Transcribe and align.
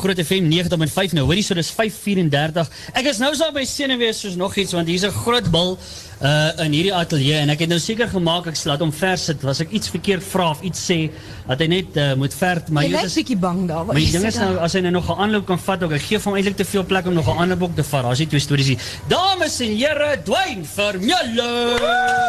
Groot 0.00 0.20
FM 0.22 0.48
90.5 0.48 1.12
nou. 1.16 1.26
Hoorie 1.28 1.42
so 1.44 1.54
dis 1.58 1.70
5:34. 1.76 2.68
Ek 2.96 3.06
is 3.10 3.18
nou 3.20 3.34
so 3.36 3.44
by 3.52 3.64
senuwees 3.68 4.20
soos 4.24 4.36
nog 4.40 4.56
iets 4.56 4.72
want 4.76 4.88
hier's 4.88 5.04
'n 5.04 5.10
groot 5.12 5.50
bil 5.50 5.78
uh 6.20 6.64
in 6.64 6.72
hierdie 6.72 6.94
ateljee 6.94 7.38
en 7.40 7.48
ek 7.48 7.60
het 7.64 7.68
nou 7.68 7.78
seker 7.80 8.08
gemaak 8.08 8.46
ek 8.46 8.56
laat 8.64 8.80
hom 8.80 8.92
vers 8.92 9.24
sit. 9.24 9.42
Was 9.42 9.60
ek 9.60 9.70
iets 9.70 9.88
verkeerd 9.88 10.24
vra 10.24 10.50
of 10.50 10.60
iets 10.62 10.80
sê 10.90 11.10
dat 11.46 11.60
hy 11.60 11.66
net 11.66 11.96
uh, 11.96 12.14
moet 12.14 12.34
verd 12.34 12.68
maar 12.68 12.84
Jy 12.84 13.04
is 13.04 13.14
bietjie 13.14 13.36
bang 13.40 13.68
daar. 13.68 13.84
Maar 13.84 13.94
die 13.94 14.10
ding 14.12 14.24
is 14.24 14.36
nou 14.36 14.56
as 14.58 14.72
hy 14.72 14.80
nou 14.80 14.92
nog 14.92 15.08
'n 15.08 15.18
aanloop 15.20 15.46
kan 15.46 15.58
vat 15.58 15.82
ook. 15.82 15.92
Ek 15.92 16.02
gee 16.02 16.18
hom 16.18 16.34
eintlik 16.34 16.56
te 16.56 16.64
veel 16.64 16.84
plek 16.84 17.06
om 17.06 17.14
nog 17.14 17.28
'n 17.28 17.36
ander 17.36 17.56
boek 17.56 17.74
te 17.76 17.84
vat. 17.84 18.02
Daar's 18.02 18.18
nie 18.18 18.28
twee 18.28 18.40
stories 18.40 18.66
hier. 18.66 18.78
Dames 19.08 19.60
en 19.60 19.76
here, 19.76 20.20
Dwayne 20.24 20.64
Vermeulen. 20.64 22.20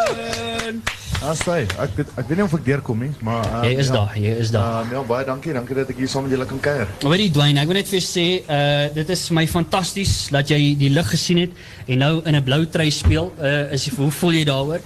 As 1.22 1.42
hy, 1.46 1.60
ek 1.78 1.92
weet- 1.96 2.14
ek 2.18 2.28
weet 2.28 2.38
nie 2.38 2.44
of 2.44 2.54
ek 2.58 2.64
deurkom 2.66 3.00
nie, 3.00 3.12
maar 3.22 3.44
Jy 3.64 3.76
is 3.78 3.88
ja. 3.88 3.94
daar, 3.94 4.16
jy 4.18 4.32
is 4.42 4.50
daar. 4.52 4.82
Um, 4.82 4.92
ja, 4.92 5.02
baie 5.06 5.26
dankie. 5.26 5.54
Dankie 5.54 5.76
dat 5.78 5.90
ek 5.94 5.98
hier 6.02 6.08
saam 6.10 6.24
met 6.26 6.32
julle 6.34 6.48
kan 6.50 6.60
kuier. 6.60 6.88
Weet 7.06 7.20
jy 7.20 7.30
Dwayne, 7.36 7.62
ek 7.62 7.68
wil 7.70 7.78
net 7.78 7.88
vir 7.92 8.00
jou 8.00 8.08
sê, 8.08 8.26
uh 8.50 8.88
dit 8.96 9.10
is 9.14 9.28
my 9.30 9.46
fantasties 9.48 10.16
dat 10.34 10.50
jy 10.50 10.76
die 10.80 10.90
lig 10.90 11.10
gesien 11.14 11.38
het 11.44 11.52
en 11.88 12.02
nou 12.02 12.22
in 12.26 12.36
'n 12.36 12.44
blou 12.44 12.66
trui 12.66 12.90
speel. 12.92 13.32
Uh 13.40 13.72
is 13.72 13.88
hoe 13.90 14.10
voel 14.12 14.34
jy 14.34 14.44
daaroor? 14.50 14.82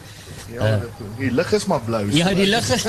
Ja, 0.54 0.80
die 1.18 1.32
lig 1.32 1.54
is 1.54 1.66
maar 1.66 1.82
blou. 1.82 2.04
Ja, 2.14 2.30
die 2.34 2.46
lig 2.46 2.68
is 2.70 2.84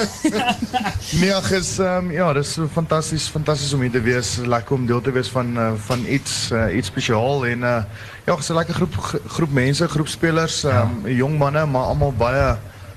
Nee, 1.20 1.32
is 1.56 1.78
um, 1.78 2.10
ja, 2.12 2.32
dis 2.36 2.52
so 2.52 2.68
fantasties, 2.68 3.28
fantasties 3.32 3.72
om 3.72 3.80
hier 3.80 3.90
te 3.94 4.02
wees. 4.02 4.36
Lekker 4.44 4.74
om 4.76 4.86
deel 4.86 5.00
te 5.00 5.12
wees 5.14 5.28
van 5.32 5.56
uh, 5.56 5.72
van 5.86 6.04
iets 6.08 6.50
uh, 6.52 6.68
iets 6.76 6.88
spesiaal 6.92 7.46
en 7.46 7.62
uh, 7.62 7.82
ja, 8.26 8.36
dis 8.36 8.50
'n 8.50 8.54
lekker 8.58 8.74
groep 8.74 8.94
groep 9.38 9.52
mense, 9.52 9.88
groep 9.88 10.08
spelers, 10.08 10.64
um, 10.64 11.06
jong 11.08 11.38
manne, 11.38 11.66
maar 11.66 11.94
almal 11.94 12.12
baie 12.12 12.56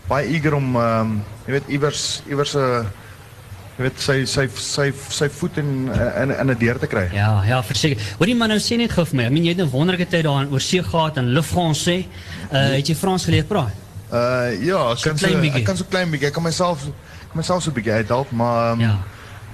baie 0.09 0.27
eager 0.33 0.55
om 0.57 0.75
um, 0.75 1.11
jy 1.45 1.51
weet 1.57 1.69
iewers 1.69 2.21
iewers 2.27 2.55
'n 2.55 2.59
uh, 2.59 2.85
jy 3.77 3.85
weet 3.85 3.99
sy 4.03 4.15
sy 4.27 4.47
sy 4.59 4.87
sy 5.09 5.27
voet 5.39 5.57
in 5.61 5.89
in 6.21 6.31
in 6.35 6.49
'n 6.51 6.57
deur 6.59 6.79
te 6.79 6.87
kry. 6.87 7.07
Ja, 7.13 7.43
ja, 7.47 7.61
verseker. 7.63 8.01
Hoorie 8.19 8.35
man, 8.35 8.49
nou 8.49 8.59
sê 8.59 8.75
net 8.77 8.91
gou 8.91 9.05
vir 9.05 9.15
my. 9.15 9.25
I 9.25 9.29
mean, 9.29 9.45
jy 9.45 9.53
het 9.55 9.61
'n 9.61 9.69
wonderlike 9.71 10.09
tyd 10.09 10.23
daar 10.23 10.41
in 10.43 10.51
oorsee 10.51 10.83
gehad 10.83 11.17
in 11.17 11.31
Le 11.33 11.43
Français. 11.43 12.05
Uh 12.51 12.75
het 12.75 12.87
jy 12.87 12.95
Frans 12.95 13.25
geleer 13.25 13.43
praat? 13.45 13.71
Uh 14.11 14.51
ja, 14.65 14.91
ek 14.91 15.01
kan 15.03 15.17
so 15.17 15.27
klein 15.27 15.41
bietjie. 15.41 15.59
ek 15.59 15.65
kan 15.65 15.77
so 15.77 15.85
klein 15.89 16.09
bietjie. 16.11 16.27
Ek 16.27 16.33
kan 16.33 16.43
myself 16.43 16.79
kan 17.29 17.37
myself 17.37 17.63
so 17.63 17.69
'n 17.69 17.73
bietjie 17.73 17.93
uithelp, 17.93 18.31
maar 18.31 18.71
um, 18.73 18.79
Ja. 18.79 18.97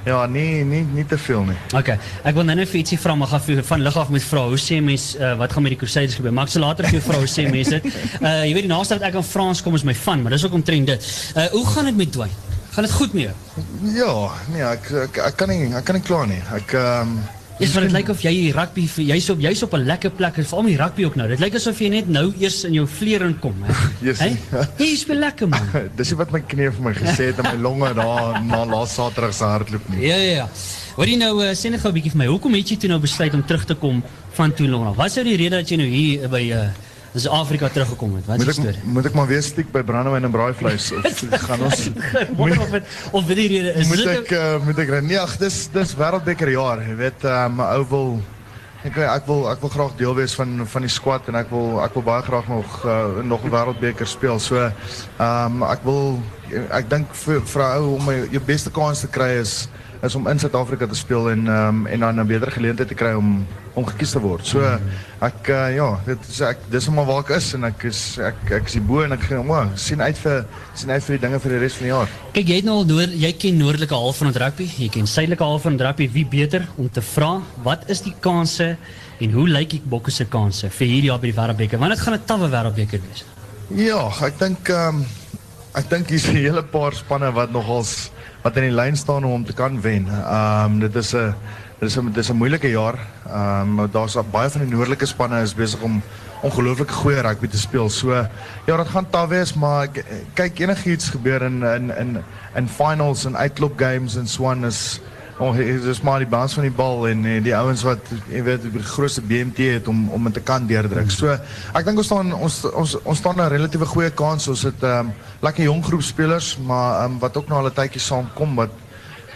Ja, 0.05 0.25
nee, 0.25 0.63
nie 0.63 0.83
nie 0.93 1.05
te 1.05 1.17
veel 1.17 1.43
nie. 1.49 1.57
Okay. 1.73 1.97
Ek 2.23 2.37
wil 2.37 2.47
nou 2.47 2.55
net 2.57 2.69
vir 2.71 2.81
ietsie 2.81 2.99
vra, 3.01 3.15
maar 3.19 3.31
gaan 3.33 3.43
vir 3.45 3.61
van 3.67 3.85
lig 3.85 3.97
af 3.97 4.09
moet 4.13 4.25
vra. 4.25 4.45
Hoe 4.51 4.59
sê 4.61 4.79
mens 4.83 5.11
uh, 5.19 5.33
wat 5.39 5.53
gaan 5.53 5.65
met 5.65 5.75
die 5.75 5.79
Crusaders 5.81 6.17
gebeur? 6.19 6.33
Maar 6.35 6.49
ek 6.49 6.55
sal 6.55 6.65
later 6.67 6.89
vir 6.89 6.99
jou 6.99 7.05
vra 7.09 7.21
hoe 7.23 7.31
sê 7.31 7.47
mense 7.51 7.79
dit. 7.79 8.01
Uh 8.21 8.35
jy 8.45 8.53
weet 8.57 8.67
die 8.67 8.73
naaste 8.73 8.99
wat 8.99 9.07
ek 9.09 9.19
aan 9.21 9.27
Frans 9.27 9.63
kom 9.65 9.77
is 9.77 9.85
my 9.87 9.95
van, 10.05 10.21
maar 10.23 10.35
dis 10.35 10.45
ook 10.45 10.59
omtrent 10.61 10.93
dit. 10.93 11.13
Uh 11.35 11.47
hoe 11.55 11.65
gaan 11.73 11.89
dit 11.91 12.03
met 12.03 12.11
Dwayne? 12.11 12.43
Gaan 12.75 12.83
dit 12.83 12.93
goed 12.93 13.13
met 13.13 13.23
jou? 13.23 13.35
Ja, 13.95 14.13
nee, 14.51 14.63
ek 14.67 14.91
ek, 15.05 15.17
ek 15.29 15.35
kan 15.39 15.51
nie 15.53 15.71
ek 15.71 15.85
kan 15.87 15.95
nie 15.95 16.03
kla 16.03 16.25
nie. 16.29 16.41
Ek 16.57 16.75
ehm 16.75 17.15
um, 17.15 17.17
Dis 17.55 17.71
maar 17.71 17.85
dit 17.85 17.93
lyk 17.95 18.09
of 18.11 18.19
jy 18.19 18.31
hier 18.35 18.55
rugby 18.57 18.83
jy's 18.83 19.29
op 19.31 19.39
jy's 19.39 19.61
op 19.63 19.73
'n 19.77 19.85
lekker 19.87 20.11
plek, 20.11 20.35
veral 20.43 20.63
met 20.63 20.73
die 20.75 20.81
rugby 20.81 21.05
ook 21.05 21.15
nou. 21.15 21.27
Dit 21.27 21.39
lyk 21.39 21.55
asof 21.55 21.79
jy 21.79 21.87
net 21.87 22.07
nou 22.09 22.33
eers 22.39 22.63
in 22.67 22.73
jou 22.73 22.87
vleer 22.87 23.21
inkom, 23.23 23.55
hè. 23.63 23.73
Yes. 24.07 24.19
Hey? 24.19 24.35
Jy 24.77 24.95
speel 24.97 25.19
lekker 25.23 25.47
man. 25.47 25.69
dis 25.99 26.11
wat 26.19 26.31
my 26.31 26.41
knie 26.41 26.69
vir 26.69 26.83
my 26.83 26.93
gesê 26.93 27.31
het 27.31 27.39
in 27.39 27.47
my 27.47 27.61
longe 27.61 27.93
daar 27.93 28.43
na 28.43 28.65
laas 28.65 28.93
Saterdag 28.93 29.33
se 29.33 29.43
hardloop 29.43 29.87
nie. 29.89 30.07
Ja 30.07 30.15
ja 30.15 30.31
ja. 30.43 30.49
Hoor 30.95 31.07
jy 31.07 31.15
nou 31.15 31.43
uh, 31.43 31.53
sê 31.55 31.71
net 31.71 31.79
gou 31.79 31.91
'n 31.91 31.95
bietjie 31.95 32.11
vir 32.11 32.19
my. 32.25 32.27
Hoekom 32.27 32.53
het 32.53 32.69
jy 32.69 32.77
toe 32.77 32.89
nou 32.89 32.99
besluit 32.99 33.33
om 33.33 33.45
terug 33.45 33.65
te 33.65 33.75
kom 33.75 34.03
van 34.35 34.53
Toulon 34.53 34.87
af? 34.87 34.95
Wat 34.95 35.11
sou 35.11 35.23
die 35.23 35.37
rede 35.37 35.55
dat 35.55 35.69
jy 35.69 35.77
nou 35.77 35.87
hier 35.87 36.27
by 36.27 36.43
uh 36.51 36.67
Suid-Afrika 37.15 37.69
teruggekom 37.71 38.15
het? 38.15 38.25
Wat 38.25 38.39
is 38.43 38.57
Moet 38.57 38.73
die 38.75 38.91
moet 38.97 39.05
ek 39.07 39.13
maar 39.15 39.27
weer 39.27 39.43
stiek 39.43 39.69
by 39.71 39.81
brandewyn 39.87 40.27
en 40.27 40.31
braaivleis 40.33 40.89
of 40.91 41.21
gaan 41.47 41.61
ons 41.63 41.87
Wonder 42.39 42.61
of 42.61 42.73
dit 42.75 42.95
of 43.11 43.29
die 43.29 43.47
rede 43.47 43.71
is. 43.73 43.87
moet 43.87 44.03
Is 44.03 44.11
ek 44.17 44.31
uh, 44.35 44.55
moet 44.65 44.81
ek 44.83 44.91
nee, 45.07 45.19
ag 45.19 45.37
dis 45.39 45.65
dis 45.71 45.93
wêreldbeker 45.95 46.51
jaar, 46.51 46.83
jy 46.83 46.95
weet, 46.99 47.23
uh, 47.23 47.45
my 47.47 47.69
ou 47.77 47.85
wil 47.93 48.09
ek 48.85 48.99
ek 48.99 49.29
wil 49.29 49.47
ek 49.49 49.63
wil 49.63 49.71
graag 49.73 49.95
deel 49.97 50.17
wees 50.19 50.35
van 50.37 50.65
van 50.69 50.85
die 50.85 50.91
squad 50.91 51.31
en 51.31 51.39
ek 51.39 51.49
wil 51.53 51.79
ek 51.85 51.95
wil 51.95 52.05
baie 52.05 52.25
graag 52.27 52.51
nog 52.51 52.75
uh, 52.83 53.23
nog 53.23 53.47
'n 53.47 53.53
wêreldbeker 53.55 54.07
speel. 54.07 54.39
So 54.39 54.67
um, 55.17 55.63
ek 55.63 55.87
wil 55.87 56.19
ek 56.51 56.89
dink 56.91 57.15
vir 57.23 57.41
vir 57.41 57.63
'n 57.63 57.71
ou 57.79 57.95
om 57.95 58.05
my 58.05 58.17
jou 58.29 58.43
beste 58.43 58.69
kans 58.69 59.01
te 59.01 59.07
kry 59.07 59.39
is 59.39 59.69
is 60.03 60.15
om 60.15 60.27
in 60.27 60.39
Suid-Afrika 60.39 60.87
te 60.87 60.95
speel 60.95 61.29
en 61.31 61.47
um, 61.47 61.85
en 61.87 61.99
dan 61.99 62.19
'n 62.19 62.27
beter 62.27 62.51
geleentheid 62.51 62.87
te 62.87 62.95
kry 62.95 63.13
om 63.13 63.45
om 63.75 63.85
gekies 63.85 64.11
te 64.11 64.19
word. 64.19 64.45
So 64.47 64.59
ek 65.21 65.49
uh, 65.51 65.75
ja, 65.75 65.87
dit 66.05 66.27
is 66.29 66.41
ek 66.41 66.57
dis 66.71 66.89
maar 66.89 67.05
waar 67.05 67.23
ek 67.23 67.29
is 67.37 67.53
en 67.53 67.63
ek 67.63 67.83
is 67.83 68.17
ek 68.19 68.51
ek 68.59 68.65
is 68.65 68.73
hier 68.73 68.83
bo 68.83 69.03
en 69.03 69.11
ek 69.11 69.27
gaan 69.27 69.49
oh, 69.49 69.65
sien 69.75 70.01
uit 70.01 70.17
vir 70.17 70.45
sien 70.73 70.91
uit 70.91 71.03
vir 71.03 71.17
die 71.17 71.23
dinge 71.27 71.39
vir 71.39 71.51
die 71.51 71.59
res 71.59 71.75
van 71.79 71.87
die 71.87 71.91
jaar. 71.91 72.13
Kyk, 72.33 72.47
jy 72.47 72.55
het 72.55 72.65
nou 72.65 72.77
al 72.79 72.85
noord, 72.85 73.17
jy 73.25 73.31
ken 73.33 73.57
noordelike 73.57 73.95
half 73.95 74.17
van 74.23 74.31
rugby, 74.31 74.69
jy 74.77 74.89
ken 74.89 75.07
suidelike 75.07 75.43
half 75.43 75.67
van 75.67 75.77
rugby. 75.79 76.09
Wie 76.13 76.25
beter 76.25 76.67
om 76.77 76.89
te 76.89 77.01
vra 77.01 77.41
wat 77.63 77.89
is 77.89 78.01
die 78.01 78.15
kanse 78.19 78.75
en 79.19 79.31
hoe 79.31 79.47
lyk 79.47 79.69
die 79.75 79.83
Bokke 79.83 80.11
se 80.11 80.25
kanse 80.25 80.69
vir 80.69 80.87
hierdie 80.87 81.11
jaar 81.11 81.19
by 81.19 81.31
die 81.31 81.37
Wêreldbeker? 81.37 81.79
Want 81.79 81.95
dit 81.95 82.03
gaan 82.03 82.13
'n 82.15 82.25
tawwe 82.25 82.49
Wêreldbeker 82.49 83.01
wees. 83.09 83.25
Ja, 83.75 84.11
ek 84.21 84.39
dink 84.39 84.69
ehm 84.69 85.01
um, 85.01 85.05
ek 85.75 85.89
dink 85.89 86.09
hier's 86.09 86.27
'n 86.27 86.35
hele 86.35 86.63
paar 86.63 86.93
spanne 86.93 87.31
wat 87.33 87.51
nogals 87.51 88.11
wat 88.45 88.57
in 88.61 88.67
die 88.67 88.75
lyn 88.77 88.93
staan 88.97 89.25
om 89.25 89.45
te 89.45 89.53
kan 89.57 89.79
wen. 89.81 90.05
Ehm 90.09 90.79
dit 90.79 90.95
is 91.01 91.13
'n 91.15 91.33
dit 91.79 91.89
is 91.89 91.97
'n 91.97 92.05
dit 92.13 92.17
is 92.23 92.29
'n 92.29 92.35
moeilike 92.37 92.69
jaar. 92.69 92.97
Ehm 93.27 93.75
van 94.51 94.61
die 94.61 94.75
noordelike 94.75 95.05
spanne 95.05 95.41
is 95.41 95.53
besig 95.55 95.81
om 95.81 96.01
ongelooflik 96.41 96.91
goeie 96.91 97.21
rugby 97.21 97.47
te 97.47 97.57
speel. 97.57 97.89
So 97.89 98.13
ja, 98.65 98.77
dit 98.77 98.87
gaan 98.87 99.09
taaf 99.09 99.29
wees, 99.29 99.53
maar 99.53 99.87
k- 99.87 100.03
kyk 100.33 100.59
enigiets 100.59 101.09
gebeur 101.09 101.41
in 101.41 101.63
in 101.63 101.97
in 101.97 102.23
in 102.55 102.67
finals 102.67 103.25
en 103.25 103.35
uitloop 103.37 103.79
games 103.79 104.15
en 104.15 104.27
aan 104.27 104.65
is 104.65 105.01
Dit 105.35 105.83
is 105.83 105.99
maar 106.01 106.19
die 106.23 106.27
balans 106.31 106.53
van 106.55 106.63
die 106.63 106.71
bal 106.71 107.07
en, 107.09 107.25
en 107.27 107.43
die 107.43 107.55
ouens 107.55 107.81
wat 107.83 107.99
jy 108.31 108.39
weet 108.43 108.61
die 108.71 108.79
grootste 108.83 109.21
BMT 109.21 109.57
het 109.57 109.87
om 109.91 110.05
om 110.15 110.23
dit 110.29 110.33
te 110.33 110.39
kan 110.39 110.63
deurdruk. 110.67 111.11
So 111.11 111.27
ek 111.75 111.83
dink 111.85 111.97
ons 111.99 112.07
staan 112.07 112.31
ons 112.33 112.61
ons 112.71 112.95
ons 113.03 113.17
staan 113.19 113.35
'n 113.43 113.49
relatiewe 113.51 113.85
goeie 113.85 114.09
kans. 114.15 114.47
Ons 114.47 114.63
het 114.63 114.83
ehm 114.83 115.07
um, 115.09 115.13
lekker 115.41 115.63
jong 115.67 115.83
groep 115.83 116.01
spelers, 116.01 116.57
maar 116.57 117.03
ehm 117.03 117.11
um, 117.11 117.19
wat 117.19 117.35
ook 117.37 117.47
nou 117.49 117.59
al 117.59 117.67
'n 117.67 117.73
tydjie 117.73 117.99
saamkom 118.01 118.55
wat 118.55 118.71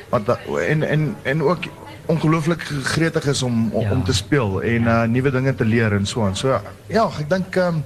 wat 0.10 0.26
da- 0.26 0.40
en 0.68 0.84
en 0.84 1.16
en 1.24 1.44
ook 1.44 1.68
ongelooflik 2.06 2.62
gretig 2.84 3.26
is 3.28 3.44
om 3.44 3.70
om, 3.72 3.84
Ja. 3.84 3.92
om 3.92 4.04
te 4.04 4.14
speel 4.14 4.62
en 4.62 4.81
uh 4.84 5.04
nuwe 5.04 5.31
dinge 5.31 5.56
te 5.56 5.66
leer 5.66 5.94
en 5.94 6.06
so 6.06 6.24
aan. 6.26 6.36
So 6.36 6.62
ja, 6.88 7.10
ek 7.20 7.30
dink 7.30 7.56
ehm 7.56 7.68
um, 7.76 7.84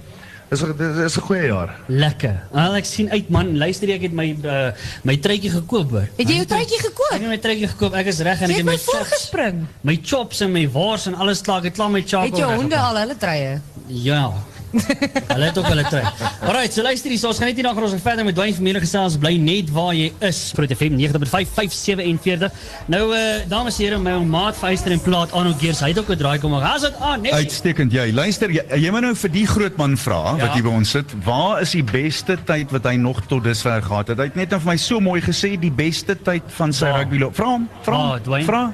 dis 0.62 0.98
is 1.06 1.18
'n 1.18 1.22
goeie 1.22 1.46
jaar. 1.48 1.76
Lekker. 1.88 2.36
Al 2.54 2.76
ek 2.76 2.86
sien 2.86 3.10
uit 3.12 3.30
man, 3.30 3.58
luister 3.58 3.90
ek 3.90 4.02
het 4.02 4.12
my 4.14 4.36
uh, 4.46 4.72
my 5.04 5.18
truitjie 5.18 5.50
gekoop 5.50 5.90
hoor. 5.92 6.08
Het 6.18 6.28
jy 6.30 6.36
jou 6.36 6.46
truitjie 6.46 6.78
Ek 6.78 6.86
gekoop? 6.86 7.12
het 7.12 7.28
my 7.28 7.38
truitjie 7.38 7.68
gekoop. 7.68 7.94
Ek 7.94 8.06
is 8.06 8.20
reg 8.20 8.42
en 8.42 8.48
Jy 8.50 8.54
ek 8.54 8.58
het 8.58 8.66
my 8.66 8.78
chops, 8.78 8.92
voorgespring. 8.98 9.66
my 9.82 10.00
chops 10.04 10.42
en 10.42 10.52
my 10.52 10.70
wors 10.70 11.06
en 11.08 11.16
alles 11.16 11.42
klaar. 11.42 11.58
Ek 11.58 11.64
het 11.64 11.74
klaar 11.74 11.90
my 11.90 12.02
charcoal. 12.02 12.30
Het 12.30 12.38
jou 12.38 12.54
honde 12.56 12.78
al 12.78 12.96
hulle 12.98 13.18
truie? 13.18 13.62
Ja. 13.88 14.32
Hulle 14.74 15.46
het 15.46 15.58
ook 15.58 15.68
hulle 15.70 15.84
trek. 15.86 16.06
Alright, 16.42 16.74
so 16.74 16.82
luister 16.82 17.10
hier, 17.14 17.20
so 17.22 17.28
ons 17.30 17.38
gaan 17.38 17.48
net 17.52 17.56
hier 17.60 17.64
dan 17.68 17.76
gaan 17.78 17.84
ons 17.86 17.94
verder 18.02 18.26
met 18.26 18.36
Dwayne 18.36 18.56
Vermeulen 18.58 18.82
gesels. 18.82 19.18
Bly 19.22 19.36
net 19.38 19.70
waar 19.74 19.94
jy 19.94 20.08
is. 20.26 20.40
Groot 20.58 20.74
FM 20.74 20.96
90.5 20.98 21.52
547. 21.54 22.52
Nou 22.92 23.04
eh 23.16 23.44
dames 23.52 23.78
en 23.80 23.86
here, 23.86 24.00
my 24.02 24.12
ou 24.18 24.24
maat 24.26 24.58
Feister 24.58 24.92
en 24.96 25.02
Plaat 25.06 25.32
Arno 25.32 25.54
Geers, 25.60 25.80
hy 25.86 25.92
het 25.94 26.00
ook 26.02 26.10
'n 26.10 26.18
draai 26.18 26.40
kom. 26.40 26.54
Haas 26.54 26.82
dit 26.82 26.96
aan, 27.00 27.22
net. 27.22 27.32
Uitstekend 27.34 27.92
jy. 27.94 28.12
Luister, 28.14 28.50
jy, 28.52 28.64
jy 28.76 28.92
moet 28.92 29.02
nou 29.02 29.16
vir 29.16 29.30
die 29.32 29.46
groot 29.48 29.78
man 29.78 29.98
vra 29.98 30.36
Ja. 30.38 30.46
wat 30.48 30.54
hier 30.54 30.64
by 30.64 30.70
ons 30.70 30.90
sit. 30.90 31.06
Waar 31.24 31.62
is 31.62 31.72
die 31.72 31.84
beste 31.84 32.38
tyd 32.46 32.72
wat 32.72 32.84
hy 32.86 32.96
nog 32.96 33.22
tot 33.28 33.44
dusver 33.44 33.82
gehad 33.82 34.08
het? 34.08 34.18
Hy 34.18 34.24
het 34.24 34.36
net 34.36 34.50
nou 34.50 34.60
vir 34.60 34.72
my 34.72 34.78
so 34.78 35.00
mooi 35.00 35.22
gesê 35.22 35.60
die 35.60 35.72
beste 35.72 36.16
tyd 36.16 36.44
van 36.48 36.74
sy 36.74 36.86
Waar? 36.86 37.00
rugby 37.00 37.18
loop. 37.20 37.36
Vra 37.36 37.46
hom, 37.46 37.70
vra 37.84 37.96
hom. 37.96 38.20
Dwayne? 38.24 38.46
Vra. 38.46 38.74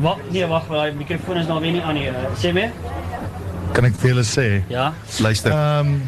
Wag, 0.00 0.18
nee, 0.30 0.46
wag, 0.46 0.62
die 0.68 0.92
mikrofoon 0.98 1.36
is 1.38 1.46
nou 1.46 1.60
weer 1.60 1.72
nie 1.72 1.82
aan 1.82 1.94
nie. 1.94 2.06
Uh, 2.08 2.14
sê 2.38 2.52
my. 2.52 2.70
Kan 3.78 3.92
vir 3.94 4.10
julle 4.10 4.24
sê? 4.26 4.46
Ja. 4.66 4.92
Luister. 5.22 5.54
Ehm 5.54 5.92
um, 5.94 6.00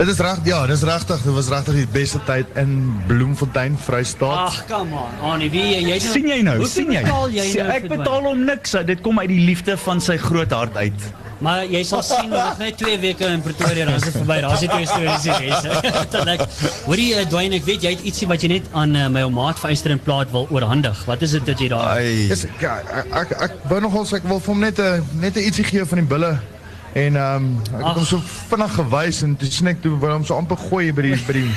Dit 0.00 0.08
is 0.08 0.20
reg, 0.22 0.38
ja, 0.48 0.62
dit 0.64 0.76
is 0.78 0.82
regtig, 0.86 1.18
dit 1.26 1.34
was 1.36 1.48
regtig 1.52 1.74
die 1.76 1.88
beste 1.92 2.20
tyd 2.24 2.54
in 2.56 2.70
Bloemfontein, 3.04 3.74
Vrystaat. 3.76 4.46
Ag, 4.46 4.60
come 4.70 4.96
on. 4.96 5.18
Annie, 5.32 5.50
wie 5.52 5.64
jy 5.74 5.80
jy 5.90 5.98
sien 6.00 6.28
jy 6.30 6.38
nou? 6.46 6.54
Sien 6.64 6.88
jy? 6.94 7.02
Betaal 7.04 7.34
jy 7.34 7.44
nou 7.58 7.66
ek 7.74 7.88
betaal 7.90 8.28
hom 8.30 8.46
niks. 8.46 8.72
Dit 8.88 9.02
kom 9.04 9.20
uit 9.20 9.28
die 9.28 9.42
liefde 9.44 9.76
van 9.82 10.00
sy 10.00 10.16
groot 10.22 10.54
hart 10.56 10.78
uit. 10.80 11.04
Maar 11.40 11.64
jy 11.72 11.80
sal 11.88 12.02
sien 12.04 12.28
nog 12.28 12.58
net 12.60 12.76
2 12.76 12.98
weke 13.00 13.24
in 13.24 13.40
Pretoria 13.40 13.88
is 13.96 14.04
verby. 14.12 14.40
Daar's 14.44 14.60
net 14.60 14.70
twee 14.70 14.86
stories. 14.86 15.62
Dit 16.12 16.18
lyk. 16.30 16.44
Hoorie 16.84 17.08
uh, 17.16 17.24
Dwayne, 17.32 17.56
ek 17.56 17.64
weet 17.64 17.86
jy 17.86 17.94
het 17.96 18.04
ietsie 18.04 18.28
wat 18.28 18.44
jy 18.44 18.52
net 18.58 18.68
aan 18.76 18.92
uh, 18.96 19.08
my 19.12 19.24
ou 19.24 19.32
maat 19.32 19.60
Feister 19.60 19.94
en 19.94 20.02
Plaat 20.04 20.32
wil 20.34 20.48
oorhandig. 20.52 21.00
Wat 21.08 21.24
is 21.24 21.32
dit 21.38 21.48
dat 21.48 21.60
jy 21.60 21.70
daar 21.72 21.96
Ai. 21.96 22.28
Yes, 22.28 22.44
ja, 22.60 22.76
ek 23.00 23.16
ek 23.24 23.36
ek 23.48 23.58
wou 23.72 23.80
nogal 23.80 24.04
ek 24.20 24.28
wil 24.28 24.40
vir 24.44 24.52
hom 24.52 24.64
net 24.68 24.80
'n 24.84 25.20
net 25.24 25.36
'n 25.36 25.48
ietsie 25.48 25.64
gee 25.64 25.84
van 25.84 26.04
die 26.04 26.08
bulle 26.12 26.36
En 26.92 27.16
ehm 27.16 27.44
um, 27.44 27.50
ek 27.78 27.84
het 27.86 27.98
hom 28.00 28.06
so 28.08 28.18
vinnig 28.50 28.72
gewys 28.74 29.20
en 29.22 29.36
toe 29.38 29.48
sien 29.50 29.70
ek 29.70 29.82
toe 29.82 29.92
wil 30.02 30.10
hom 30.16 30.24
so 30.26 30.34
amper 30.34 30.58
gooi 30.58 30.88
by 30.94 31.04
die 31.06 31.18
by 31.26 31.34
die 31.36 31.50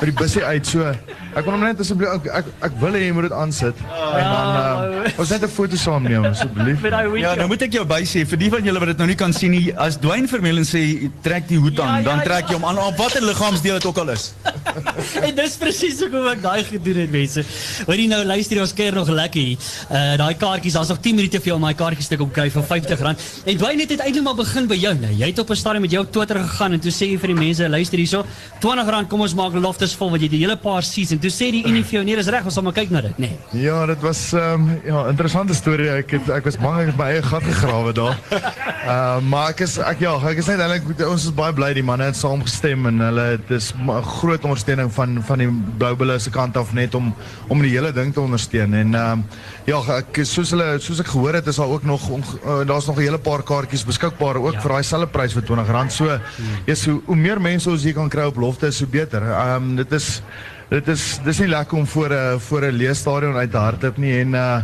by 0.00 0.08
die 0.10 0.16
busie 0.18 0.42
uit. 0.44 0.66
So 0.68 0.84
ek 0.84 1.40
wil 1.46 1.54
hom 1.54 1.64
net 1.64 1.80
asseblief 1.80 2.12
ek, 2.18 2.26
ek 2.40 2.50
ek 2.68 2.76
wil 2.82 2.98
hê 2.98 3.06
jy 3.06 3.14
moet 3.16 3.28
dit 3.30 3.36
aansit. 3.36 3.80
En 3.80 4.26
dan 4.28 4.50
ehm 4.58 4.98
um, 4.98 5.22
ons 5.24 5.32
net 5.32 5.46
'n 5.48 5.52
foto 5.54 5.80
saam 5.80 6.04
neem 6.04 6.26
asseblief. 6.28 6.84
Ja, 7.20 7.32
nou 7.40 7.48
moet 7.48 7.64
ek 7.64 7.78
jou 7.78 7.84
bysê 7.88 8.26
vir 8.28 8.38
die 8.44 8.50
van 8.52 8.68
julle 8.68 8.82
wat 8.82 8.92
dit 8.92 9.00
nou 9.00 9.08
nie 9.08 9.16
kan 9.16 9.32
sien 9.32 9.50
nie, 9.56 9.72
as 9.72 9.96
Dwayne 9.96 10.28
Vermeulen 10.28 10.68
sê 10.68 11.10
trek 11.22 11.48
die 11.48 11.58
hoed 11.58 11.80
aan, 11.80 11.88
ja, 11.88 11.98
ja, 11.98 12.08
dan 12.10 12.20
trek 12.28 12.52
jy 12.52 12.58
hom 12.58 12.68
aan 12.68 12.78
op 12.78 12.96
watter 13.00 13.24
liggaamsdeel 13.24 13.80
dit 13.80 13.88
ook 13.88 13.98
al 14.04 14.12
is. 14.12 14.34
en 15.26 15.34
dis 15.34 15.56
presies 15.56 16.04
hoe 16.04 16.28
ek 16.34 16.42
daai 16.44 16.64
gedoen 16.68 17.00
het 17.04 17.10
mense. 17.10 17.44
Hoorie 17.88 18.08
nou 18.08 18.20
luister 18.24 18.60
ons 18.60 18.76
keer 18.76 18.92
nog 18.92 19.08
lekker 19.08 19.40
hier. 19.40 19.72
Uh 19.88 20.20
daai 20.20 20.34
kaartjies, 20.36 20.76
daar's 20.76 20.92
nog 20.92 21.00
10 21.00 21.16
minute 21.16 21.40
vir 21.40 21.54
jou 21.54 21.56
om 21.56 21.64
daai 21.64 21.74
kaartjies 21.74 22.12
te 22.12 22.20
kom 22.20 22.30
kry 22.30 22.50
vir 22.52 22.62
R50. 22.62 23.04
En 23.44 23.56
Dwayne 23.56 23.88
het 23.88 24.00
eintlik 24.00 24.24
maar 24.24 24.36
begin 24.38 24.68
by 24.74 24.80
jou. 24.80 24.94
Jy 25.14 25.28
het 25.30 25.38
op 25.38 25.50
'n 25.50 25.56
stadium 25.56 25.82
met 25.82 25.90
jou 25.90 26.04
Twitter 26.10 26.36
gegaan 26.36 26.72
en 26.72 26.80
toe 26.80 26.90
sê 26.90 27.06
jy 27.10 27.18
vir 27.18 27.28
die 27.34 27.40
mense, 27.46 27.68
luister 27.68 27.98
hierso, 27.98 28.24
R20, 28.60 29.08
kom 29.08 29.20
ons 29.20 29.34
maak 29.34 29.54
loftes 29.54 29.94
vol 29.94 30.10
wat 30.10 30.20
jy 30.20 30.28
die 30.28 30.40
hele 30.40 30.56
paar 30.56 30.82
season. 30.82 31.18
Toe 31.18 31.30
sê 31.30 31.50
die 31.50 31.64
Unie 31.64 31.84
vir 31.84 31.92
jou, 31.98 32.04
nee, 32.04 32.16
dis 32.16 32.26
reg, 32.26 32.44
ons 32.44 32.54
sal 32.54 32.62
maar 32.62 32.72
kyk 32.72 32.90
na 32.90 33.00
dit, 33.00 33.18
nee. 33.18 33.38
Ja, 33.52 33.86
dit 33.86 34.00
was 34.00 34.32
ehm 34.32 34.54
um, 34.54 34.80
ja, 34.84 35.08
interessante 35.08 35.54
storie. 35.54 35.88
Ek 35.88 36.10
het 36.10 36.28
ek 36.28 36.44
was 36.44 36.56
bang 36.56 36.80
ek 36.80 36.86
het 36.86 36.96
my 36.96 37.04
eie 37.04 37.22
gat 37.22 37.42
gegrawe 37.42 37.92
daar. 37.92 38.18
Uh, 38.32 39.20
maar 39.30 39.50
ek 39.50 39.60
is 39.60 39.78
ek 39.78 40.00
ja, 40.00 40.16
ek 40.16 40.38
is 40.38 40.46
net 40.46 40.60
eintlik 40.60 41.06
ons 41.08 41.24
is 41.24 41.34
baie 41.34 41.52
bly 41.52 41.72
die 41.74 41.82
manne 41.82 42.04
het 42.04 42.16
saamgestem 42.16 42.86
en 42.86 43.00
hulle 43.00 43.38
dis 43.48 43.72
'n 43.74 44.02
groot 44.02 44.44
ondersteuning 44.44 44.92
van 44.92 45.22
van 45.22 45.38
die 45.38 45.50
Bulls 45.78 46.24
se 46.24 46.30
kant 46.30 46.56
af 46.56 46.72
net 46.72 46.94
om 46.94 47.14
om 47.48 47.62
die 47.62 47.70
hele 47.70 47.92
ding 47.92 48.12
te 48.12 48.20
ondersteun 48.20 48.74
en 48.74 48.94
ehm 48.94 49.12
um, 49.12 49.24
ja, 49.66 49.80
ek 49.98 50.20
soos 50.28 50.52
hulle 50.54 50.78
soos 50.84 51.00
ek 51.00 51.10
gehoor 51.12 51.38
het 51.38 51.46
is 51.50 51.60
daar 51.60 51.72
ook 51.72 51.84
nog 51.88 52.08
uh, 52.10 52.62
daar's 52.68 52.86
nog 52.86 52.98
'n 52.98 53.06
hele 53.06 53.18
paar 53.18 53.42
kaartjies 53.42 53.84
beskikbaar 53.84 54.36
ook 54.36 54.54
ja. 54.54 54.60
vir 54.60 54.70
daai 54.70 54.82
selfde 54.82 55.06
prys 55.06 55.32
vir 55.32 55.42
R20. 55.42 55.90
So, 55.90 56.04
hmm. 56.04 56.64
ja, 56.66 56.74
so 56.74 57.02
hoe 57.06 57.16
meer 57.16 57.40
mense 57.40 57.70
ons 57.70 57.82
hier 57.82 57.94
kan 57.94 58.08
kry 58.08 58.24
op 58.24 58.36
lofte 58.36 58.66
is 58.66 58.76
so 58.76 58.86
beter. 58.86 59.22
Ehm 59.22 59.62
um, 59.62 59.76
dit 59.76 59.92
is 59.92 60.22
dit 60.70 60.88
is 60.88 61.20
dis 61.24 61.38
nie 61.38 61.48
lekker 61.48 61.78
om 61.78 61.86
voor 61.86 62.10
'n 62.10 62.40
voor 62.40 62.62
'n 62.62 62.76
leesstadion 62.76 63.36
uit 63.36 63.50
te 63.50 63.56
hardloop 63.56 63.96
nie 63.96 64.20
en 64.20 64.34
uh 64.34 64.62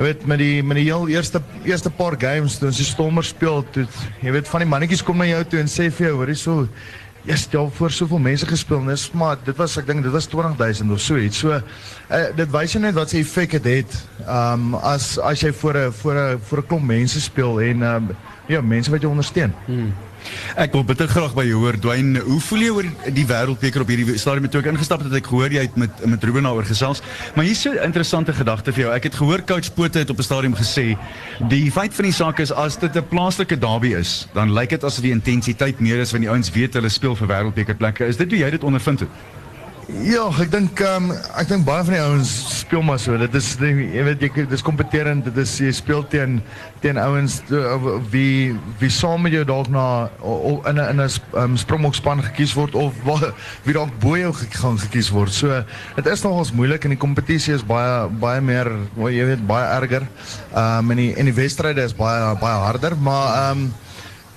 Jy 0.00 0.06
weet 0.06 0.22
met 0.26 0.38
die 0.40 0.62
met 0.64 0.78
die 0.78 0.86
heel 0.86 1.08
eerste 1.12 1.42
eerste 1.68 1.90
paar 1.90 2.14
games 2.16 2.54
toe 2.56 2.70
ons 2.70 2.78
die 2.80 2.86
stommer 2.88 3.24
speel, 3.26 3.64
toe 3.74 3.82
jy 4.22 4.32
weet 4.32 4.48
van 4.48 4.62
die 4.64 4.68
mannetjies 4.70 5.02
kom 5.04 5.18
na 5.20 5.26
jou 5.28 5.42
toe 5.44 5.58
en 5.60 5.68
sê 5.68 5.90
vir 5.92 6.06
jou, 6.06 6.14
hoor 6.16 6.30
hierso, 6.32 6.54
Ja, 7.22 7.36
stel 7.36 7.70
voor 7.70 7.90
soveel 7.90 8.18
mense 8.18 8.46
gespeel, 8.46 8.80
nes 8.80 9.10
maar 9.12 9.36
dit 9.44 9.56
was 9.56 9.76
ek 9.76 9.84
dink 9.86 10.02
dit 10.02 10.12
was 10.12 10.24
20000 10.32 10.90
of 10.90 11.00
so 11.04 11.18
iets. 11.20 11.42
So 11.42 11.52
uh, 11.52 12.20
dit 12.36 12.48
wys 12.50 12.78
net 12.80 12.96
wat 12.96 13.12
se 13.12 13.20
effek 13.20 13.58
dit 13.58 13.68
het. 13.74 13.96
Ehm 14.24 14.72
um, 14.72 14.78
as 14.80 15.18
as 15.18 15.44
jy 15.44 15.52
voor 15.52 15.76
'n 15.76 15.92
voor 15.92 16.16
'n 16.16 16.40
voor 16.48 16.58
'n 16.58 16.66
klomp 16.66 16.86
mense 16.86 17.20
speel 17.20 17.60
en 17.60 17.82
ehm 17.82 18.08
um, 18.08 18.16
ja, 18.50 18.60
mense 18.60 18.90
wat 18.90 19.00
jou 19.04 19.10
ondersteun. 19.10 19.54
Hmm. 19.66 19.92
Ek 20.60 20.74
wil 20.76 20.84
bitter 20.84 21.08
graag 21.08 21.32
by 21.36 21.44
jou 21.48 21.62
hoor 21.62 21.78
Dwayne, 21.80 22.20
hoe 22.26 22.40
voel 22.44 22.64
jy 22.64 22.70
oor 22.74 22.88
die 23.16 23.24
wêreldbeker 23.26 23.84
op 23.84 23.88
hierdie 23.92 24.18
stadium 24.20 24.48
toe 24.52 24.60
ek 24.60 24.70
ingestap 24.74 25.00
het, 25.00 25.08
het 25.08 25.22
ek 25.22 25.30
gehoor 25.30 25.54
jy 25.54 25.64
het 25.64 25.78
met 25.80 26.02
met 26.04 26.24
Ruben 26.28 26.46
daaroor 26.46 26.68
gesels. 26.68 27.00
Maar 27.34 27.48
hier's 27.48 27.64
'n 27.64 27.80
interessante 27.82 28.32
gedagte 28.32 28.72
vir 28.72 28.84
jou. 28.84 28.92
Ek 28.94 29.04
het 29.04 29.14
gehoor 29.14 29.42
coach 29.46 29.72
Pote 29.74 29.98
het 29.98 30.10
op 30.10 30.18
'n 30.18 30.22
stadium 30.22 30.54
gesê, 30.54 30.98
die 31.48 31.70
feit 31.70 31.94
van 31.94 32.04
die 32.04 32.12
saak 32.12 32.38
is 32.40 32.52
as 32.52 32.76
dit 32.76 32.96
'n 32.96 33.08
plaaslike 33.08 33.58
derby 33.58 33.94
is, 33.94 34.28
dan 34.34 34.52
lyk 34.52 34.70
dit 34.70 34.84
asof 34.84 35.02
die 35.02 35.12
intensiteit 35.12 35.80
meer 35.80 35.98
is 36.00 36.10
wanneer 36.12 36.30
die 36.30 36.36
ouens 36.36 36.50
weet 36.50 36.74
hulle 36.74 36.88
speel 36.88 37.16
vir 37.16 37.28
wêreldbeker 37.28 37.76
plekke. 37.76 38.06
Is 38.06 38.16
dit 38.16 38.30
hoe 38.30 38.38
jy 38.38 38.50
dit 38.50 38.64
ondervind 38.64 39.00
het? 39.00 39.39
Ja, 39.90 40.28
ek 40.38 40.52
dink 40.52 40.78
ehm 40.84 41.08
um, 41.10 41.16
ek 41.40 41.48
dink 41.50 41.64
baie 41.66 41.82
van 41.82 41.94
die 41.96 42.00
ouens 42.02 42.30
speel 42.60 42.82
maar 42.86 43.00
so. 43.02 43.16
Dit 43.18 43.34
is 43.34 43.48
jy 43.58 44.04
weet 44.06 44.22
jy 44.22 44.44
dis 44.46 44.62
kompeterend. 44.62 45.24
Dit 45.26 45.40
is 45.42 45.50
jy 45.58 45.72
speel 45.74 46.04
teen 46.12 46.38
teen 46.80 47.00
ouens 47.00 47.40
wie 48.12 48.54
wie 48.78 48.90
saam 48.94 49.26
met 49.26 49.34
jou 49.34 49.42
dalk 49.48 49.68
na 49.74 50.08
in 50.22 50.78
'n 50.78 50.86
in 50.94 51.00
'n 51.02 51.10
um, 51.34 51.56
springbokspan 51.58 52.22
gekies 52.30 52.54
word 52.54 52.74
of 52.74 52.94
waar, 53.04 53.34
wie 53.66 53.74
dalk 53.74 53.90
bo 54.00 54.16
jou 54.16 54.32
gaan 54.32 54.78
gekies 54.78 55.10
word. 55.10 55.32
So 55.32 55.64
dit 55.96 56.06
is 56.06 56.22
nogals 56.22 56.52
moeilik 56.52 56.84
en 56.84 56.94
die 56.94 57.04
kompetisie 57.06 57.54
is 57.54 57.66
baie 57.66 58.08
baie 58.08 58.40
meer 58.40 58.70
jy 58.96 59.26
weet 59.26 59.46
baie 59.46 59.66
erger. 59.80 60.06
Ehm 60.54 60.78
um, 60.78 60.90
en 60.90 60.96
die 60.96 61.14
en 61.14 61.24
die 61.24 61.34
wedstryde 61.34 61.82
is 61.82 61.96
baie 61.96 62.36
baie 62.38 62.58
harder, 62.62 62.96
maar 62.96 63.50
ehm 63.50 63.58
um, 63.58 63.72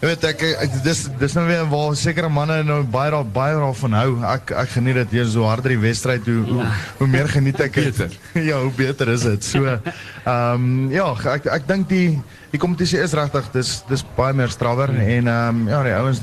Jy 0.04 0.10
weet 0.10 0.26
ek, 0.28 0.42
ek 0.60 0.74
dis 0.84 1.02
dis 1.16 1.34
nou 1.38 1.46
weer 1.48 1.62
waar 1.72 1.94
sekere 1.96 2.28
manne 2.28 2.58
nou 2.68 2.82
baie 2.92 3.08
daar 3.14 3.24
baie 3.24 3.54
daarvan 3.56 3.94
hou. 3.96 4.10
Ek 4.28 4.50
ek 4.52 4.74
geniet 4.74 4.98
dit 4.98 5.14
hier 5.16 5.30
so 5.32 5.46
harder 5.48 5.72
die 5.72 5.80
wedstryd 5.80 6.28
hoe, 6.28 6.42
hoe 6.50 6.58
ja. 6.60 6.72
hoe 6.98 7.08
meer 7.08 7.30
geniet 7.32 7.62
ek 7.64 7.80
dit. 7.86 8.18
ja, 8.50 8.58
hoe 8.60 8.74
beter 8.76 9.14
is 9.14 9.24
dit. 9.24 9.48
So 9.48 9.64
ehm 9.64 9.86
um, 10.28 10.66
ja, 10.92 11.08
ek 11.38 11.48
ek 11.56 11.70
dink 11.72 11.88
die 11.88 12.20
die 12.54 12.62
kompetisie 12.62 13.02
is 13.02 13.16
regtig 13.18 13.50
dis 13.56 13.82
dis 13.90 14.04
baie 14.18 14.34
meer 14.38 14.52
strawwer 14.54 14.94
hmm. 14.94 15.10
en 15.18 15.32
ehm 15.34 15.62
um, 15.64 15.68
ja, 15.72 15.82
die 15.88 15.96
ouens 15.98 16.22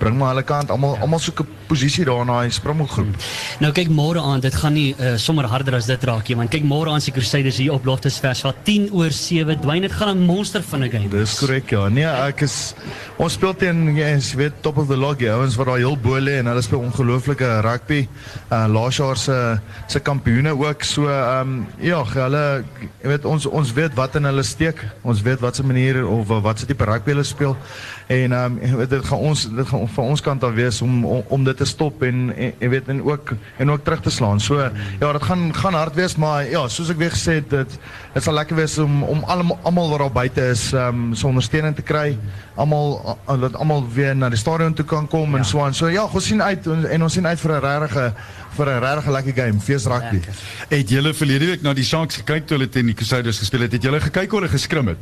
bring 0.00 0.16
maar 0.16 0.34
hulle 0.34 0.44
kant 0.46 0.72
almal 0.72 0.96
almal 1.04 1.20
soek 1.20 1.42
'n 1.44 1.60
posisie 1.70 2.04
daar 2.04 2.24
na 2.26 2.40
die 2.42 2.50
Springbokgroep. 2.54 3.14
Nou 3.62 3.70
kyk 3.72 3.90
môre 3.94 4.20
aan, 4.20 4.40
dit 4.42 4.54
gaan 4.54 4.74
nie 4.74 4.94
uh, 4.98 5.14
sommer 5.16 5.46
harder 5.46 5.76
as 5.78 5.86
dit 5.86 6.04
raak 6.08 6.28
nie, 6.28 6.36
want 6.36 6.50
kyk 6.50 6.64
môre 6.66 6.90
aan 6.90 7.00
se 7.00 7.12
Crusaders 7.14 7.60
hier 7.62 7.72
op 7.72 7.84
Loftus 7.86 8.18
Vers 8.18 8.42
wat 8.42 8.64
10 8.66 8.88
oor 8.96 9.12
7. 9.14 9.60
Dwyn 9.60 9.86
dit 9.86 9.92
gaan 9.92 10.16
'n 10.16 10.26
monster 10.26 10.62
van 10.62 10.84
'n 10.84 10.90
game. 10.90 11.08
Dis 11.08 11.38
korrek 11.38 11.70
ja. 11.70 11.88
Nee, 11.88 12.04
ek 12.04 12.42
is 12.42 12.74
ons 13.18 13.32
speel 13.32 13.54
teen 13.54 13.96
jy 13.96 14.18
weet 14.36 14.62
top 14.62 14.78
of 14.78 14.88
the 14.88 14.96
log 14.96 15.20
ja, 15.20 15.38
ons 15.38 15.56
wat 15.56 15.66
daar 15.66 15.78
heel 15.78 15.96
bo 15.96 16.18
lê 16.18 16.38
en 16.38 16.46
hulle 16.46 16.62
speel 16.62 16.80
ongelooflike 16.80 17.60
rugby. 17.60 18.08
Uh 18.50 18.66
laas 18.66 18.96
jaar 18.96 19.16
se 19.16 19.60
se 19.86 20.00
kampioene 20.00 20.56
ook. 20.56 20.82
So 20.82 21.06
ehm 21.06 21.40
um, 21.40 21.66
ja, 21.78 22.04
hulle 22.04 22.64
jy 23.02 23.08
weet 23.08 23.24
ons 23.24 23.46
ons 23.46 23.72
weet 23.72 23.94
wat 23.94 24.16
in 24.16 24.24
hulle 24.24 24.42
steek. 24.42 24.84
Ons 25.02 25.22
weet 25.22 25.40
wat 25.40 25.56
se 25.56 25.62
manier 25.70 26.02
of 26.06 26.28
wat 26.28 26.58
se 26.58 26.66
tipe 26.66 26.84
rugby 26.84 27.14
hulle 27.14 27.24
speel. 27.26 27.56
En 28.10 28.32
ehm 28.32 28.58
um, 28.62 28.88
dit 28.88 29.04
gaan 29.06 29.18
ons 29.18 29.46
dit 29.54 29.68
gaan 29.68 29.88
van 29.88 30.04
ons 30.04 30.20
kant 30.20 30.44
af 30.44 30.54
wees 30.54 30.82
om 30.82 31.04
om, 31.04 31.22
om 31.28 31.44
dit 31.44 31.56
te 31.56 31.64
stop 31.64 32.02
en 32.02 32.32
en 32.58 32.70
weet 32.70 32.88
en 32.88 33.02
ook 33.06 33.32
en 33.56 33.70
ook 33.70 33.84
terug 33.84 34.02
te 34.02 34.10
slaan. 34.10 34.40
So 34.40 34.58
ja, 35.00 35.12
dit 35.12 35.22
gaan 35.22 35.54
gaan 35.54 35.74
hard 35.74 35.94
wees, 35.94 36.16
maar 36.16 36.48
ja, 36.50 36.68
soos 36.68 36.90
ek 36.90 36.98
weer 36.98 37.14
gesê 37.14 37.38
het, 37.38 37.50
dit 37.50 37.78
dit 38.14 38.22
sal 38.22 38.34
lekker 38.34 38.56
wees 38.58 38.78
om 38.78 39.02
om 39.02 39.22
almal 39.24 39.58
almal 39.62 39.90
wat 39.90 40.02
daar 40.04 40.12
buite 40.12 40.48
is, 40.50 40.72
ehm 40.72 40.88
um, 40.88 41.14
so 41.14 41.30
ondersteuning 41.30 41.76
te 41.76 41.86
kry. 41.86 42.18
Almal 42.54 43.18
dat 43.40 43.54
almal 43.56 43.86
weer 43.94 44.16
na 44.16 44.28
die 44.28 44.38
stadion 44.38 44.74
toe 44.74 44.84
kan 44.84 45.06
kom 45.08 45.30
ja. 45.30 45.38
en 45.38 45.44
so 45.44 45.62
aan. 45.62 45.74
So 45.74 45.88
ja, 45.88 46.04
ons 46.04 46.26
sien 46.26 46.42
uit 46.42 46.66
en, 46.66 46.90
en 46.90 47.02
ons 47.02 47.12
sien 47.12 47.26
uit 47.26 47.40
vir 47.40 47.52
'n 47.56 47.60
regte 47.60 48.12
vir 48.56 48.66
'n 48.68 48.80
regtig 48.82 49.10
lekker 49.10 49.34
game, 49.34 49.60
fees 49.60 49.84
rugby. 49.86 50.20
Lekker. 50.20 50.34
Het 50.68 50.88
julle 50.88 51.14
verlede 51.14 51.46
week 51.46 51.62
na 51.62 51.72
die 51.74 51.84
Sharks 51.84 52.16
gekyk 52.16 52.46
toe 52.46 52.58
hulle 52.58 52.68
teen 52.68 52.86
die 52.86 52.94
Crusaders 52.94 53.38
gespeel 53.38 53.60
het? 53.60 53.72
Het 53.72 53.82
julle 53.82 54.00
gekyk 54.00 54.30
hoe 54.30 54.40
hulle 54.40 54.52
geskrim 54.52 54.86
het? 54.88 54.98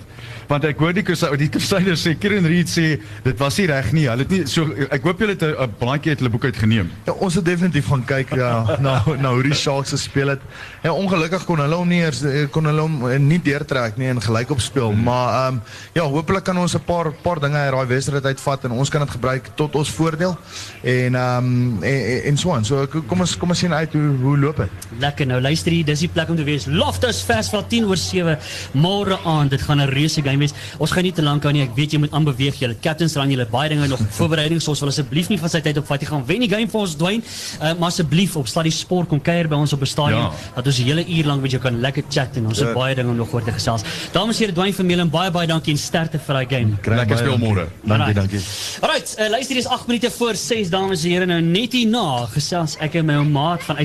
Want 0.48 0.64
ek 0.64 0.78
hoor 0.78 0.92
die 0.92 1.02
Crusaders, 1.02 1.38
die 1.38 1.48
Crusaders 1.48 2.06
sê 2.06 2.14
Kieran 2.18 2.46
Reid 2.46 2.68
sê 2.68 3.00
dit 3.24 3.38
was 3.38 3.58
nie 3.58 3.66
reg 3.66 3.92
nie. 3.92 4.06
Hulle 4.08 4.24
het 4.24 4.30
nie 4.30 4.46
so 4.46 4.68
ek 4.90 5.02
hoop 5.02 5.18
julle 5.20 5.36
het 5.36 5.42
'n 5.42 5.74
blaadjie 5.78 6.10
uit 6.10 6.18
hulle 6.18 6.30
boek 6.30 6.44
uitgeneem. 6.44 6.90
Ja, 7.06 7.12
ons 7.12 7.34
het 7.34 7.44
definitief 7.44 7.86
gaan 7.88 8.04
kyk 8.04 8.34
ja, 8.34 8.64
na 8.84 9.02
na 9.18 9.32
hoe 9.32 9.42
die 9.42 9.54
Sharks 9.54 9.90
gespeel 9.90 10.28
het. 10.28 10.40
Ja, 10.82 10.92
ongelukkig 10.92 11.44
kon 11.44 11.58
hulle 11.58 11.74
hom 11.74 11.88
nie 11.88 12.00
eers 12.00 12.22
eh, 12.22 12.46
kon 12.50 12.64
hulle 12.64 12.80
hom 12.80 13.10
eh, 13.10 13.18
nie 13.18 13.40
deurtrek 13.42 13.96
nie 13.96 14.08
en 14.08 14.20
gelyk 14.20 14.50
op 14.50 14.60
speel, 14.60 14.92
hmm. 14.92 15.02
maar 15.02 15.28
ehm 15.46 15.54
um, 15.54 15.62
ja, 15.94 16.02
hopelik 16.02 16.44
kan 16.44 16.58
ons 16.58 16.74
'n 16.74 16.84
paar 16.84 17.12
paar 17.12 17.40
dinge 17.40 17.56
uit 17.56 17.72
daai 17.72 17.86
wedstryd 17.86 18.24
uitvat 18.24 18.64
en 18.64 18.70
ons 18.70 18.88
kan 18.88 19.00
dit 19.00 19.10
gebruik 19.10 19.50
tot 19.54 19.74
ons 19.74 19.90
voordeel. 19.90 20.36
En 20.82 21.14
ehm 21.14 21.44
um, 21.44 21.82
en, 21.82 22.22
en 22.24 22.36
so 22.36 22.52
aan. 22.54 22.64
So 22.64 22.86
kom 22.86 23.20
ons 23.20 23.36
kom 23.38 23.50
ons 23.54 23.58
sien 23.58 23.72
uit 23.72 23.92
hoe 23.96 24.06
hoe 24.22 24.36
loop 24.38 24.56
dit. 24.62 24.86
Lekker 25.02 25.26
nou 25.26 25.40
luister 25.40 25.72
hier, 25.72 25.84
dis 25.84 26.00
die 26.00 26.10
plek 26.12 26.30
om 26.32 26.36
te 26.38 26.44
wees. 26.46 26.66
Loftus 26.66 27.20
Festival 27.26 27.64
10 27.70 27.88
oor 27.88 28.00
7 28.00 28.36
môre 28.72 29.18
aand. 29.24 29.50
Dit 29.50 29.62
gaan 29.62 29.80
'n 29.80 29.88
reuse 29.88 30.22
game 30.22 30.38
wees. 30.38 30.54
Ons 30.78 30.90
gaan 30.90 31.02
nie 31.02 31.12
te 31.12 31.22
lank 31.22 31.42
hou 31.42 31.52
nie. 31.52 31.62
Ek 31.62 31.74
weet 31.74 31.92
jy 31.92 31.98
moet 31.98 32.12
aanbeweeg. 32.12 32.58
Julle 32.58 32.76
captains 32.80 33.14
ran 33.14 33.30
julle 33.30 33.46
baie 33.46 33.68
dinge 33.68 33.88
nog 33.88 34.00
voorbereidings. 34.18 34.68
Ons 34.68 34.80
wil 34.80 34.88
asseblief 34.88 35.28
nie 35.28 35.38
van 35.38 35.48
sy 35.48 35.60
tyd 35.60 35.78
op 35.78 35.86
vat. 35.86 36.00
Jy 36.00 36.08
gaan 36.08 36.24
wen 36.26 36.40
die 36.40 36.48
game 36.48 36.68
vir 36.68 36.80
ons 36.80 36.96
Dwayne. 36.96 37.22
Uh, 37.22 37.74
maar 37.78 37.88
asseblief 37.88 38.36
op 38.36 38.46
Stadie 38.46 38.72
Sport 38.72 39.08
kom 39.08 39.20
kuier 39.20 39.48
by 39.48 39.56
ons 39.56 39.72
op 39.72 39.80
'n 39.80 39.86
stadion 39.86 40.20
ja. 40.20 40.32
dat 40.54 40.66
ons 40.66 40.78
'n 40.78 40.84
hele 40.84 41.04
uur 41.06 41.24
lank 41.24 41.42
met 41.42 41.50
jou 41.50 41.62
kan 41.62 41.80
lekker 41.80 42.04
chat 42.08 42.36
en 42.36 42.46
ons 42.46 42.58
het 42.58 42.74
baie 42.74 42.94
dinge 42.94 43.10
om 43.10 43.16
nog 43.16 43.32
oor 43.32 43.42
te 43.42 43.52
gesels. 43.52 43.82
Dames 44.12 44.38
en 44.38 44.44
here 44.44 44.52
Dwayne 44.52 44.74
Vermeulen 44.74 45.10
baie 45.10 45.30
baie 45.30 45.46
dankie 45.46 45.72
en 45.72 45.78
sterkte 45.78 46.18
vir 46.18 46.34
daai 46.34 46.46
game. 46.48 46.96
Lekker 46.96 47.18
speel 47.18 47.38
môre. 47.38 47.68
Dankie, 47.84 48.14
dankie. 48.14 48.40
Alright, 48.80 49.16
uh, 49.18 49.28
luister 49.30 49.54
hier 49.54 49.64
is 49.64 49.70
8 49.70 49.86
minute 49.86 50.10
voor 50.10 50.34
6 50.34 50.70
dames 50.70 51.04
en 51.04 51.10
here 51.10 51.26
nou 51.26 51.40
net 51.40 51.72
hier 51.72 51.88
na 51.88 52.26
gesels 52.26 52.76
ek 52.80 52.94
en 52.94 53.06
my 53.06 53.18
maat 53.28 53.62
van 53.62 53.76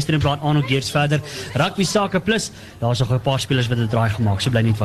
Geers 0.64 0.92
verder. 0.92 1.22
Rugby 1.54 1.84
sake 1.84 2.20
plus 2.20 2.52
daar's 2.80 3.00
nog 3.00 3.12
'n 3.12 3.22
paar 3.22 3.40
spelers 3.40 3.68
wat 3.68 3.78
dit 3.78 3.90
draai 3.90 4.10
gemaak. 4.10 4.42
So 4.42 4.50
bly 4.50 4.62
net 4.62 4.78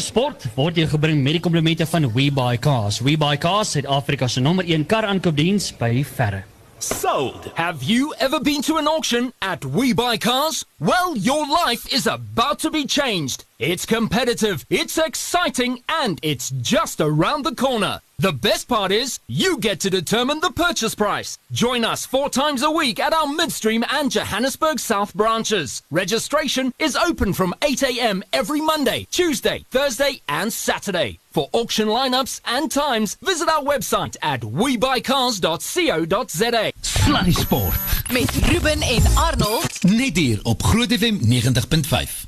Sport 0.00 0.44
word 0.54 0.76
jou 0.76 0.88
gebring 0.88 1.22
met 1.22 1.32
die 1.32 1.40
komplimente 1.40 1.86
van 1.86 2.12
We 2.12 2.30
Buy 2.32 2.58
Cars. 2.58 3.00
We 3.00 3.16
Buy 3.16 3.38
Cars, 3.38 3.70
Suid-Afrika 3.70 4.28
se 4.28 4.40
nommer 4.40 4.64
1 4.64 4.86
kar 4.86 5.04
aankoopdiens 5.04 5.72
by 5.78 6.04
Ferre. 6.04 6.42
Sold. 6.78 7.50
Have 7.54 7.84
you 7.84 8.12
ever 8.18 8.40
been 8.40 8.60
to 8.62 8.76
an 8.76 8.88
auction 8.88 9.32
at 9.38 9.64
We 9.64 9.94
Buy 9.94 10.16
Cars? 10.16 10.64
Well, 10.80 11.16
your 11.16 11.46
life 11.46 11.86
is 11.94 12.06
about 12.06 12.58
to 12.58 12.70
be 12.70 12.84
changed. 12.84 13.44
It's 13.58 13.86
competitive, 13.86 14.64
it's 14.68 14.98
exciting, 14.98 15.82
and 15.86 16.18
it's 16.22 16.50
just 16.60 17.00
around 17.00 17.44
the 17.44 17.54
corner. 17.54 18.00
The 18.22 18.32
best 18.32 18.68
part 18.68 18.92
is, 18.92 19.18
you 19.26 19.58
get 19.58 19.80
to 19.80 19.90
determine 19.90 20.38
the 20.38 20.52
purchase 20.52 20.94
price. 20.94 21.38
Join 21.50 21.84
us 21.84 22.06
four 22.06 22.30
times 22.30 22.62
a 22.62 22.70
week 22.70 23.00
at 23.00 23.12
our 23.12 23.26
Midstream 23.26 23.84
and 23.90 24.12
Johannesburg 24.12 24.78
South 24.78 25.12
branches. 25.12 25.82
Registration 25.90 26.72
is 26.78 26.94
open 26.94 27.32
from 27.32 27.52
8 27.62 27.82
a.m. 27.82 28.22
every 28.32 28.60
Monday, 28.60 29.08
Tuesday, 29.10 29.64
Thursday, 29.72 30.22
and 30.28 30.52
Saturday. 30.52 31.18
For 31.32 31.48
auction 31.50 31.88
lineups 31.88 32.40
and 32.44 32.70
times, 32.70 33.16
visit 33.16 33.48
our 33.48 33.64
website 33.64 34.16
at 34.22 34.42
webuycars.co.za. 34.42 36.70
Sluddy 36.80 37.32
Sport. 37.32 37.74
Met 38.12 38.30
Ruben 38.52 38.82
en 38.82 39.16
Arnold. 39.16 39.82
Net 39.82 40.16
hier 40.16 40.38
op 40.42 40.62
Groot 40.62 40.92
FM 40.92 41.18
90.5. 41.18 42.26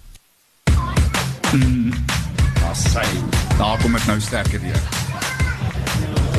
Mm. 1.53 1.93
Ah, 2.65 2.75
sy, 2.75 3.07
daar 3.59 3.79
kom 3.79 3.95
ek 3.95 4.07
nou 4.11 4.21
sterker 4.21 4.59
deur. 4.59 5.14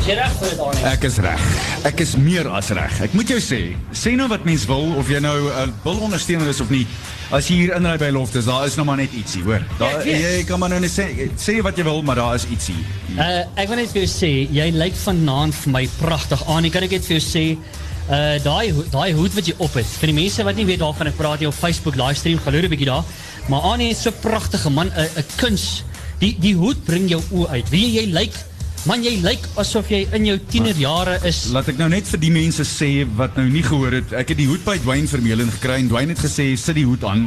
Is 0.06 0.12
jy 0.12 0.20
reg 0.20 0.34
vir 0.38 0.52
dit 0.52 0.60
Arnie? 0.62 0.82
Ek 0.86 1.04
is 1.08 1.16
reg. 1.18 1.46
Ek 1.88 2.00
is 2.04 2.10
meer 2.14 2.46
as 2.54 2.68
reg. 2.78 2.92
Ek 3.02 3.14
moet 3.18 3.30
jou 3.32 3.40
sê, 3.42 3.56
sê 3.90 4.12
nou 4.14 4.28
wat 4.30 4.44
mens 4.46 4.62
wil 4.70 4.92
of 5.00 5.08
jy 5.10 5.18
nou 5.18 5.34
'n 5.34 5.48
uh, 5.50 5.64
bil 5.82 5.98
ondersteuner 6.06 6.46
is 6.46 6.60
of 6.62 6.70
nie. 6.70 6.84
As 7.34 7.48
jy 7.50 7.56
hier 7.56 7.72
inry 7.74 7.96
by 7.98 8.12
Loftus, 8.14 8.46
daar 8.46 8.68
is 8.68 8.76
nou 8.78 8.86
maar 8.86 9.02
net 9.02 9.10
ietsie, 9.18 9.42
hoor. 9.42 9.66
Daar 9.80 10.06
Ja, 10.06 10.14
jy 10.14 10.44
kan 10.46 10.62
maar 10.62 10.70
nou 10.70 10.78
net 10.78 10.94
sê 10.94 11.26
sê 11.34 11.58
wat 11.60 11.76
jy 11.76 11.82
wil, 11.82 12.02
maar 12.06 12.14
daar 12.14 12.36
is 12.38 12.46
ietsie. 12.46 12.78
Uh, 13.18 13.50
ek 13.58 13.66
wil 13.68 13.82
net 13.82 13.90
vir 13.90 14.06
jou 14.06 14.12
sê, 14.14 14.30
jy 14.46 14.70
lyk 14.70 14.94
vanaand 14.94 15.54
vir 15.54 15.72
my 15.72 15.88
pragtig 15.98 16.46
aan. 16.46 16.64
Ek 16.64 16.72
kan 16.72 16.82
ek 16.84 16.90
net 16.92 17.04
vir 17.04 17.18
jou 17.18 17.26
sê, 17.26 17.58
uh 18.06 18.38
daai 18.46 18.72
daai 18.94 19.12
hoed 19.12 19.34
wat 19.34 19.46
jy 19.50 19.58
op 19.58 19.74
het. 19.74 19.86
Vir 19.98 20.06
die 20.14 20.18
mense 20.22 20.44
wat 20.44 20.54
nie 20.54 20.70
weet 20.70 20.86
waarvan 20.86 21.10
ek 21.10 21.18
praat, 21.18 21.40
jy 21.42 21.50
op 21.50 21.54
Facebook 21.58 21.96
livestream, 21.98 22.38
gaan 22.38 22.54
loer 22.54 22.62
'n 22.62 22.70
bietjie 22.70 22.86
daar. 22.94 23.02
Maar 23.48 23.60
Annie 23.74 23.90
is 23.90 24.02
so 24.02 24.12
pragtige 24.12 24.70
man, 24.70 24.86
'n 24.86 25.10
'n 25.18 25.24
kuns. 25.34 25.82
Die 26.20 26.36
die 26.38 26.54
hoed 26.54 26.84
bring 26.84 27.10
jou 27.10 27.22
oë 27.32 27.48
uit. 27.58 27.70
Wie 27.70 27.90
jy 27.98 28.06
lyk, 28.06 28.34
man, 28.86 29.02
jy 29.02 29.16
lyk 29.24 29.46
asof 29.58 29.90
jy 29.90 30.04
in 30.16 30.28
jou 30.28 30.36
tienerjare 30.52 31.18
is. 31.26 31.46
Laat 31.54 31.70
ek 31.72 31.80
nou 31.80 31.88
net 31.90 32.06
vir 32.10 32.22
die 32.22 32.32
mense 32.34 32.66
sê 32.68 32.90
wat 33.18 33.38
nou 33.38 33.46
nie 33.50 33.64
gehoor 33.66 33.98
het. 33.98 34.14
Ek 34.14 34.30
het 34.32 34.38
die 34.38 34.48
hoed 34.50 34.62
by 34.66 34.76
Dwayne 34.84 35.10
Vermeulen 35.10 35.50
gekry 35.58 35.80
en 35.82 35.90
Dwayne 35.90 36.14
het 36.14 36.22
gesê 36.22 36.52
sit 36.60 36.78
die 36.78 36.86
hoed 36.86 37.04
aan. 37.06 37.26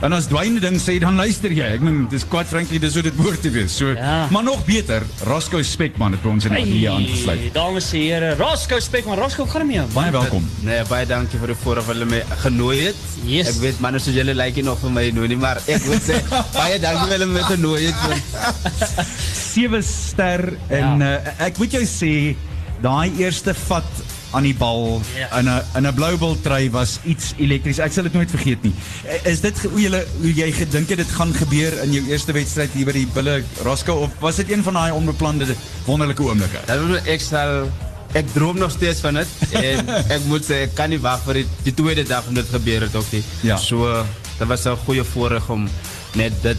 En 0.00 0.12
as 0.14 0.28
Dwayne 0.30 0.60
ding 0.62 0.76
sê, 0.78 0.94
dan 1.02 1.16
luister 1.18 1.50
jy. 1.50 1.66
Ek 1.74 1.82
meen, 1.82 2.04
dis 2.10 2.22
quite 2.30 2.46
frankly 2.46 2.78
dis 2.78 2.94
hoe 2.94 3.02
dit 3.02 3.14
behoort 3.18 3.40
te 3.42 3.50
wees. 3.50 3.72
So, 3.74 3.88
Ja. 3.96 4.28
maar 4.30 4.44
nog 4.46 4.60
beter, 4.64 5.02
Roscoe 5.26 5.62
Spekman 5.66 6.12
het 6.14 6.22
by 6.22 6.28
ons 6.28 6.44
in 6.46 6.52
die 6.54 6.60
ateljee 6.62 6.90
aangesluit. 6.90 7.52
dames 7.54 7.92
en 7.92 8.00
here, 8.00 8.34
Roscoe 8.38 8.80
Spekman, 8.80 9.18
Roscoe, 9.18 9.46
gaan 9.48 9.70
jou? 9.70 9.86
Baie 9.94 10.10
welkom. 10.12 10.46
Nee, 10.62 10.84
baie 10.88 11.06
dankie 11.06 11.38
vir 11.38 11.48
die 11.48 11.56
vooraf 11.64 11.86
hulle 11.90 12.04
my 12.04 12.22
genooi 12.44 12.78
het. 12.86 12.96
Yes. 13.24 13.48
Ek 13.48 13.54
weet 13.60 13.80
manne 13.80 13.98
soos 13.98 14.14
julle 14.14 14.34
lyk 14.34 14.54
nie 14.56 14.62
nog 14.64 14.78
vir 14.78 14.90
my 14.90 15.10
nou 15.10 15.26
nie, 15.26 15.36
maar 15.36 15.58
ek 15.66 15.84
moet 15.86 16.02
sê 16.06 16.20
baie 16.54 16.78
dankie 16.78 17.08
vir 17.08 17.18
hulle 17.18 17.26
my 17.32 17.42
genooi 17.42 17.86
het. 17.90 19.04
Sewe 19.34 19.82
ster 19.82 20.52
en 20.70 20.98
Ja. 21.02 21.18
uh, 21.18 21.46
ek 21.46 21.58
moet 21.58 21.72
jou 21.72 21.82
sê 21.82 22.36
daai 22.82 23.10
eerste 23.18 23.52
vat 23.66 23.90
aan 24.30 24.42
die 24.42 24.54
bal 24.54 25.00
Ja. 25.16 25.38
in 25.38 25.48
'n 25.48 25.62
in 25.76 25.86
'n 25.86 26.70
was 26.70 26.98
iets 27.04 27.32
elektries. 27.38 27.78
Ek 27.78 27.92
sal 27.92 28.02
dit 28.02 28.12
nooit 28.12 28.30
vergeet 28.30 28.62
nie. 28.62 28.72
Eh, 29.04 29.30
Is 29.32 29.40
dit 29.40 29.58
hoe 29.62 29.80
jy 29.80 30.04
hoe 30.20 30.34
jy 30.34 30.52
gedink 30.52 30.88
het 30.88 30.98
dit 30.98 31.10
gaan 31.10 31.34
gebeur 31.34 31.82
in 31.82 31.92
jou 31.92 32.04
eerste 32.08 32.32
wedstryd 32.32 32.70
hier 32.72 32.84
by 32.86 32.92
die 32.92 33.06
Bulle 33.06 33.42
Roscoe 33.62 33.94
of 33.94 34.10
was 34.20 34.36
dit 34.36 34.50
een 34.50 34.62
van 34.62 34.74
daai 34.74 34.92
onbeplande 34.92 35.46
wonderlike 35.86 36.22
oomblikke? 36.22 36.58
Dat 36.66 36.78
was 36.88 37.04
ek 37.06 37.20
sal 37.20 37.68
ek 38.12 38.24
droom 38.32 38.58
nog 38.58 38.70
steeds 38.70 39.00
van 39.00 39.14
dit 39.14 39.26
en 39.64 39.88
ek 39.88 40.24
moet 40.26 40.44
sê 40.44 40.62
ek 40.68 40.74
kan 40.74 40.90
nie 40.90 41.00
wag 41.00 41.20
vir 41.24 41.34
die, 41.34 41.46
die 41.62 41.74
tweede 41.74 42.04
dag 42.04 42.26
om 42.28 42.34
dit 42.34 42.46
gebeur 42.52 42.80
het 42.80 42.94
ook 42.96 43.12
nie. 43.12 43.22
Ja. 43.40 43.56
So 43.56 44.04
dit 44.38 44.48
was 44.48 44.64
'n 44.66 44.76
goeie 44.84 45.04
voorreg 45.04 45.48
om 45.48 45.68
net 46.14 46.32
dit 46.42 46.56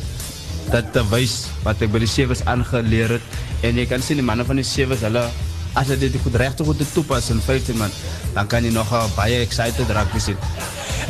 dat 0.72 0.94
te 0.94 1.02
wys 1.10 1.48
wat 1.64 1.82
ek 1.82 1.92
by 1.92 2.00
die 2.00 2.08
sewes 2.08 2.44
aangeleer 2.46 3.10
het 3.18 3.22
en 3.62 3.76
jy 3.76 3.86
kan 3.90 4.02
sien 4.02 4.20
die 4.20 4.26
manne 4.26 4.46
van 4.46 4.56
die 4.56 4.66
sewes 4.66 5.00
hulle 5.02 5.30
as 5.74 5.88
hulle 5.88 6.00
dit 6.00 6.22
goed 6.24 6.36
regtig 6.36 6.66
goed 6.66 6.78
te 6.78 6.86
toepas 6.94 7.30
in 7.30 7.42
15 7.42 7.78
man 7.78 7.92
dan 8.34 8.48
kan 8.48 8.64
jy 8.64 8.72
nog 8.72 8.92
'n 8.94 9.12
baie 9.16 9.40
excited 9.42 9.90
rugby 9.90 10.20
sien. 10.20 10.38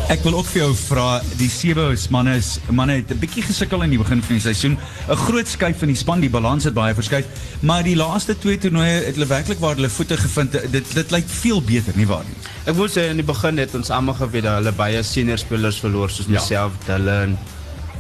Ek 0.10 0.24
wil 0.24 0.34
ook 0.38 0.46
vir 0.46 0.62
jou 0.62 0.74
vra, 0.76 1.22
die 1.38 1.50
sewe 1.50 1.96
manne 2.10 2.36
is 2.38 2.60
manne 2.72 2.94
het 2.96 3.12
'n 3.12 3.20
bietjie 3.20 3.44
gesukkel 3.44 3.84
in 3.84 3.90
die 3.90 3.98
begin 3.98 4.22
van 4.24 4.36
die 4.36 4.42
seisoen. 4.42 4.78
'n 5.10 5.16
Groot 5.16 5.48
skuif 5.48 5.82
in 5.82 5.88
die 5.88 5.96
span, 5.96 6.20
die 6.20 6.30
balans 6.30 6.64
het 6.64 6.74
baie 6.74 6.94
verskuif, 6.96 7.26
maar 7.62 7.84
die 7.84 7.96
laaste 7.96 8.38
twee 8.38 8.58
toernooie 8.58 9.06
het 9.06 9.14
hulle 9.16 9.28
werklik 9.28 9.60
waar 9.60 9.76
hulle 9.76 9.90
voete 9.90 10.18
gevind. 10.18 10.52
Dit 10.72 10.94
dit 10.94 11.12
lyk 11.12 11.26
veel 11.28 11.62
beter, 11.62 11.94
nie 11.96 12.08
waar 12.08 12.24
nie? 12.24 12.36
Ek 12.66 12.76
moet 12.76 12.92
sê 12.92 13.10
in 13.10 13.18
die 13.18 13.26
begin 13.26 13.58
het 13.58 13.76
ons 13.76 13.90
almal 13.90 14.14
geweet 14.16 14.44
dat 14.44 14.56
hulle 14.56 14.72
baie 14.72 15.04
senior 15.04 15.38
spelers 15.38 15.80
verloor 15.80 16.10
soos 16.10 16.26
Ja. 16.28 16.40
myself, 16.40 16.72
Dylan, 16.86 17.38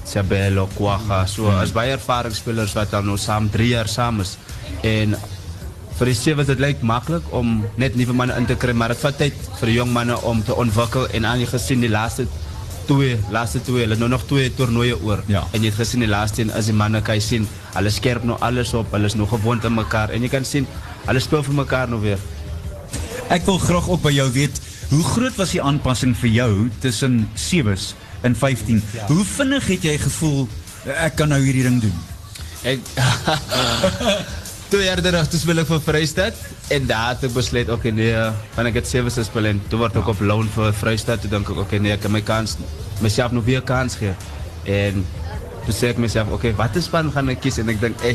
Sabelo, 0.03 0.67
Kwaga. 0.75 1.25
So 1.27 1.49
as 1.49 1.71
baie 1.71 1.91
ervaringsspelers 1.91 2.73
wat 2.73 2.91
dan 2.91 3.05
nou 3.05 3.17
saam 3.17 3.49
3 3.49 3.67
jaar 3.67 3.87
saam 3.87 4.19
is. 4.21 4.37
En 4.81 5.15
vir 5.99 6.07
die 6.07 6.15
sewe 6.15 6.45
dit 6.47 6.61
lyk 6.63 6.83
maklik 6.87 7.25
om 7.35 7.57
net 7.81 7.97
nuwe 7.99 8.13
manne 8.15 8.35
in 8.39 8.45
te 8.47 8.55
kry, 8.55 8.71
maar 8.71 8.93
dit 8.93 9.01
vat 9.03 9.19
vir 9.19 9.67
die 9.67 9.75
jong 9.75 9.89
manne 9.91 10.15
om 10.23 10.39
te 10.47 10.55
ontwikkel 10.55 11.09
en 11.17 11.27
aan 11.27 11.41
jy 11.41 11.49
gesien 11.51 11.83
die 11.83 11.91
laaste 11.91 12.23
twee, 12.87 13.17
laaste 13.35 13.59
twee, 13.67 13.83
het 13.85 13.99
nou 13.99 14.07
nog 14.09 14.23
twee 14.29 14.47
toernooie 14.55 14.95
oor. 15.03 15.19
Ja. 15.27 15.43
En 15.51 15.61
jy 15.61 15.73
het 15.73 15.77
gesien 15.77 16.05
die 16.05 16.09
laaste 16.09 16.41
een 16.41 16.53
as 16.55 16.71
die 16.71 16.77
manne 16.77 17.03
kan 17.05 17.19
jy 17.19 17.25
sien, 17.25 17.49
hulle 17.75 17.91
skerp 17.91 18.23
nou 18.23 18.39
alles 18.45 18.71
op, 18.79 18.95
hulle 18.95 19.11
is 19.11 19.17
nog 19.19 19.33
gewoond 19.35 19.67
aan 19.67 19.75
mekaar 19.75 20.15
en 20.15 20.23
jy 20.23 20.31
kan 20.31 20.47
sien 20.47 20.67
hulle 21.05 21.21
speel 21.23 21.43
vir 21.45 21.59
mekaar 21.59 21.91
nou 21.91 21.99
weer. 22.01 22.23
Ek 23.29 23.43
wil 23.45 23.59
graag 23.61 23.91
ook 23.91 24.01
by 24.07 24.15
jou 24.15 24.29
weet, 24.33 24.63
hoe 24.89 25.03
groot 25.05 25.35
was 25.37 25.51
die 25.53 25.61
aanpassing 25.61 26.15
vir 26.17 26.31
jou 26.33 26.51
tussen 26.81 27.25
sewes 27.35 27.91
en 28.25 28.39
15? 28.39 28.79
Ja. 28.95 29.05
Hoe 29.11 29.25
vinnig 29.35 29.67
het 29.75 29.85
jy 29.91 29.99
gevoel 30.01 30.47
ek 30.95 31.19
kan 31.19 31.29
nou 31.29 31.41
hierdie 31.43 31.67
ding 31.67 31.81
doen? 31.83 31.97
Ek 32.63 32.79
Twee 34.69 34.85
jaar 34.85 34.99
terug 35.01 35.25
toe 35.25 35.39
speel 35.41 35.63
ek 35.63 35.69
vir 35.71 35.79
Vrystaat 35.81 36.41
en 36.75 36.83
daar 36.85 37.15
het 37.15 37.23
ek 37.25 37.31
besluit 37.33 37.69
okay 37.73 37.89
nee, 37.89 38.25
van 38.53 38.67
ek 38.69 38.75
het 38.77 38.89
sewe 38.89 39.09
se 39.09 39.23
speel 39.25 39.47
en 39.49 39.61
toe 39.71 39.79
word 39.81 39.95
ek 39.97 40.11
op 40.13 40.19
loan 40.21 40.51
vir 40.53 40.75
Vrystaat 40.77 41.23
toe 41.23 41.31
dink 41.31 41.49
ek 41.49 41.61
okay 41.63 41.79
nee, 41.81 41.95
ek 41.97 42.03
kan 42.03 42.13
my 42.13 42.21
kans 42.21 42.53
myself 43.01 43.33
nog 43.33 43.47
weer 43.47 43.63
kans 43.65 43.97
gee. 43.97 44.13
En 44.69 45.01
toe 45.65 45.73
sê 45.73 45.89
ek 45.89 46.01
myself 46.03 46.29
okay, 46.37 46.53
watter 46.59 46.85
span 46.85 47.09
gaan 47.15 47.33
ek 47.33 47.41
kies 47.47 47.57
en 47.63 47.73
ek 47.73 47.81
dink 47.81 48.05
ey, 48.05 48.13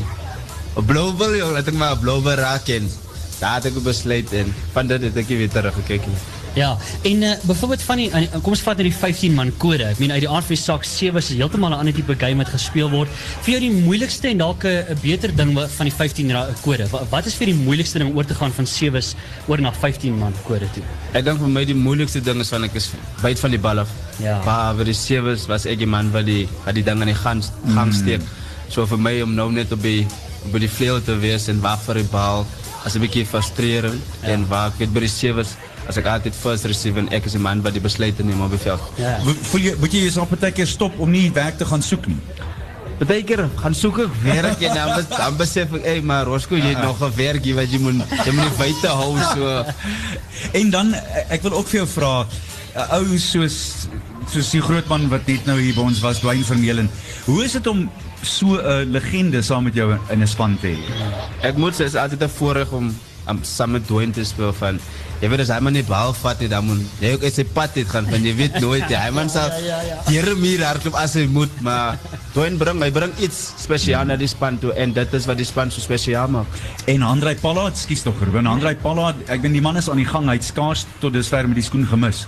'n 0.78 0.86
Blauwel 0.86 1.34
joh, 1.40 1.50
laat 1.56 1.66
ek 1.66 1.74
maar 1.74 1.96
'n 1.96 2.02
Blauwel 2.06 2.38
raak 2.38 2.70
en 2.70 2.86
daar 3.40 3.58
het 3.58 3.66
ek 3.72 3.82
besluit 3.82 4.30
en 4.38 4.54
van 4.78 4.94
het 4.94 5.10
ek 5.10 5.28
nie 5.28 5.42
weer 5.42 5.50
terug 5.50 5.74
gekyk 5.82 6.06
nie. 6.06 6.20
Ja, 6.54 6.76
en 7.02 7.22
uh, 7.22 7.32
bijvoorbeeld 7.42 7.82
van 7.82 7.96
die, 7.96 8.08
uh, 8.08 8.14
kom 8.42 8.52
eens 8.52 8.60
vat 8.60 8.76
naar 8.76 8.86
die 8.86 8.94
15 8.94 9.34
man 9.34 9.52
code. 9.56 9.82
Ik 9.82 9.98
meen 9.98 10.10
uit 10.10 10.20
die 10.20 10.28
aard 10.28 10.44
van 10.44 10.78
7 10.80 11.16
is 11.16 11.28
heeltemal 11.28 11.72
een 11.72 11.78
ander 11.78 11.94
type 11.94 12.14
game 12.18 12.36
wat 12.36 12.48
gespeeld 12.48 12.90
wordt. 12.90 13.10
Vind 13.40 13.62
je 13.62 13.70
die 13.70 13.82
moeilijkste 13.82 14.28
en 14.28 14.38
dalk 14.38 14.64
eh, 14.64 14.90
'n 14.90 14.98
beter 15.02 15.36
ding 15.36 15.58
van 15.76 15.84
die 15.84 15.94
15 15.94 16.32
code. 16.60 16.88
Wat, 16.90 17.02
wat 17.08 17.26
is 17.26 17.34
voor 17.34 17.46
die 17.46 17.54
moeilijkste 17.54 17.98
ding 17.98 18.14
oor 18.16 18.24
te 18.24 18.34
gaan 18.34 18.52
van 18.52 18.66
7 18.66 19.02
oor 19.46 19.60
na 19.60 19.72
15 19.72 20.18
man 20.18 20.34
code 20.46 20.70
toe? 20.70 20.82
Ek 21.12 21.24
dink 21.24 21.38
vir 21.38 21.48
my 21.48 21.64
die 21.64 21.74
moeilijkste 21.74 22.20
ding 22.20 22.40
is 22.40 22.48
van 22.48 22.64
ek 22.64 22.74
is 22.74 22.90
byt 23.22 23.38
van 23.38 23.50
die 23.50 23.60
bal 23.60 23.78
af. 23.78 23.88
Ja. 24.16 24.40
Maar 24.44 24.74
vir 24.74 24.84
die 24.84 24.94
7 24.94 25.38
was 25.46 25.66
ek 25.66 25.78
die 25.78 25.86
man 25.86 26.10
wat 26.10 26.26
die 26.26 26.48
wat 26.64 26.74
die 26.74 26.84
ding 26.84 27.00
aan 27.00 27.10
die 27.10 27.18
gang 27.18 27.42
gang 27.74 27.90
hmm. 27.90 27.92
steek. 27.92 28.20
Mm. 28.20 28.28
So 28.68 28.86
vir 28.86 28.98
my 28.98 29.20
om 29.22 29.34
nou 29.34 29.52
net 29.52 29.72
op 29.72 29.82
die 29.82 30.06
op 30.44 30.58
die 30.60 30.70
vleuel 30.70 31.02
te 31.02 31.18
wezen 31.18 31.54
en 31.54 31.60
wag 31.60 31.82
vir 31.82 31.94
die 31.94 32.10
bal. 32.10 32.46
As 32.84 32.94
'n 32.94 33.00
bietjie 33.00 33.26
frustrerend 33.26 34.02
en 34.22 34.48
waar 34.48 34.72
ek 34.78 34.92
by 34.92 35.00
die 35.00 35.08
7 35.08 35.44
Als 35.86 35.96
ik 35.96 36.06
altijd 36.06 36.34
first 36.40 36.64
receive 36.64 36.98
en 36.98 37.08
ik 37.08 37.24
is 37.24 37.30
die 37.30 37.40
man 37.40 37.62
wat 37.62 37.72
die 37.72 37.80
besluiten 37.80 38.26
neemt 38.26 38.42
op 38.42 38.50
het 38.50 38.60
veld. 38.60 38.80
Ja. 38.94 39.18
Voel 39.40 39.60
je, 39.60 39.76
moet 39.78 39.92
je 39.92 40.02
jezelf 40.02 40.28
een 40.40 40.52
keer 40.52 40.66
stoppen 40.66 41.00
om 41.00 41.10
niet 41.10 41.32
werk 41.32 41.58
te 41.58 41.64
gaan 41.64 41.82
zoeken? 41.82 42.20
Betekent 42.98 43.50
gaan 43.54 43.74
zoeken 43.74 44.10
werk 44.22 44.60
en 44.60 44.74
dan, 44.74 45.04
dan 45.16 45.36
besef 45.36 45.72
ik, 45.72 45.82
hé, 45.82 45.90
hey, 45.90 46.00
maar 46.00 46.24
Roscoe, 46.24 46.56
je 46.56 46.62
hebt 46.62 46.78
ja. 46.78 46.84
nog 46.84 47.00
een 47.00 47.14
werkje 47.14 47.54
wat 47.54 47.70
je 47.70 47.78
moet, 47.78 47.94
je 48.24 48.32
moet 48.32 48.56
buiten 48.56 48.90
houden. 48.90 49.22
So. 49.22 49.64
en 50.60 50.70
dan, 50.70 50.94
ik 51.30 51.42
wil 51.42 51.52
ook 51.52 51.68
veel 51.68 51.86
vragen, 51.86 52.26
ou 52.88 53.18
soos, 53.18 53.74
soos 54.30 54.50
die 54.50 54.60
grootman 54.60 55.08
wat 55.08 55.26
net 55.26 55.44
nou 55.44 55.60
hier 55.60 55.74
bij 55.74 55.82
ons 55.82 56.00
was, 56.00 56.18
Dwayne 56.18 56.44
Vermeulen, 56.44 56.90
hoe 57.24 57.44
is 57.44 57.52
het 57.52 57.66
om 57.66 57.90
zo'n 58.20 58.56
so, 58.56 58.80
uh, 58.80 58.90
legende 58.90 59.42
samen 59.42 59.64
met 59.64 59.74
jou 59.74 59.96
in 60.08 60.20
een 60.20 60.28
span 60.28 60.58
te 60.60 60.66
hebben? 60.66 61.50
Ik 61.50 61.56
moet 61.56 61.76
zeggen, 61.76 61.84
het 61.84 61.94
is 61.94 62.00
altijd 62.00 62.20
een 62.20 62.36
voorrecht 62.36 62.70
om, 62.70 62.96
om 63.26 63.38
samen 63.40 63.72
met 63.72 63.86
Dwayne 63.86 64.12
te 64.12 64.24
spelen 64.24 64.54
van 64.54 64.78
jy 65.24 65.30
weet 65.32 65.40
as 65.46 65.50
hy 65.54 65.56
maar 65.64 65.72
net 65.72 65.88
bal 65.88 66.12
vat 66.20 66.42
nie 66.44 66.50
dan 66.52 66.66
moet 66.68 67.00
jy 67.00 67.14
ook 67.16 67.22
uit 67.24 67.36
sy 67.38 67.46
pad 67.56 67.72
dit 67.72 67.88
gaan 67.88 68.04
want 68.12 68.28
jy 68.28 68.34
weet 68.36 68.58
nooit 68.60 68.90
hy 68.92 69.10
man 69.16 69.32
sal 69.32 69.48
hier 70.10 70.28
meer 70.36 70.66
hardloop 70.68 70.98
as 71.00 71.16
hy 71.16 71.24
moet 71.32 71.62
maar 71.64 71.96
Dwayne 72.34 72.58
bring 72.60 72.82
hy 72.82 72.90
bring 72.92 73.12
iets 73.24 73.38
spesiaal 73.62 74.08
na 74.10 74.18
die 74.20 74.28
span 74.28 74.58
toe 74.60 74.74
en 74.76 74.92
dit 74.92 75.12
is 75.16 75.28
wat 75.30 75.38
die 75.40 75.46
span 75.48 75.70
so 75.70 75.78
spesiaal 75.80 76.32
maak. 76.34 76.56
En 76.90 77.04
Andrei 77.06 77.36
Pallard, 77.38 77.78
skus 77.78 78.02
tog 78.02 78.18
Ruben, 78.26 78.48
Andrei 78.50 78.74
Pallard, 78.74 79.20
ek 79.30 79.44
weet 79.44 79.54
die 79.54 79.62
man 79.62 79.78
is 79.78 79.86
aan 79.88 80.02
die 80.02 80.08
gang, 80.08 80.26
hy 80.26 80.34
het 80.40 80.48
skaars 80.48 80.82
tot 80.98 81.14
dusver 81.14 81.46
met 81.46 81.60
die 81.60 81.66
skoen 81.66 81.86
gemis. 81.86 82.24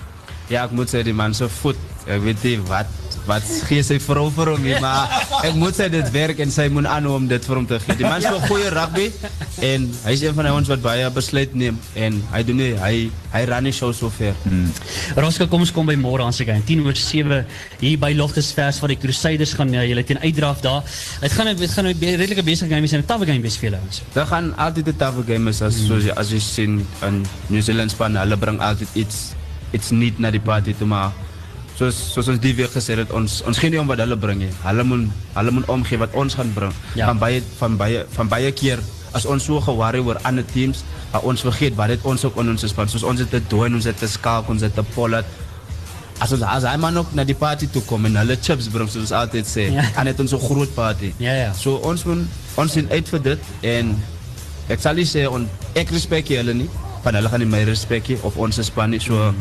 Ja, 0.46 0.62
ek 0.62 0.76
moet 0.78 0.94
sê 0.94 1.02
die 1.02 1.16
man 1.16 1.34
se 1.34 1.50
voet, 1.58 1.80
ek 2.06 2.22
weet 2.22 2.46
nie 2.46 2.54
wat 2.70 2.86
wat 3.26 3.42
gee 3.68 3.82
sy 3.86 3.98
vrou 4.02 4.28
vir 4.34 4.52
hom 4.52 4.62
nie, 4.62 4.76
maar 4.80 5.10
ek 5.44 5.54
moet 5.58 5.76
sê 5.78 5.88
dit 5.92 6.10
werk 6.14 6.40
en 6.44 6.50
sy 6.54 6.68
moet 6.72 6.86
aanhou 6.90 7.16
om 7.18 7.26
dit 7.28 7.44
vir 7.48 7.56
hom 7.60 7.66
te 7.66 7.78
gee. 7.82 7.96
Die 8.00 8.06
man 8.08 8.22
speel 8.24 8.40
goeie 8.46 8.70
rugby 8.74 9.10
en 9.66 9.88
hy 10.04 10.14
is 10.16 10.22
een 10.24 10.34
van 10.36 10.50
ons 10.52 10.70
wat 10.72 10.82
baie 10.84 11.10
besluit 11.14 11.54
neem 11.54 11.78
en 11.94 12.20
hy 12.32 12.42
doen 12.46 12.60
nie 12.62 12.72
hy 12.80 12.94
hy 13.32 13.42
ran 13.50 13.66
nie 13.66 13.74
show 13.74 13.92
so 13.92 14.08
ver. 14.10 14.34
Hmm. 14.46 14.70
Roscoe, 15.16 15.48
kom 15.52 15.64
kom 15.74 15.86
by 15.90 15.96
môre 16.00 16.24
aan 16.24 16.32
se 16.32 16.46
game. 16.48 16.62
10 16.64 16.84
oor 16.86 16.96
7 16.96 17.42
hier 17.82 17.98
by 18.00 18.12
Loftusvers 18.16 18.80
waar 18.80 18.94
die 18.94 19.00
Crusaders 19.00 19.52
gaan 19.58 19.74
uh, 19.74 19.84
julle 19.84 20.04
teen 20.06 20.22
uitdraf 20.22 20.62
daar. 20.64 20.82
Dit 21.20 21.32
gaan 21.36 21.52
dit 21.56 21.70
gaan 21.70 21.86
'n 21.86 21.98
be- 21.98 22.16
redelike 22.16 22.42
besige 22.42 22.70
game 22.70 22.80
wees 22.80 22.92
en 22.92 23.00
'n 23.00 23.06
tawwe 23.06 23.26
game 23.26 23.42
ouens. 23.42 24.02
Daar 24.14 24.26
gaan 24.26 24.54
'n 24.56 24.96
taffe 24.96 25.22
game 25.26 25.50
is 25.50 25.60
jy 25.60 26.12
as 26.16 26.30
jy 26.30 26.40
sien 26.40 26.86
in 27.02 27.24
New 27.48 27.62
Zealand 27.62 27.90
span, 27.90 28.16
hulle 28.16 28.36
bring 28.36 28.60
altyd 28.60 28.88
iets 28.94 29.34
iets 29.72 29.90
niet 29.90 30.18
na 30.18 30.30
die 30.30 30.40
party 30.40 30.74
toe 30.78 30.86
maar 30.86 31.12
soos 31.78 31.96
soos 32.14 32.28
ons 32.32 32.40
die 32.40 32.54
week 32.56 32.70
gesê 32.72 32.96
het 32.96 33.10
ons 33.12 33.42
ons 33.46 33.58
gee 33.58 33.70
nie 33.70 33.80
om 33.80 33.86
wat 33.86 33.98
hulle 33.98 34.16
bring 34.16 34.38
nie. 34.38 34.50
Hulle 34.64 34.84
moet 34.84 35.08
hulle 35.36 35.50
moet 35.50 35.68
omgee 35.68 35.98
wat 35.98 36.14
ons 36.14 36.34
gaan 36.34 36.52
bring. 36.54 36.72
Ja. 36.96 37.06
Van 37.06 37.18
baie 37.18 37.42
van 37.58 37.76
baie 37.76 38.04
van 38.16 38.28
baie 38.28 38.52
keer 38.52 38.80
as 39.12 39.24
ons 39.26 39.44
so 39.44 39.60
ge-worry 39.60 39.98
oor 40.04 40.18
ander 40.28 40.44
teams, 40.44 40.82
maar 41.12 41.22
ons 41.24 41.40
vergeet 41.40 41.74
wat 41.76 41.88
dit 41.88 42.02
ons 42.04 42.24
ook 42.24 42.36
in 42.42 42.48
ons 42.52 42.64
span. 42.68 42.88
Soos 42.88 43.02
ons 43.02 43.20
het 43.20 43.30
te 43.30 43.40
doen, 43.48 43.74
ons 43.74 43.84
het 43.84 43.96
te 43.98 44.08
skalk, 44.08 44.48
ons 44.52 44.60
het 44.62 44.74
te 44.74 44.82
pollet. 44.94 45.24
As 46.20 46.32
ons 46.32 46.42
as 46.42 46.64
hy 46.64 46.76
man 46.80 46.96
ook 46.96 47.12
na 47.14 47.24
die 47.24 47.34
party 47.36 47.66
toe 47.72 47.82
kom 47.84 48.04
en 48.08 48.16
hulle 48.16 48.36
chips 48.40 48.68
bring 48.72 48.88
soos 48.88 49.02
ons 49.06 49.12
altyd 49.12 49.46
sê, 49.46 49.70
Ja. 49.72 49.84
en 50.00 50.06
het 50.06 50.20
ons 50.20 50.32
'n 50.32 50.40
groot 50.40 50.74
party. 50.74 51.12
Ja, 51.18 51.32
ja. 51.34 51.52
So 51.52 51.76
ons 51.76 52.04
moet 52.04 52.24
ons 52.56 52.72
sien 52.72 52.88
uit 52.90 53.08
vir 53.08 53.20
dit 53.22 53.38
en 53.62 53.96
ek 54.68 54.80
sal 54.80 54.94
nie 54.94 55.04
sê 55.04 55.28
on, 55.30 55.48
ek 55.74 55.90
respekteer 55.90 56.38
hulle 56.44 56.54
nie, 56.54 56.70
van 57.04 57.14
hulle 57.14 57.28
gaan 57.28 57.40
nie 57.40 57.46
my 57.48 57.64
respekteer 57.64 58.18
of 58.22 58.36
ons 58.36 58.60
span 58.64 58.90
nie. 58.90 58.98
So 59.00 59.34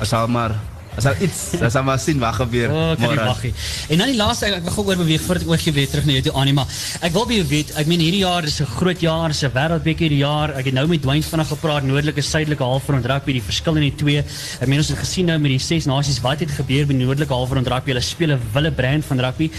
as 0.00 0.08
sal 0.08 0.26
maar 0.28 0.50
as 0.96 1.04
sal 1.04 1.14
iets, 1.20 1.40
as 1.60 1.72
sal 1.76 1.84
maar 1.84 1.98
sien 2.00 2.18
wat 2.22 2.34
gebeur. 2.40 2.72
Oh, 2.72 2.94
kan 2.96 3.02
nie 3.02 3.08
môre. 3.10 3.26
wag 3.28 3.42
nie. 3.44 3.52
En 3.92 4.02
dan 4.02 4.12
die 4.12 4.16
laaste 4.16 4.46
ek, 4.48 4.54
ek 4.60 4.68
wil 4.68 4.74
gou 4.76 4.84
oorbeweeg 4.88 5.24
voordat 5.26 5.44
ek 5.44 5.52
oorgie 5.52 5.74
weer 5.76 5.90
terug 5.92 6.06
na 6.08 6.16
jou 6.16 6.22
toe 6.28 6.34
aan 6.40 6.52
maar 6.56 6.72
ek 7.04 7.12
wil 7.12 7.26
by 7.28 7.36
jou 7.40 7.46
weet, 7.50 7.72
ek 7.76 7.90
meen 7.90 8.00
hierdie 8.00 8.22
jaar 8.22 8.48
is 8.48 8.60
'n 8.60 8.70
groot 8.78 9.00
jaar, 9.00 9.30
is 9.30 9.42
'n 9.44 9.52
wêreldbeker 9.52 10.08
hierdie 10.08 10.24
jaar. 10.24 10.56
Ek 10.56 10.64
het 10.64 10.74
nou 10.74 10.86
met 10.86 11.02
Dwayne 11.02 11.22
vinnig 11.22 11.48
gepraat, 11.48 11.82
noordelike 11.84 12.22
suidelike 12.22 12.64
halfrond 12.64 13.04
rugby, 13.04 13.32
die 13.32 13.42
verskil 13.42 13.76
in 13.76 13.82
die 13.90 13.96
twee. 13.96 14.24
Ek 14.60 14.68
meen 14.68 14.78
ons 14.78 14.88
het 14.88 14.98
gesien 14.98 15.26
nou 15.26 15.38
met 15.38 15.50
die 15.50 15.58
ses 15.58 15.84
nasies 15.86 16.20
wat 16.20 16.40
het 16.40 16.50
gebeur 16.50 16.86
by 16.86 16.94
noordelike 16.94 17.32
halfrond 17.32 17.66
rugby. 17.66 17.92
Hulle 17.92 18.00
speel 18.00 18.32
'n 18.32 18.40
wille 18.52 18.70
brand 18.72 19.04
van 19.04 19.20
rugby. 19.20 19.50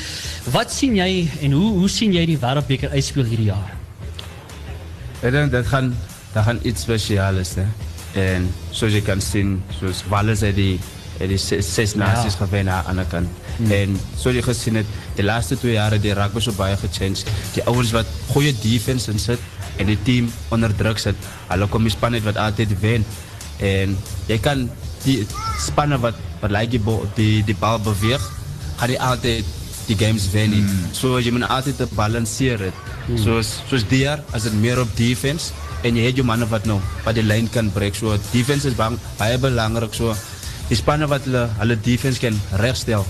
Wat 0.51 0.71
sien 0.71 0.95
jy 0.95 1.29
en 1.41 1.51
hoe 1.51 1.79
hoe 1.79 1.89
sien 1.89 2.13
jy 2.13 2.25
die 2.25 2.37
wêreldbeker 2.37 2.89
uitspeel 2.89 3.25
hierdie 3.25 3.51
jaar? 3.53 3.77
Ek 5.21 5.31
dink 5.31 5.51
dit 5.51 5.67
gaan 5.67 5.95
dat 6.33 6.43
gaan 6.43 6.59
iets 6.63 6.81
spesiaals 6.81 7.55
hè. 7.55 7.65
En 8.17 8.47
soos 8.71 8.93
jy 8.93 9.01
kan 9.01 9.21
sien, 9.21 9.61
soos 9.79 10.03
Wales 10.09 10.41
het 10.41 10.55
die 10.55 10.79
het 11.19 11.33
ses, 11.41 11.73
ses 11.73 11.95
nasies 11.95 12.37
ja. 12.37 12.45
gewen 12.45 12.69
aan 12.69 12.85
ander 12.93 13.05
kant. 13.11 13.29
Hmm. 13.57 13.71
En 13.71 13.99
soos 14.15 14.35
jy 14.37 14.43
gesien 14.45 14.81
het, 14.81 14.89
die 15.17 15.25
laaste 15.25 15.57
twee 15.57 15.77
jare 15.77 15.99
die 15.99 16.13
rugby 16.17 16.43
so 16.43 16.53
baie 16.57 16.77
gechange. 16.77 17.25
Die 17.55 17.65
ouens 17.65 17.93
wat 17.95 18.09
goeie 18.31 18.53
defense 18.61 19.11
in 19.11 19.19
sit 19.19 19.39
en 19.77 19.89
die 19.89 19.97
team 20.03 20.31
onder 20.53 20.73
druk 20.75 21.01
sit. 21.01 21.27
Hulle 21.49 21.67
kom 21.71 21.87
die 21.87 21.93
span 21.93 22.17
uit 22.17 22.25
wat 22.25 22.39
altyd 22.41 22.75
wen. 22.81 23.05
En 23.63 23.97
jy 24.29 24.37
kan 24.43 24.67
die 25.05 25.21
spanne 25.61 25.99
wat 26.01 26.17
wat 26.41 26.53
die, 26.69 26.79
bo- 26.79 27.07
die 27.17 27.43
die 27.43 27.55
bal 27.57 27.79
beweeg, 27.81 28.21
gaan 28.77 28.91
die 28.93 29.01
altyd 29.01 29.45
die 29.87 29.97
games 29.97 30.27
wen 30.33 30.51
nie. 30.51 30.61
Mm. 30.61 30.89
So 30.93 31.17
jy 31.19 31.31
moet 31.31 31.47
te 31.77 31.87
balanseer 31.95 32.59
het. 32.59 32.73
Mm. 33.07 33.17
Soos 33.17 33.61
soos 33.69 33.87
die 33.87 34.03
jaar 34.03 34.21
as 34.31 34.43
dit 34.43 34.53
meer 34.53 34.79
op 34.81 34.89
defense 34.95 35.53
en 35.83 35.95
jy 35.95 36.07
het 36.09 36.17
jou 36.17 36.25
manne 36.25 36.45
wat 36.49 36.65
nou 36.65 36.79
wat 37.05 37.15
die 37.15 37.23
lyn 37.23 37.49
kan 37.49 37.71
breek. 37.71 37.95
So 37.95 38.17
defense 38.31 38.67
is 38.67 38.75
bang, 38.75 38.97
baie 39.17 39.37
belangrik 39.37 39.93
so. 39.93 40.13
Die 40.67 40.75
spanne 40.75 41.07
wat 41.07 41.23
hulle 41.27 41.45
hulle 41.61 41.77
defense 41.79 42.19
kan 42.19 42.35
regstel. 42.61 43.05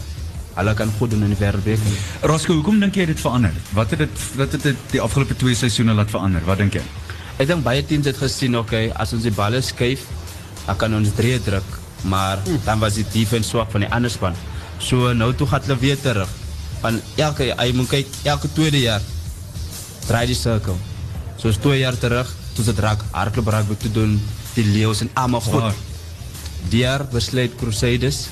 Hulle 0.57 0.73
kan 0.77 0.91
goed 0.97 1.11
doen 1.13 1.25
in 1.25 1.33
die 1.33 1.39
wêreldbeker. 1.39 1.97
Roscoe, 2.29 2.57
hoekom 2.59 2.79
dink 2.81 2.97
jy 2.97 3.07
dit 3.09 3.19
verander? 3.21 3.53
Wat 3.77 3.93
het 3.93 4.05
dit 4.05 4.23
wat 4.37 4.53
het 4.57 4.63
dit 4.69 4.85
die 4.93 5.01
afgelope 5.01 5.37
twee 5.37 5.57
seisoene 5.57 5.95
laat 5.97 6.13
verander? 6.13 6.45
Wat 6.45 6.61
dink 6.61 6.77
jy? 6.77 6.83
Ek 7.37 7.49
dink 7.49 7.65
baie 7.65 7.83
teams 7.85 8.09
het 8.09 8.17
gesien, 8.17 8.57
okay, 8.57 8.87
as 8.97 9.13
ons 9.13 9.25
die 9.25 9.33
balle 9.33 9.61
skuif, 9.61 10.05
dan 10.65 10.77
kan 10.81 10.93
ons 10.97 11.13
drie 11.17 11.35
druk, 11.41 11.75
maar 12.09 12.41
mm. 12.41 12.63
dan 12.65 12.81
was 12.81 12.97
die 12.97 13.05
defense 13.13 13.49
swak 13.53 13.69
van 13.73 13.85
die 13.85 13.91
ander 13.93 14.13
span. 14.13 14.37
So 14.81 15.13
nou 15.13 15.29
toe 15.37 15.47
gaan 15.49 15.65
hulle 15.65 15.77
weer 15.81 16.01
terug. 16.01 16.29
Van 16.81 16.97
elke 17.17 17.51
jy 17.51 17.67
moet 17.77 17.89
kyk 17.93 18.17
elke 18.33 18.49
tweede 18.53 18.81
jaar 18.81 19.05
draai 20.07 20.25
die 20.29 20.37
sirkel. 20.37 20.77
Soos 21.41 21.57
twee 21.61 21.81
jaar 21.81 21.97
terug, 21.97 22.29
toe 22.57 22.65
dit 22.65 22.81
raak 22.81 23.01
hardloop 23.13 23.49
raak 23.53 23.73
te 23.81 23.91
doen, 23.93 24.17
die 24.55 24.65
leeu's 24.65 25.01
en 25.05 25.13
almal 25.13 25.41
goed. 25.45 25.85
Die 26.71 26.83
jaar 26.83 27.05
besluit 27.11 27.55
Crusaders 27.59 28.27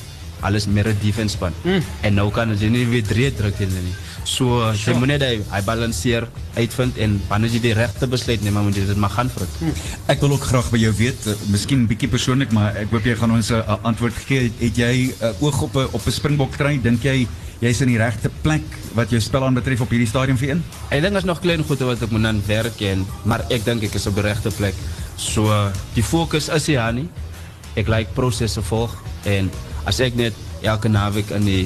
alles 0.45 0.67
meer 0.67 0.91
defense 1.01 1.37
span. 1.37 1.53
Mm. 1.63 1.83
En 2.05 2.19
nou 2.19 2.27
kan 2.33 2.51
jy 2.59 2.69
nie 2.69 2.85
weer 2.89 3.05
drie 3.05 3.31
druk 3.33 3.57
hulle 3.61 3.81
nie. 3.85 3.93
So 4.25 4.57
jy 4.73 4.95
moet 4.97 5.13
net 5.13 5.23
hy, 5.25 5.37
hy 5.51 5.61
balanseer 5.65 6.27
uitvind 6.57 6.97
en 7.01 7.17
wanneer 7.29 7.55
jy 7.55 7.61
die 7.67 7.73
regte 7.77 8.09
besluit 8.09 8.43
neem, 8.45 8.57
moet 8.65 8.77
jy 8.77 8.85
dit 8.89 8.99
maar 9.01 9.13
gaan 9.13 9.29
vir 9.33 9.45
dit. 9.45 9.57
Mm. 9.61 9.79
Ek 10.13 10.21
wil 10.25 10.35
ook 10.35 10.47
graag 10.49 10.69
by 10.73 10.81
jou 10.81 10.91
weet, 10.97 11.27
uh, 11.29 11.37
miskien 11.53 11.85
bietjie 11.89 12.09
persoonlik, 12.11 12.53
maar 12.55 12.77
ek 12.81 12.93
hoop 12.93 13.05
jy 13.05 13.15
gaan 13.19 13.35
ons 13.37 13.51
'n 13.51 13.61
uh, 13.61 13.77
antwoord 13.83 14.17
gee. 14.27 14.49
Het, 14.49 14.61
het 14.65 14.77
jy 14.77 14.93
uh, 15.13 15.33
oog 15.41 15.61
op 15.69 15.75
'n 15.75 15.87
op 15.93 16.05
'n 16.05 16.11
Springbok 16.11 16.55
trein? 16.57 16.81
Dink 16.81 17.03
jy 17.03 17.27
jy's 17.61 17.81
in 17.81 17.87
die 17.87 17.97
regte 17.97 18.29
plek 18.41 18.65
wat 18.93 19.09
jou 19.09 19.19
spel 19.21 19.45
aan 19.45 19.53
betref 19.53 19.81
op 19.81 19.89
hierdie 19.89 20.09
stadium 20.09 20.37
vir 20.37 20.49
een? 20.49 20.63
Ek 20.89 21.01
dink 21.01 21.15
is 21.15 21.23
nog 21.23 21.39
klein 21.39 21.63
goede 21.63 21.85
wat 21.85 22.01
ek 22.01 22.11
moet 22.11 22.25
aan 22.25 22.41
werk 22.47 22.81
en 22.81 23.05
maar 23.23 23.45
ek 23.49 23.65
dink 23.65 23.83
ek 23.83 23.95
is 23.95 24.07
op 24.07 24.15
die 24.15 24.23
regte 24.23 24.51
plek. 24.51 24.75
So 25.15 25.71
die 25.93 26.03
fokus 26.03 26.49
is 26.49 26.65
hier 26.67 26.91
nie. 26.93 27.09
Ek 27.75 27.89
like 27.91 28.15
prosesse 28.17 28.61
volg. 28.69 28.93
En 29.29 29.51
as 29.85 29.99
ek 30.03 30.15
net 30.19 30.37
elke 30.65 30.89
naweek 30.89 31.31
in 31.35 31.45
die 31.47 31.65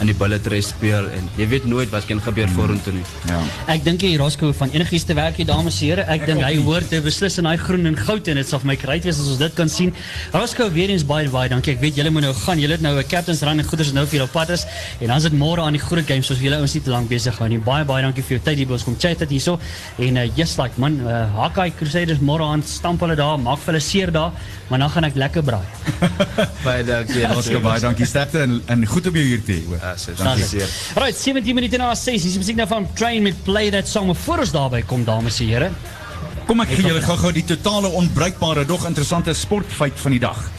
in 0.00 0.08
die 0.08 0.16
bullet 0.16 0.46
race 0.48 0.70
speel 0.72 1.08
en 1.12 1.28
jy 1.36 1.46
weet 1.50 1.66
nooit 1.68 1.90
wat 1.92 2.06
kan 2.08 2.20
gebeur 2.24 2.48
mm. 2.48 2.56
vorentoe 2.56 2.94
nie. 2.96 3.04
Ja. 3.28 3.40
Ek 3.74 3.84
dink 3.84 4.04
jy 4.04 4.14
Roscoe 4.20 4.52
van 4.56 4.72
enigiets 4.72 5.04
te 5.08 5.16
werk 5.18 5.36
hier 5.40 5.48
dames 5.48 5.80
en 5.80 5.86
here. 5.86 6.06
Ek 6.14 6.24
dink 6.28 6.40
hy 6.44 6.54
hoort 6.64 6.88
te 6.92 7.00
beslis 7.04 7.36
in 7.40 7.48
daai 7.48 7.58
groen 7.60 7.90
en 7.90 7.98
goud 7.98 8.30
en 8.32 8.40
dit 8.40 8.48
sal 8.48 8.62
vir 8.62 8.70
my 8.72 8.76
great 8.80 9.06
wees 9.08 9.20
as 9.20 9.28
ons 9.34 9.40
dit 9.40 9.56
kan 9.58 9.68
sien. 9.72 9.92
Roscoe 10.32 10.70
weer 10.72 10.92
eens 10.94 11.04
baie 11.06 11.28
baie 11.32 11.52
dankie. 11.52 11.74
Ek 11.76 11.82
weet 11.84 12.00
julle 12.00 12.12
moet 12.14 12.26
nou 12.26 12.32
gaan. 12.44 12.62
Julle 12.62 12.78
het 12.78 12.84
nou 12.84 12.94
'n 12.96 13.06
captain's 13.08 13.42
run 13.44 13.60
en 13.60 13.68
goeders 13.68 13.92
nou 13.92 14.06
vir 14.06 14.18
julle 14.18 14.28
op 14.28 14.32
pad 14.32 14.50
is 14.56 14.64
en 15.00 15.06
dan 15.08 15.16
is 15.16 15.28
dit 15.28 15.36
môre 15.36 15.60
aan 15.60 15.76
die 15.76 15.82
groot 15.82 16.06
games 16.06 16.26
soos 16.26 16.40
julle 16.40 16.56
ouens 16.56 16.74
nie 16.74 16.82
te 16.82 16.90
lank 16.90 17.08
besig 17.08 17.36
hou 17.38 17.48
nie. 17.48 17.58
Baie 17.58 17.84
baie 17.84 18.02
dankie 18.02 18.22
vir 18.22 18.38
jou 18.38 18.44
tyd 18.44 18.56
hier 18.56 18.66
by 18.66 18.72
ons 18.78 18.84
kom 18.84 18.96
chat 18.98 19.18
dit 19.18 19.30
hierso. 19.36 19.58
En 19.98 20.16
uh, 20.16 20.26
just 20.36 20.58
like 20.58 20.78
man, 20.78 21.00
uh, 21.06 21.26
Hawkeye 21.36 21.72
Crusaders 21.76 22.20
môre 22.20 22.44
aan 22.44 22.62
stamp 22.62 23.00
hulle 23.00 23.16
daar, 23.16 23.38
maak 23.38 23.58
vir 23.58 23.74
hulle 23.74 23.84
seer 23.84 24.10
daar, 24.10 24.32
maar 24.68 24.78
dan 24.78 24.90
gaan 24.90 25.04
ek 25.04 25.14
lekker 25.14 25.42
braai. 25.42 25.66
Baie 26.66 26.84
dankie. 26.84 27.26
Roscoe, 27.26 27.60
baie 27.60 27.80
dankie 27.80 28.06
sterkte 28.06 28.44
en 28.46 28.60
en 28.66 28.86
goed 28.86 29.06
om 29.06 29.14
jou 29.14 29.24
hier 29.24 29.44
te 29.44 29.58
hê. 29.58 29.89
So, 29.96 30.12
Dankie. 30.14 30.44
seer. 30.44 30.68
Right, 30.94 31.16
17 31.16 31.54
minute 31.54 31.76
na 31.76 31.94
6. 31.94 32.22
Hier 32.22 32.30
is 32.30 32.38
musiek 32.38 32.56
nou 32.56 32.68
van 32.68 32.88
Train 32.94 33.22
met 33.22 33.42
Play 33.42 33.70
That 33.70 33.88
Song. 33.88 34.06
Maar 34.06 34.14
voor 34.14 34.38
ons 34.38 34.52
daarby 34.52 34.82
kom 34.82 35.04
dames 35.04 35.40
en 35.40 35.48
here. 35.48 35.70
Kom 36.46 36.60
ek 36.60 36.68
gee 36.74 36.86
julle 36.86 37.02
gou-gou 37.02 37.32
die 37.32 37.44
totale 37.46 37.88
onbruikbare 37.88 38.64
dog 38.66 38.86
interessante 38.86 39.34
sportfeit 39.34 39.98
van 40.02 40.10
die 40.10 40.20
dag. 40.20 40.50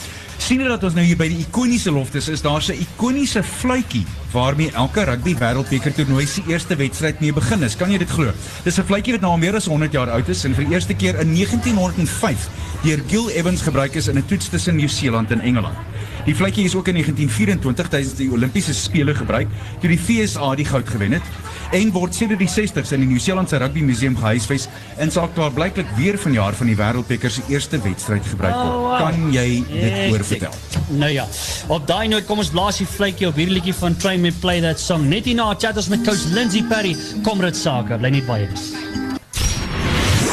sien 0.41 0.62
jy 0.63 0.70
dat 0.72 0.82
ons 0.88 0.96
nou 0.98 1.04
hier 1.06 1.17
by 1.20 1.28
die 1.30 1.44
ikoniese 1.44 1.91
loftes 1.94 2.28
is, 2.34 2.41
daar's 2.41 2.70
'n 2.72 2.82
ikoniese 2.82 3.44
fluitjie 3.44 4.06
waarmee 4.34 4.72
elke 4.74 5.04
rugby 5.06 5.36
wêreldbeker 5.36 5.94
toernooi 5.94 6.26
se 6.26 6.41
eerste 6.48 6.76
wedstryd 6.76 7.20
mee 7.22 7.34
begin 7.34 7.63
is. 7.63 7.76
Kan 7.76 7.91
jy 7.91 7.98
dit 7.98 8.10
glo? 8.10 8.32
Dis 8.63 8.80
'n 8.80 8.84
fluitjie 8.84 9.13
wat 9.13 9.22
nou 9.22 9.32
al 9.32 9.38
meer 9.38 9.56
as 9.56 9.65
100 9.65 9.91
jaar 9.91 10.10
oud 10.10 10.30
is 10.30 10.44
en 10.46 10.56
vir 10.56 10.65
die 10.65 10.74
eerste 10.74 10.94
keer 10.94 11.20
in 11.20 11.34
1905 11.34 12.50
deur 12.84 13.00
Gil 13.08 13.30
Evans 13.30 13.62
gebruik 13.62 13.96
is 13.96 14.08
in 14.08 14.17
'n 14.17 14.26
toets 14.26 14.50
tussen 14.50 14.76
Nieu-Seeland 14.76 15.32
en 15.32 15.41
Engeland. 15.41 15.78
Die 16.26 16.36
fluitjie 16.38 16.66
is 16.70 16.76
ook 16.78 16.88
in 16.92 16.94
1924 17.00 17.88
tydens 17.90 18.14
die 18.20 18.28
Olimpiese 18.32 18.74
spele 18.78 19.14
gebruik 19.18 19.48
toe 19.82 19.90
die 19.90 19.98
FSA 20.00 20.52
die 20.60 20.66
goud 20.70 20.90
gewen 20.90 21.16
het 21.18 21.26
en 21.74 21.90
word 21.96 22.14
sedert 22.16 22.40
die 22.44 22.50
60s 22.52 22.92
in 22.94 23.00
die 23.02 23.08
Nieu-Seelandse 23.10 23.58
Rugby 23.62 23.82
Museum 23.88 24.18
gehuisves 24.20 24.68
en 25.02 25.12
sal 25.12 25.30
klaar 25.34 25.54
blyklik 25.56 25.88
weer 25.98 26.18
vanjaar 26.20 26.54
van 26.60 26.68
die 26.70 26.76
wêreldbeker 26.78 27.32
se 27.32 27.42
eerste 27.50 27.80
wedstryd 27.82 28.28
gebruik 28.28 28.54
word. 28.54 28.76
Oh, 28.76 28.82
wow. 28.84 28.98
Kan 29.00 29.32
jy 29.34 29.48
dit 29.70 29.88
Ek 30.02 30.12
oorvertel? 30.14 30.52
sê- 30.60 30.84
Nou 31.00 31.10
ja, 31.16 31.26
op 31.72 31.88
daai 31.88 32.08
noot 32.12 32.28
kom 32.28 32.44
ons 32.44 32.52
blaas 32.52 32.78
die 32.84 32.90
vletjie 32.92 33.30
op 33.32 33.40
hierdie 33.40 33.56
liedjie 33.56 33.74
van 33.80 33.96
Train 33.98 34.22
Me 34.22 34.34
Play 34.44 34.60
That 34.62 34.80
Song. 34.84 35.08
Net 35.10 35.26
hierna 35.32 35.48
chat 35.56 35.80
ons 35.80 35.88
met 35.90 36.04
coach 36.06 36.28
Lindsay 36.36 36.64
Perry. 36.70 36.94
Kom 37.24 37.40
dit 37.42 37.56
sake, 37.58 37.98
bly 37.98 38.12
net 38.20 38.28
by 38.28 38.42
ons. 38.50 38.68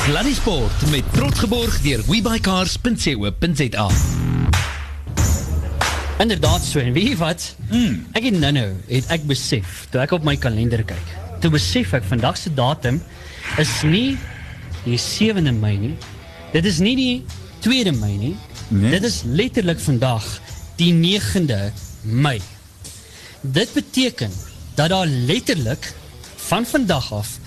Sluddy 0.09 0.35
Sport 0.35 0.89
met 0.91 1.05
trots 1.15 1.39
geborg 1.47 1.81
deur 1.87 2.03
webycars.co.za. 2.11 3.89
Inderdaad 6.19 6.65
so 6.67 6.81
en 6.83 6.93
weet 6.93 7.13
jy 7.13 7.17
wat? 7.21 7.45
Mm. 7.71 8.01
Ek 8.19 8.25
het 8.27 8.35
nou 8.35 8.51
nou 8.57 8.67
het 8.89 9.11
ek 9.15 9.27
besef 9.31 9.85
toe 9.93 10.01
ek 10.03 10.17
op 10.17 10.25
my 10.27 10.35
kalender 10.41 10.83
kyk. 10.83 11.13
Toe 11.39 11.51
besef 11.55 11.93
ek 11.95 12.07
vandag 12.09 12.41
se 12.41 12.51
datum 12.51 12.99
is 13.63 13.71
nie 13.87 14.17
die 14.83 14.99
7de 14.99 15.53
Mei 15.55 15.77
nie. 15.79 15.95
Dit 16.51 16.67
is 16.67 16.81
nie 16.83 16.97
die 16.99 17.15
2de 17.63 17.93
Mei 18.01 18.17
nie. 18.19 18.35
Nee. 18.69 18.91
Dit 18.97 19.07
is 19.07 19.21
letterlik 19.31 19.79
vandag 19.79 20.27
die 20.81 20.91
9de 20.97 21.61
Mei. 22.03 22.41
Dit 23.41 23.71
beteken 23.79 24.35
dat 24.75 24.91
daar 24.91 25.07
letterlik 25.07 25.93
van 26.49 26.67
vandag 26.67 27.13
af 27.13 27.39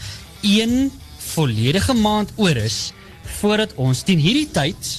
een 0.42 0.92
volledige 1.18 1.94
maand 1.94 2.32
oor 2.36 2.56
is 2.56 2.94
voordat 3.42 3.76
ons 3.76 4.06
teen 4.08 4.20
hierdie 4.20 4.48
tyd 4.52 4.94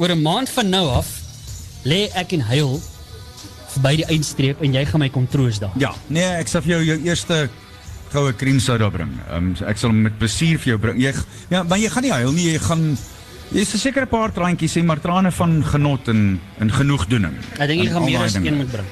oor 0.00 0.08
'n 0.16 0.22
maand 0.22 0.48
van 0.48 0.68
nou 0.68 0.88
af 0.88 1.20
lê 1.84 2.08
ek 2.14 2.32
en 2.32 2.40
huil 2.40 2.80
by 3.82 3.96
die 3.96 4.06
eindstreep 4.12 4.62
en 4.62 4.74
jy 4.74 4.84
gaan 4.84 5.00
my 5.00 5.08
kom 5.08 5.26
troos 5.26 5.58
daar. 5.62 5.72
Ja, 5.80 5.94
nee, 6.08 6.26
ek 6.38 6.48
sal 6.48 6.62
vir 6.62 6.76
jou 6.76 6.82
jou 6.84 6.98
eerste 7.08 7.48
goue 8.12 8.32
cream 8.36 8.60
soda 8.60 8.90
bring. 8.90 9.14
Um, 9.32 9.54
ek 9.66 9.78
sal 9.80 9.90
hom 9.90 10.02
met 10.02 10.18
plesier 10.18 10.58
vir 10.58 10.74
jou 10.74 10.78
bring. 10.78 11.00
Jy 11.00 11.14
ja, 11.48 11.62
maar 11.62 11.78
jy 11.78 11.88
gaan 11.88 12.02
nie 12.02 12.12
huil 12.12 12.32
nie, 12.32 12.52
jy 12.52 12.58
gaan 12.58 12.92
Jy 13.52 13.66
is 13.66 13.82
seker 13.82 14.06
'n 14.06 14.08
paar 14.08 14.32
traantjies 14.32 14.72
sê 14.72 14.82
maar 14.82 15.00
trane 15.00 15.30
van 15.30 15.62
genot 15.62 16.08
en 16.08 16.40
en 16.58 16.70
genoegdoening. 16.72 17.34
Ek 17.58 17.68
dink 17.68 17.82
jy 17.84 17.90
gaan 17.92 18.04
meer 18.04 18.22
as 18.24 18.34
een 18.34 18.56
moet 18.56 18.70
bring. 18.70 18.86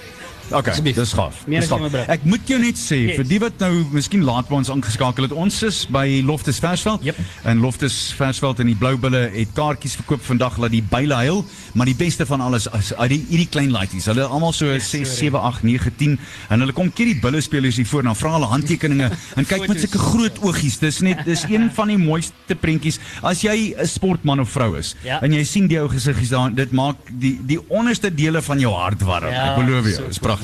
Okay, 0.52 0.72
Asseblief. 0.72 0.96
dis 0.96 1.12
gaaf. 1.12 1.34
Dis 1.46 1.66
gaaf. 1.70 1.94
Ek 2.08 2.24
moet 2.24 2.40
jou 2.48 2.58
net 2.60 2.74
sê 2.78 2.96
Yes. 3.06 3.16
vir 3.16 3.24
die 3.24 3.38
wat 3.38 3.58
nou 3.60 3.84
miskien 3.92 4.22
laat 4.24 4.48
by 4.48 4.54
ons 4.54 4.70
aangeskakel 4.70 5.22
het, 5.28 5.32
ons 5.32 5.62
is 5.62 5.86
by 5.86 6.22
Loftus 6.26 6.58
Versveld. 6.58 7.02
Yep. 7.04 7.16
En 7.44 7.60
Loftus 7.60 8.12
Versveld 8.16 8.58
en 8.60 8.66
die 8.66 8.74
Blou 8.74 8.96
Bulle 8.96 9.30
het 9.32 9.52
kaartjies 9.54 9.94
verkoop 9.96 10.22
vandag 10.22 10.58
laat 10.58 10.70
die 10.70 10.82
byle 10.82 11.14
huil, 11.14 11.44
maar 11.74 11.86
die 11.86 11.94
beste 11.94 12.26
van 12.26 12.40
alles 12.40 12.66
is 12.78 12.92
uit 12.94 13.10
die 13.10 13.20
hierdie 13.28 13.48
klein 13.48 13.70
laities. 13.70 14.06
Hulle 14.10 14.24
almal 14.26 14.52
so 14.52 14.66
6, 14.78 15.16
7, 15.18 15.38
8, 15.40 15.62
9, 15.62 15.92
10 15.96 16.18
en 16.50 16.60
hulle 16.60 16.72
kom 16.72 16.90
keer 16.92 17.06
die 17.06 17.20
bulle 17.20 17.40
spelers 17.40 17.76
hier 17.76 17.86
voor 17.86 18.02
dan 18.02 18.16
vra 18.16 18.32
hulle 18.32 18.46
handtekeninge 18.50 19.10
en 19.36 19.44
kyk 19.46 19.68
met 19.68 19.80
sulke 19.80 19.98
groot 19.98 20.42
oogies. 20.42 20.78
Dis 20.78 21.00
net 21.00 21.24
dis 21.24 21.44
een 21.48 21.70
van 21.74 21.88
die 21.88 21.98
mooiste 21.98 22.54
prentjies. 22.58 22.98
As 23.22 23.42
jy 23.42 23.74
'n 23.78 23.86
sportman 23.86 24.40
of 24.40 24.50
vrou 24.50 24.76
is 24.78 24.96
Ja. 25.04 25.20
en 25.22 25.32
jy 25.32 25.44
sien 25.44 25.68
die 25.68 25.78
ou 25.80 25.88
gesiggies 25.88 26.30
daar, 26.30 26.50
dit 26.54 26.72
maak 26.72 26.96
die 27.10 27.38
die 27.46 27.58
onderste 27.68 28.10
dele 28.14 28.42
van 28.42 28.58
jou 28.58 28.74
hart 28.74 29.00
warm. 29.02 29.30
Ja, 29.32 29.54
Ek 29.54 29.64
beloof 29.66 29.84
jou, 29.86 30.06
dis 30.08 30.18
cool, 30.18 30.28
pragtig. 30.28 30.39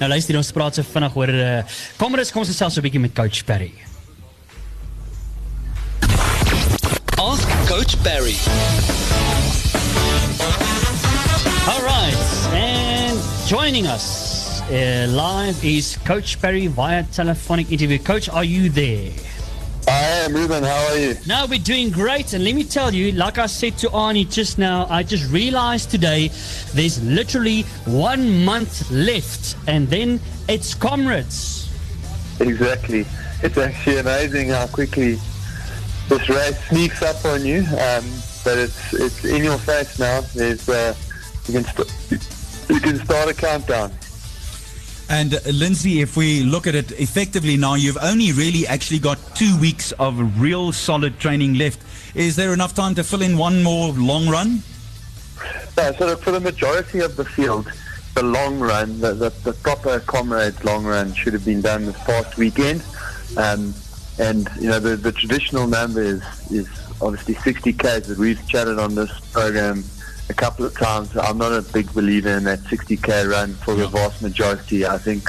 Nou 0.00 0.08
luister 0.08 0.36
ons 0.36 0.52
praat 0.52 0.78
so 0.78 0.82
vinnig 0.82 1.16
oor 1.16 1.32
uh, 1.32 1.62
kom 1.96 2.10
maar 2.12 2.20
eens 2.22 2.32
kom 2.32 2.42
ons 2.44 2.52
gesels 2.52 2.74
so 2.74 2.80
'n 2.80 2.86
bietjie 2.86 3.00
met 3.00 3.14
coach 3.14 3.44
Perry. 3.44 3.72
Ask 7.18 7.48
Coach 7.66 7.96
Barry. 8.02 8.36
All 11.66 11.82
right, 11.82 12.18
and 12.52 13.18
joining 13.48 13.86
us 13.86 14.60
uh, 14.70 15.06
live 15.08 15.64
is 15.64 15.96
Coach 16.04 16.40
Perry 16.40 16.66
via 16.68 17.02
telephonic 17.12 17.70
interview. 17.70 17.98
Coach, 17.98 18.28
are 18.28 18.44
you 18.44 18.68
there? 18.68 19.10
I 19.96 20.26
am 20.26 20.34
Ruben. 20.34 20.62
How 20.62 20.88
are 20.88 20.98
you? 20.98 21.16
Now 21.26 21.46
we're 21.46 21.58
doing 21.58 21.88
great, 21.90 22.34
and 22.34 22.44
let 22.44 22.54
me 22.54 22.64
tell 22.64 22.92
you, 22.92 23.12
like 23.12 23.38
I 23.38 23.46
said 23.46 23.78
to 23.78 23.88
Arnie 23.88 24.30
just 24.30 24.58
now, 24.58 24.86
I 24.90 25.02
just 25.02 25.32
realized 25.32 25.90
today 25.90 26.28
there's 26.74 27.02
literally 27.02 27.62
one 27.86 28.44
month 28.44 28.90
left, 28.90 29.56
and 29.66 29.88
then 29.88 30.20
it's 30.48 30.74
comrades. 30.74 31.72
Exactly. 32.40 33.06
It's 33.42 33.56
actually 33.56 33.96
amazing 33.96 34.50
how 34.50 34.66
quickly 34.66 35.18
this 36.10 36.28
race 36.28 36.62
sneaks 36.68 37.00
up 37.00 37.24
on 37.24 37.46
you. 37.46 37.60
Um, 37.60 38.04
but 38.44 38.58
it's 38.58 38.92
it's 38.92 39.24
in 39.24 39.44
your 39.44 39.56
face 39.56 39.98
now. 39.98 40.20
There's 40.34 40.68
uh, 40.68 40.94
you 41.46 41.54
can 41.54 41.64
st- 41.64 42.68
you 42.68 42.80
can 42.80 43.02
start 43.02 43.30
a 43.30 43.34
countdown. 43.34 43.92
And 45.08 45.34
uh, 45.34 45.38
Lindsay, 45.52 46.00
if 46.00 46.16
we 46.16 46.42
look 46.42 46.66
at 46.66 46.74
it 46.74 46.92
effectively 46.92 47.56
now, 47.56 47.74
you've 47.74 47.98
only 48.02 48.32
really 48.32 48.66
actually 48.66 48.98
got 48.98 49.18
two 49.34 49.56
weeks 49.60 49.92
of 49.92 50.40
real 50.40 50.72
solid 50.72 51.18
training 51.20 51.54
left. 51.54 51.80
Is 52.16 52.34
there 52.34 52.52
enough 52.52 52.74
time 52.74 52.94
to 52.96 53.04
fill 53.04 53.22
in 53.22 53.38
one 53.38 53.62
more 53.62 53.92
long 53.92 54.28
run? 54.28 54.62
No, 55.76 55.92
so 55.92 56.16
for 56.16 56.30
the 56.32 56.40
majority 56.40 57.00
of 57.00 57.16
the 57.16 57.24
field, 57.24 57.70
the 58.14 58.22
long 58.22 58.58
run, 58.58 58.98
the, 59.00 59.12
the, 59.12 59.30
the 59.44 59.52
proper 59.52 60.00
comrades 60.00 60.64
long 60.64 60.84
run 60.84 61.12
should 61.12 61.34
have 61.34 61.44
been 61.44 61.60
done 61.60 61.84
this 61.84 62.02
past 62.04 62.36
weekend. 62.36 62.82
Um, 63.36 63.74
and, 64.18 64.48
you 64.58 64.70
know, 64.70 64.80
the, 64.80 64.96
the 64.96 65.12
traditional 65.12 65.66
number 65.66 66.00
is, 66.00 66.22
is 66.50 66.68
obviously 67.00 67.34
60 67.34 67.74
Ks 67.74 68.06
that 68.06 68.16
we've 68.18 68.44
chatted 68.48 68.78
on 68.78 68.94
this 68.94 69.20
program 69.30 69.84
a 70.28 70.34
couple 70.34 70.64
of 70.64 70.76
times. 70.76 71.16
I'm 71.16 71.38
not 71.38 71.52
a 71.52 71.62
big 71.62 71.92
believer 71.94 72.30
in 72.30 72.44
that 72.44 72.60
60K 72.60 73.30
run 73.30 73.54
for 73.54 73.74
the 73.74 73.88
vast 73.88 74.22
majority. 74.22 74.86
I 74.86 74.98
think, 74.98 75.28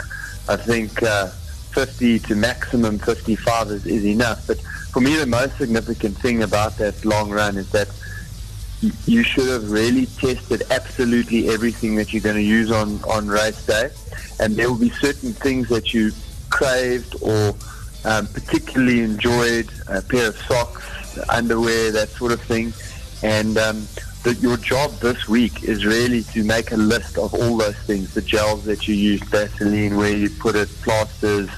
I 0.49 0.55
think, 0.55 1.01
uh, 1.03 1.27
50 1.27 2.19
to 2.19 2.35
maximum 2.35 2.97
55 2.97 3.67
is, 3.67 3.85
is 3.85 4.05
enough. 4.05 4.47
But 4.47 4.59
for 4.61 5.01
me, 5.01 5.15
the 5.15 5.27
most 5.27 5.57
significant 5.57 6.17
thing 6.17 6.43
about 6.43 6.77
that 6.77 7.05
long 7.05 7.29
run 7.29 7.57
is 7.57 7.69
that 7.71 7.89
you 9.05 9.23
should 9.23 9.47
have 9.47 9.71
really 9.71 10.05
tested 10.05 10.63
absolutely 10.69 11.49
everything 11.49 11.95
that 11.95 12.13
you're 12.13 12.21
going 12.21 12.35
to 12.35 12.41
use 12.41 12.71
on, 12.71 13.03
on 13.03 13.27
race 13.27 13.65
day. 13.65 13.89
And 14.39 14.55
there 14.55 14.69
will 14.69 14.79
be 14.79 14.89
certain 14.89 15.33
things 15.33 15.69
that 15.69 15.93
you 15.93 16.11
craved 16.49 17.15
or 17.21 17.55
um, 18.05 18.27
particularly 18.27 19.01
enjoyed, 19.01 19.69
a 19.87 20.01
pair 20.01 20.29
of 20.29 20.37
socks, 20.37 21.17
underwear, 21.29 21.91
that 21.91 22.09
sort 22.09 22.31
of 22.31 22.41
thing. 22.41 22.73
And 23.23 23.57
um, 23.57 23.87
the, 24.27 24.33
your 24.41 24.57
job 24.57 24.91
this 24.99 25.29
week 25.29 25.63
is 25.63 25.85
really 25.85 26.21
to 26.21 26.43
make 26.43 26.71
a 26.73 26.77
list 26.77 27.17
of 27.17 27.33
all 27.33 27.55
those 27.55 27.77
things, 27.77 28.13
the 28.13 28.21
gels 28.21 28.65
that 28.65 28.85
you 28.85 28.93
use, 28.93 29.21
Vaseline, 29.23 29.95
where 29.95 30.15
you 30.15 30.29
put 30.29 30.53
it, 30.55 30.67
plasters, 30.81 31.49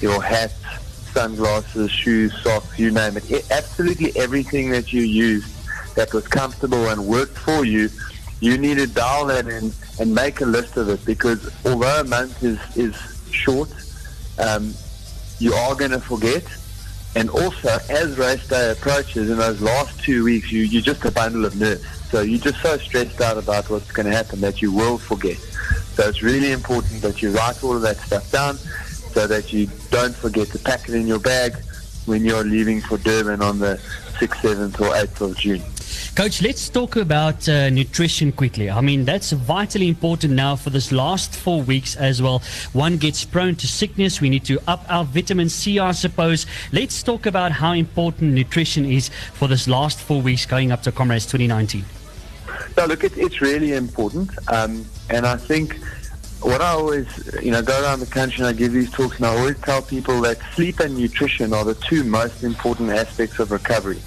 your 0.00 0.22
hats, 0.22 0.54
sunglasses, 1.12 1.90
shoes, 1.90 2.32
socks, 2.42 2.78
you 2.78 2.90
name 2.90 3.18
it. 3.18 3.30
E- 3.30 3.40
Absolutely 3.50 4.16
everything 4.16 4.70
that 4.70 4.94
you 4.94 5.02
used 5.02 5.52
that 5.94 6.12
was 6.14 6.26
comfortable 6.26 6.88
and 6.88 7.06
worked 7.06 7.36
for 7.36 7.66
you, 7.66 7.90
you 8.40 8.56
need 8.56 8.78
to 8.78 8.86
dial 8.86 9.26
that 9.26 9.46
in 9.46 9.70
and 10.00 10.14
make 10.14 10.40
a 10.40 10.46
list 10.46 10.78
of 10.78 10.88
it 10.88 11.04
because 11.04 11.50
although 11.66 12.00
a 12.00 12.04
month 12.04 12.42
is, 12.42 12.58
is 12.78 12.94
short, 13.30 13.68
um, 14.38 14.72
you 15.38 15.52
are 15.52 15.74
going 15.74 15.90
to 15.90 16.00
forget. 16.00 16.44
And 17.16 17.30
also, 17.30 17.78
as 17.88 18.18
race 18.18 18.46
day 18.46 18.72
approaches, 18.72 19.30
in 19.30 19.38
those 19.38 19.62
last 19.62 19.98
two 20.00 20.22
weeks, 20.22 20.52
you, 20.52 20.64
you're 20.64 20.82
just 20.82 21.02
a 21.06 21.10
bundle 21.10 21.46
of 21.46 21.56
nerves. 21.58 21.82
So 22.10 22.20
you're 22.20 22.38
just 22.38 22.60
so 22.60 22.76
stressed 22.76 23.22
out 23.22 23.38
about 23.38 23.70
what's 23.70 23.90
going 23.90 24.04
to 24.04 24.14
happen 24.14 24.42
that 24.42 24.60
you 24.60 24.70
will 24.70 24.98
forget. 24.98 25.38
So 25.38 26.06
it's 26.06 26.22
really 26.22 26.52
important 26.52 27.00
that 27.00 27.22
you 27.22 27.30
write 27.30 27.64
all 27.64 27.74
of 27.74 27.80
that 27.82 27.96
stuff 27.96 28.30
down 28.30 28.58
so 28.58 29.26
that 29.26 29.50
you 29.50 29.66
don't 29.90 30.14
forget 30.14 30.48
to 30.48 30.58
pack 30.58 30.90
it 30.90 30.94
in 30.94 31.06
your 31.06 31.18
bag 31.18 31.56
when 32.04 32.22
you're 32.22 32.44
leaving 32.44 32.82
for 32.82 32.98
Durban 32.98 33.40
on 33.40 33.60
the 33.60 33.80
6th, 34.18 34.36
7th, 34.42 34.78
or 34.78 34.92
8th 34.92 35.20
of 35.22 35.38
June. 35.38 35.62
Coach, 36.14 36.40
let's 36.42 36.68
talk 36.68 36.96
about 36.96 37.48
uh, 37.48 37.68
nutrition 37.70 38.32
quickly. 38.32 38.70
I 38.70 38.80
mean, 38.80 39.04
that's 39.04 39.32
vitally 39.32 39.88
important 39.88 40.32
now 40.32 40.56
for 40.56 40.70
this 40.70 40.90
last 40.90 41.36
four 41.36 41.62
weeks 41.62 41.94
as 41.96 42.22
well. 42.22 42.42
One 42.72 42.96
gets 42.96 43.24
prone 43.24 43.54
to 43.56 43.66
sickness. 43.66 44.20
We 44.20 44.30
need 44.30 44.44
to 44.46 44.58
up 44.66 44.84
our 44.88 45.04
vitamin 45.04 45.48
C, 45.48 45.78
I 45.78 45.92
suppose. 45.92 46.46
Let's 46.72 47.02
talk 47.02 47.26
about 47.26 47.52
how 47.52 47.72
important 47.72 48.32
nutrition 48.32 48.84
is 48.84 49.10
for 49.34 49.46
this 49.46 49.68
last 49.68 49.98
four 49.98 50.22
weeks 50.22 50.46
going 50.46 50.72
up 50.72 50.82
to 50.82 50.92
Comrades 50.92 51.26
2019. 51.26 51.84
No, 52.76 52.86
look, 52.86 53.04
it, 53.04 53.16
it's 53.16 53.40
really 53.40 53.74
important. 53.74 54.30
Um, 54.50 54.86
and 55.10 55.26
I 55.26 55.36
think 55.36 55.78
what 56.40 56.60
I 56.60 56.70
always, 56.70 57.06
you 57.42 57.50
know, 57.50 57.62
go 57.62 57.80
around 57.82 58.00
the 58.00 58.06
country 58.06 58.38
and 58.38 58.46
I 58.46 58.52
give 58.52 58.72
these 58.72 58.90
talks 58.90 59.16
and 59.16 59.26
I 59.26 59.36
always 59.36 59.58
tell 59.60 59.82
people 59.82 60.20
that 60.22 60.38
sleep 60.54 60.80
and 60.80 60.96
nutrition 60.96 61.52
are 61.52 61.64
the 61.64 61.74
two 61.74 62.04
most 62.04 62.44
important 62.44 62.90
aspects 62.90 63.38
of 63.38 63.50
recovery. 63.50 64.00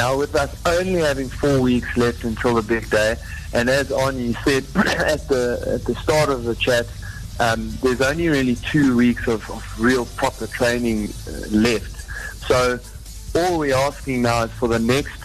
Now, 0.00 0.16
with 0.16 0.34
us 0.34 0.56
only 0.64 1.00
having 1.00 1.28
four 1.28 1.60
weeks 1.60 1.94
left 1.94 2.24
until 2.24 2.54
the 2.54 2.62
big 2.62 2.88
day, 2.88 3.16
and 3.52 3.68
as 3.68 3.90
Arnie 3.90 4.34
said 4.44 4.64
at 4.98 5.28
the 5.28 5.62
at 5.74 5.84
the 5.84 5.94
start 5.96 6.30
of 6.30 6.44
the 6.44 6.54
chat, 6.54 6.86
um, 7.38 7.70
there's 7.82 8.00
only 8.00 8.30
really 8.30 8.54
two 8.54 8.96
weeks 8.96 9.28
of, 9.28 9.46
of 9.50 9.78
real 9.78 10.06
proper 10.06 10.46
training 10.46 11.10
uh, 11.28 11.48
left. 11.50 12.00
So 12.46 12.78
all 13.34 13.58
we're 13.58 13.76
asking 13.76 14.22
now 14.22 14.44
is 14.44 14.50
for 14.52 14.68
the 14.68 14.78
next 14.78 15.22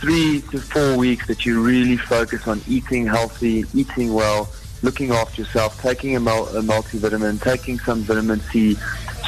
three 0.00 0.40
to 0.52 0.58
four 0.58 0.96
weeks 0.96 1.26
that 1.26 1.44
you 1.44 1.62
really 1.62 1.98
focus 1.98 2.48
on 2.48 2.62
eating 2.66 3.06
healthy, 3.06 3.66
eating 3.74 4.14
well, 4.14 4.48
looking 4.80 5.10
after 5.10 5.42
yourself, 5.42 5.82
taking 5.82 6.16
a, 6.16 6.20
mul- 6.20 6.48
a 6.56 6.62
multivitamin, 6.62 7.42
taking 7.42 7.78
some 7.80 8.00
vitamin 8.04 8.40
C, 8.40 8.74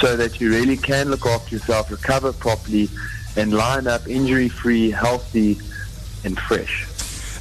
so 0.00 0.16
that 0.16 0.40
you 0.40 0.48
really 0.48 0.78
can 0.78 1.10
look 1.10 1.26
after 1.26 1.56
yourself, 1.56 1.90
recover 1.90 2.32
properly, 2.32 2.88
and 3.36 3.52
line 3.52 3.86
up 3.86 4.06
injury-free, 4.08 4.90
healthy, 4.90 5.58
and 6.24 6.38
fresh. 6.38 6.86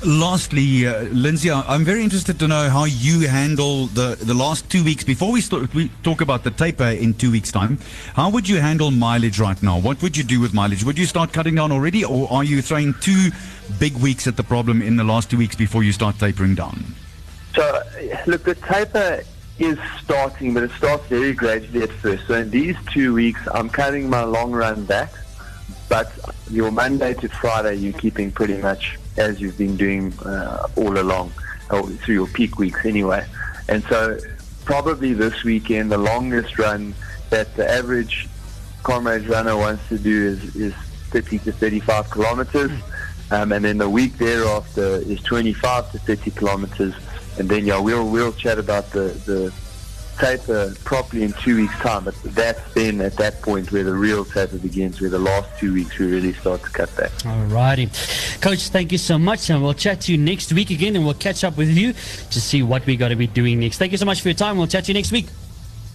Lastly, 0.06 0.88
uh, 0.88 1.02
Lindsay, 1.12 1.52
I'm 1.52 1.84
very 1.84 2.04
interested 2.04 2.40
to 2.40 2.48
know 2.48 2.70
how 2.70 2.86
you 2.86 3.28
handle 3.28 3.88
the, 3.88 4.18
the 4.22 4.34
last 4.34 4.70
two 4.70 4.82
weeks. 4.82 5.04
Before 5.04 5.30
we, 5.30 5.42
start, 5.42 5.74
we 5.74 5.92
talk 6.04 6.22
about 6.22 6.46
the 6.46 6.52
taper 6.52 6.86
in 6.86 7.14
two 7.14 7.32
weeks' 7.32 7.52
time, 7.52 7.78
how 8.14 8.30
would 8.30 8.48
you 8.48 8.62
handle 8.62 8.92
mileage 8.92 9.42
right 9.42 9.62
now? 9.62 9.78
What 9.78 10.02
would 10.02 10.16
you 10.16 10.24
do 10.24 10.40
with 10.40 10.54
mileage? 10.54 10.86
Would 10.86 10.98
you 10.98 11.06
start 11.06 11.34
cutting 11.34 11.56
down 11.56 11.74
already, 11.74 12.06
or 12.06 12.32
are 12.32 12.46
you 12.46 12.62
throwing 12.62 12.94
two 13.02 13.32
big 13.78 13.98
weeks 13.98 14.26
at 14.26 14.38
the 14.38 14.44
problem 14.44 14.82
in 14.82 14.96
the 14.96 15.04
last 15.04 15.30
two 15.30 15.38
weeks 15.38 15.58
before 15.58 15.84
you 15.84 15.92
start 15.92 16.18
tapering 16.18 16.56
down? 16.56 16.82
So, 17.54 17.84
look, 18.26 18.46
the 18.46 18.56
taper 18.56 19.24
is 19.58 19.78
starting, 20.02 20.54
but 20.54 20.64
it 20.64 20.72
starts 20.78 21.06
very 21.08 21.34
gradually 21.34 21.82
at 21.82 21.92
first. 21.92 22.26
So, 22.28 22.36
in 22.36 22.50
these 22.52 22.78
two 22.90 23.14
weeks, 23.14 23.42
I'm 23.54 23.70
cutting 23.70 24.10
my 24.10 24.24
long 24.24 24.54
run 24.54 24.86
back, 24.86 25.12
but 25.90 26.12
your 26.50 26.72
Monday 26.72 27.16
to 27.16 27.28
Friday, 27.28 27.76
you're 27.76 28.00
keeping 28.00 28.32
pretty 28.32 28.58
much 28.58 28.98
as 29.18 29.42
you've 29.42 29.58
been 29.58 29.76
doing 29.76 30.14
uh, 30.20 30.68
all 30.76 30.98
along, 30.98 31.34
or 31.72 31.88
through 31.88 32.14
your 32.14 32.28
peak 32.28 32.58
weeks 32.58 32.86
anyway. 32.86 33.26
And 33.68 33.84
so, 33.86 34.18
probably 34.66 35.14
this 35.14 35.44
weekend, 35.44 35.92
the 35.92 35.98
longest 35.98 36.58
run 36.58 36.94
that 37.32 37.56
the 37.56 37.70
average 37.70 38.28
comrades 38.84 39.28
runner 39.28 39.58
wants 39.58 39.88
to 39.90 39.98
do 39.98 40.28
is, 40.28 40.56
is 40.56 40.74
30 41.12 41.40
to 41.40 41.52
35 41.52 42.10
kilometers. 42.10 42.72
Um, 43.32 43.52
and 43.52 43.64
then 43.66 43.78
the 43.78 43.90
week 43.90 44.18
thereafter 44.18 44.98
is 44.98 45.22
25 45.22 45.92
to 45.92 46.00
30 46.00 46.32
kilometers. 46.32 46.94
and 47.38 47.48
then 47.48 47.66
yeah, 47.66 47.80
we'll 47.80 48.10
we'll 48.10 48.34
chat 48.34 48.58
about 48.58 48.90
the 48.92 49.14
the 49.26 49.54
taper 50.20 50.54
uh, 50.54 50.74
properly 50.84 51.24
in 51.24 51.34
two 51.34 51.56
weeks' 51.58 51.74
time. 51.76 52.04
But 52.04 52.16
that's 52.24 52.74
then 52.74 53.02
at 53.02 53.16
that 53.18 53.42
point 53.42 53.72
where 53.72 53.84
the 53.84 53.94
real 53.94 54.26
taper 54.26 54.58
begins, 54.58 55.02
where 55.02 55.10
the 55.10 55.20
last 55.20 55.60
two 55.60 55.74
weeks 55.74 55.98
we 55.98 56.08
really 56.08 56.34
start 56.34 56.62
to 56.64 56.70
cut 56.70 56.96
back. 56.96 57.12
Alrighty. 57.24 57.90
Coach, 58.42 58.70
thank 58.70 58.92
you 58.92 58.98
so 58.98 59.18
much. 59.18 59.50
And 59.50 59.64
we'll 59.64 59.74
chat 59.74 60.02
to 60.02 60.12
you 60.12 60.18
next 60.18 60.54
week 60.54 60.70
again 60.70 60.96
and 60.96 61.06
we'll 61.06 61.14
catch 61.14 61.44
up 61.44 61.58
with 61.58 61.70
you 61.70 61.94
to 61.94 62.42
see 62.42 62.62
what 62.64 62.86
we're 62.86 62.98
going 62.98 63.12
to 63.12 63.16
be 63.16 63.28
doing 63.28 63.60
next. 63.60 63.78
Thank 63.78 63.92
you 63.92 63.98
so 63.98 64.06
much 64.06 64.22
for 64.22 64.30
your 64.30 64.36
time. 64.36 64.58
We'll 64.58 64.68
chat 64.68 64.86
to 64.86 64.92
you 64.92 64.94
next 64.94 65.12
week. 65.12 65.28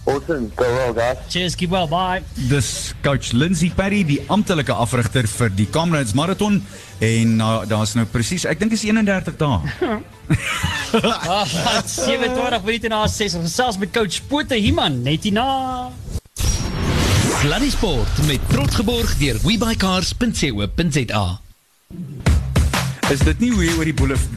Awesome. 0.05 0.51
Go 0.55 0.63
well, 0.63 0.93
guys. 0.93 1.17
Cheers. 1.29 1.55
Keep 1.55 1.71
well. 1.71 1.87
Bye. 1.87 2.21
Dis 2.49 2.93
coach 3.01 3.33
Lindsay 3.33 3.71
Perry, 3.73 4.03
die 4.05 4.19
amptelike 4.29 4.73
afrigter 4.73 5.25
vir 5.27 5.49
die 5.57 5.65
Comrades 5.73 6.13
Marathon 6.13 6.59
en 7.03 7.41
uh, 7.41 7.65
daar's 7.67 7.95
nou 7.97 8.05
presies, 8.07 8.45
ek 8.45 8.59
dink 8.61 8.71
is 8.77 8.85
31 8.85 9.37
dae. 9.41 9.59
Ah, 10.95 11.43
27 11.83 12.61
minute 12.63 12.87
na 12.87 13.01
6. 13.11 13.33
Ons 13.41 13.49
gesels 13.49 13.75
met 13.81 13.91
coach 13.93 14.21
Pote 14.29 14.55
Himan 14.55 15.01
net 15.03 15.25
hierna. 15.27 15.89
Sluddy 17.41 17.67
Sport 17.73 18.21
met 18.29 18.45
trots 18.49 18.79
geborg 18.79 19.11
deur 19.19 19.41
webycars.co.za. 19.43 21.25
Is 23.13 23.21
dit 23.21 23.37
nie 23.43 23.51
hoe 23.53 23.61
jy 23.61 23.73
oor 23.77 23.85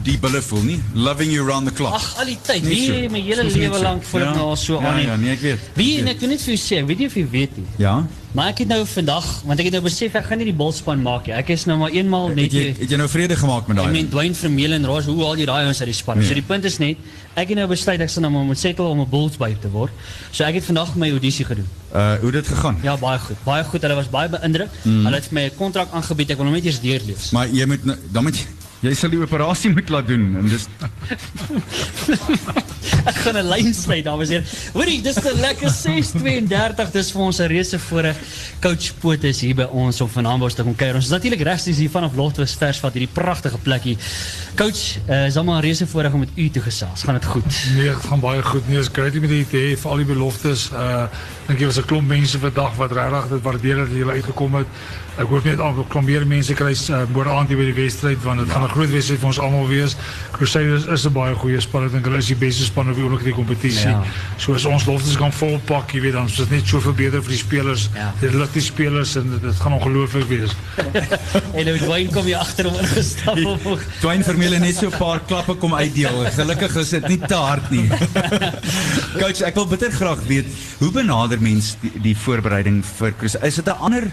die 0.05 0.17
bulle 0.21 0.41
voel 0.45 0.61
nie? 0.67 0.75
Loving 0.93 1.31
you 1.33 1.41
round 1.47 1.65
the 1.65 1.73
clock. 1.73 1.95
Ag, 1.97 2.03
al 2.21 2.27
die 2.29 2.35
tyd. 2.45 2.61
Net 2.67 2.77
so. 2.77 2.93
Wie 2.93 3.09
my 3.09 3.21
hele 3.25 3.45
lewe 3.49 3.79
lank 3.81 4.03
ek 4.05 4.21
Ja. 4.21 4.33
nou 4.35 4.55
so 4.55 4.77
Ja, 4.79 4.91
aan. 4.91 5.01
ja, 5.01 5.15
nee, 5.15 5.31
ek 5.33 5.41
weet. 5.41 5.59
Wie 5.73 5.97
Ek 5.97 6.03
weet. 6.05 6.13
ek 6.13 6.19
wil 6.21 6.29
net 6.29 6.41
vir 6.41 6.53
jou 6.53 6.59
sê, 6.61 6.77
ek 6.83 6.85
weet 6.87 6.97
nie 6.99 7.07
of 7.07 7.15
jy 7.15 7.25
weet 7.31 7.57
nie. 7.57 7.65
Ja. 7.77 8.05
Maar 8.31 8.49
ek 8.49 8.59
het 8.59 8.67
nou 8.67 8.85
vandag, 8.85 9.25
want 9.43 9.57
ek 9.59 9.65
het 9.65 9.73
nou 9.73 9.81
besef 9.81 10.13
ek 10.15 10.25
gaan 10.29 10.37
nie 10.37 10.45
die 10.45 10.53
bolspan 10.53 11.01
maak 11.01 11.25
nie. 11.25 11.33
Ek 11.33 11.49
is 11.49 11.65
nou 11.65 11.79
maar 11.79 11.89
eenmaal 11.89 12.27
net 12.29 12.51
jy 12.53 12.75
het 12.77 12.89
jy 12.91 12.95
nou 12.97 13.07
vrede 13.09 13.35
gemaak 13.35 13.67
met 13.67 13.77
Ek 13.77 13.83
daai? 13.83 13.91
meen 13.91 14.09
Dwayne 14.09 14.35
Vermeulen 14.35 14.83
en 14.83 14.85
Ross, 14.85 15.07
hoe 15.07 15.23
haal 15.23 15.35
jy 15.35 15.45
daai 15.45 15.63
ouens 15.65 15.79
uit 15.81 15.89
die 15.89 15.93
span? 15.97 16.19
Nee. 16.19 16.27
So 16.27 16.33
die 16.35 16.43
punt 16.45 16.63
is 16.65 16.77
net, 16.77 16.97
ek 17.35 17.47
het 17.49 17.57
nou 17.57 17.65
besluit 17.67 17.99
ek 18.01 18.09
sal 18.09 18.21
nou 18.21 18.31
maar 18.31 18.43
moet 18.45 18.59
settle 18.59 18.85
om 18.85 18.99
'n 19.01 19.09
Bulls 19.09 19.37
by 19.37 19.55
te 19.59 19.67
word. 19.71 19.91
So 20.31 20.43
ek 20.43 20.53
het 20.53 20.63
vandag 20.63 20.95
my 20.95 21.09
audisie 21.09 21.45
gedoen. 21.45 21.65
Uh 21.91 22.19
hoe 22.21 22.31
dit 22.31 22.47
gegaan? 22.47 22.77
Ja, 22.83 22.95
baie 22.97 23.17
goed. 23.17 23.35
Baie 23.43 23.63
goed. 23.63 23.81
Hulle 23.81 23.95
was 23.95 24.09
baie 24.09 24.29
beïndruk. 24.29 24.69
Mm. 24.83 25.05
Hulle 25.05 25.15
het 25.15 25.31
my 25.31 25.41
'n 25.49 25.55
kontrak 25.57 25.87
aangebied. 25.91 26.29
Ek 26.29 26.37
wil 26.37 26.45
hom 26.45 26.53
net 26.53 26.65
eers 26.65 26.79
deurlees. 26.79 27.31
Maar 27.31 27.47
jy 27.49 27.65
moet 27.65 27.83
nou- 27.85 27.97
dan 28.11 28.23
moet 28.23 28.35
jy 28.35 28.45
jy 28.81 28.93
sal 28.95 29.09
die 29.09 29.21
operasie 29.21 29.71
moet 29.73 29.89
laat 29.89 30.07
doen 30.07 30.35
en 30.39 30.49
dis 30.49 30.67
Ek 33.07 33.15
gaan 33.23 33.37
'n 33.39 33.47
lyn 33.47 33.73
sny, 33.73 34.01
dames 34.03 34.29
en 34.29 34.41
here. 34.41 34.71
Hoorie, 34.73 35.01
dis 35.01 35.17
'n 35.17 35.39
lekker 35.39 35.69
6:32. 35.69 36.91
Dis 36.91 37.11
vir 37.11 37.21
ons 37.21 37.39
'n 37.39 37.47
reuse 37.47 37.79
voorreg. 37.79 38.17
Coach 38.59 38.93
Poot 38.99 39.23
is 39.23 39.41
hier 39.41 39.55
by 39.55 39.67
ons 39.71 40.01
om 40.01 40.09
van 40.09 40.25
Ambos 40.25 40.53
te 40.53 40.63
kom 40.63 40.75
kuier. 40.75 40.95
Ons 40.95 41.05
is 41.05 41.11
natuurlik 41.11 41.41
regstreeks 41.41 41.79
hier 41.79 41.89
vanaf 41.89 42.15
Lotwes 42.15 42.55
vers 42.55 42.79
wat 42.79 42.93
hierdie 42.93 43.13
pragtige 43.13 43.57
plekkie. 43.57 43.97
Coach, 44.55 44.97
uh, 45.07 45.25
is 45.25 45.37
almal 45.37 45.57
'n 45.57 45.61
reuse 45.61 45.87
voorreg 45.87 46.13
om 46.13 46.19
met 46.19 46.29
u 46.35 46.49
te 46.49 46.61
gesels. 46.61 47.03
Gaan 47.03 47.15
dit 47.15 47.25
goed? 47.25 47.51
Nee, 47.75 47.89
het 47.89 48.05
gaan 48.05 48.19
baie 48.19 48.43
goed. 48.43 48.67
Nee, 48.67 48.79
is 48.79 48.89
great 48.91 49.15
om 49.15 49.27
dit 49.27 49.49
te 49.49 49.57
hê 49.57 49.77
vir 49.77 49.91
al 49.91 49.97
die 49.97 50.05
beloftes. 50.05 50.69
Uh 50.73 51.07
dink 51.47 51.59
jy 51.59 51.65
was 51.65 51.79
'n 51.79 51.85
klomp 51.85 52.07
mense 52.07 52.37
vandag 52.39 52.75
wat 52.75 52.91
regtig 52.91 53.29
dit 53.29 53.41
waardeer 53.41 53.75
dat 53.75 53.89
jy 53.89 54.05
uitgekom 54.05 54.55
het. 54.55 54.67
Ek 55.17 55.27
hoop 55.27 55.43
net 55.43 55.59
al 55.59 55.73
'n 55.73 55.87
klomp 55.87 56.05
meer 56.05 56.27
mense 56.27 56.53
kry 56.53 56.71
uh, 56.71 57.03
môre 57.09 57.29
aand 57.29 57.47
hier 57.47 57.57
by 57.57 57.65
die 57.73 57.81
wedstryd 57.83 58.23
want 58.23 58.39
dit 58.39 58.49
gaan 58.49 58.68
'n 58.69 58.75
groot 58.75 58.91
wedstryd 58.93 59.19
vir 59.19 59.27
ons 59.31 59.39
almal 59.41 59.67
wees. 59.67 59.95
Crusaders 60.31 60.85
is 60.85 61.05
'n 61.05 61.13
baie 61.13 61.33
goeie 61.35 61.59
span. 61.61 61.85
Ek 61.85 61.91
dink 61.91 62.05
hulle 62.05 62.17
is 62.21 62.27
die 62.29 62.35
beste 62.35 62.63
span 62.63 62.89
op 62.89 62.95
die 62.95 63.03
oomblik 63.03 63.25
in 63.25 63.31
die 63.33 63.37
kompetisie. 63.39 63.89
Ja. 63.89 64.03
So 64.37 64.53
as 64.53 64.65
ons 64.65 64.83
beloftes 64.85 65.17
kan 65.17 65.31
volpak, 65.33 65.91
jy 65.93 66.01
weet 66.01 66.13
dan 66.13 66.25
is 66.29 66.35
dit 66.35 66.51
net 66.51 66.67
soveel 66.67 66.93
beter 66.93 67.21
vir 67.21 67.33
die 67.33 67.41
spelers. 67.41 67.89
Ja. 67.95 68.13
Dit 68.21 68.53
die 68.53 68.61
spelers 68.61 69.15
en 69.15 69.29
dit, 69.31 69.41
dit 69.41 69.55
gaan 69.55 69.73
ongelooflik 69.73 70.27
wees. 70.29 70.51
En 71.57 71.65
nou 71.65 71.77
Dwayne 71.77 72.11
kom 72.13 72.25
hier 72.25 72.37
agter 72.37 72.65
hom 72.69 72.75
ingestap. 72.79 73.37
op- 73.45 73.81
Dwayne 73.99 74.23
Vermeulen 74.23 74.61
net 74.61 74.75
so 74.75 74.87
'n 74.87 74.97
paar 74.97 75.19
klappe 75.27 75.55
kom 75.55 75.73
uitdeel. 75.73 76.25
Gelukkig 76.35 76.75
is 76.75 76.89
dit 76.89 77.07
nie 77.07 77.17
te 77.17 77.35
hard 77.35 77.69
nie. 77.71 77.87
Coach, 79.21 79.41
ek 79.41 79.55
wil 79.55 79.67
bitter 79.67 79.91
graag 79.91 80.21
weet 80.27 80.45
hoe 80.79 80.91
benader 80.91 81.41
mens 81.41 81.75
die, 81.81 81.91
die 82.01 82.15
voorbereiding 82.17 82.83
vir 82.97 83.13
Chris? 83.17 83.35
Is 83.35 83.55
dit 83.55 83.65
'n 83.67 83.77
ander 83.79 84.11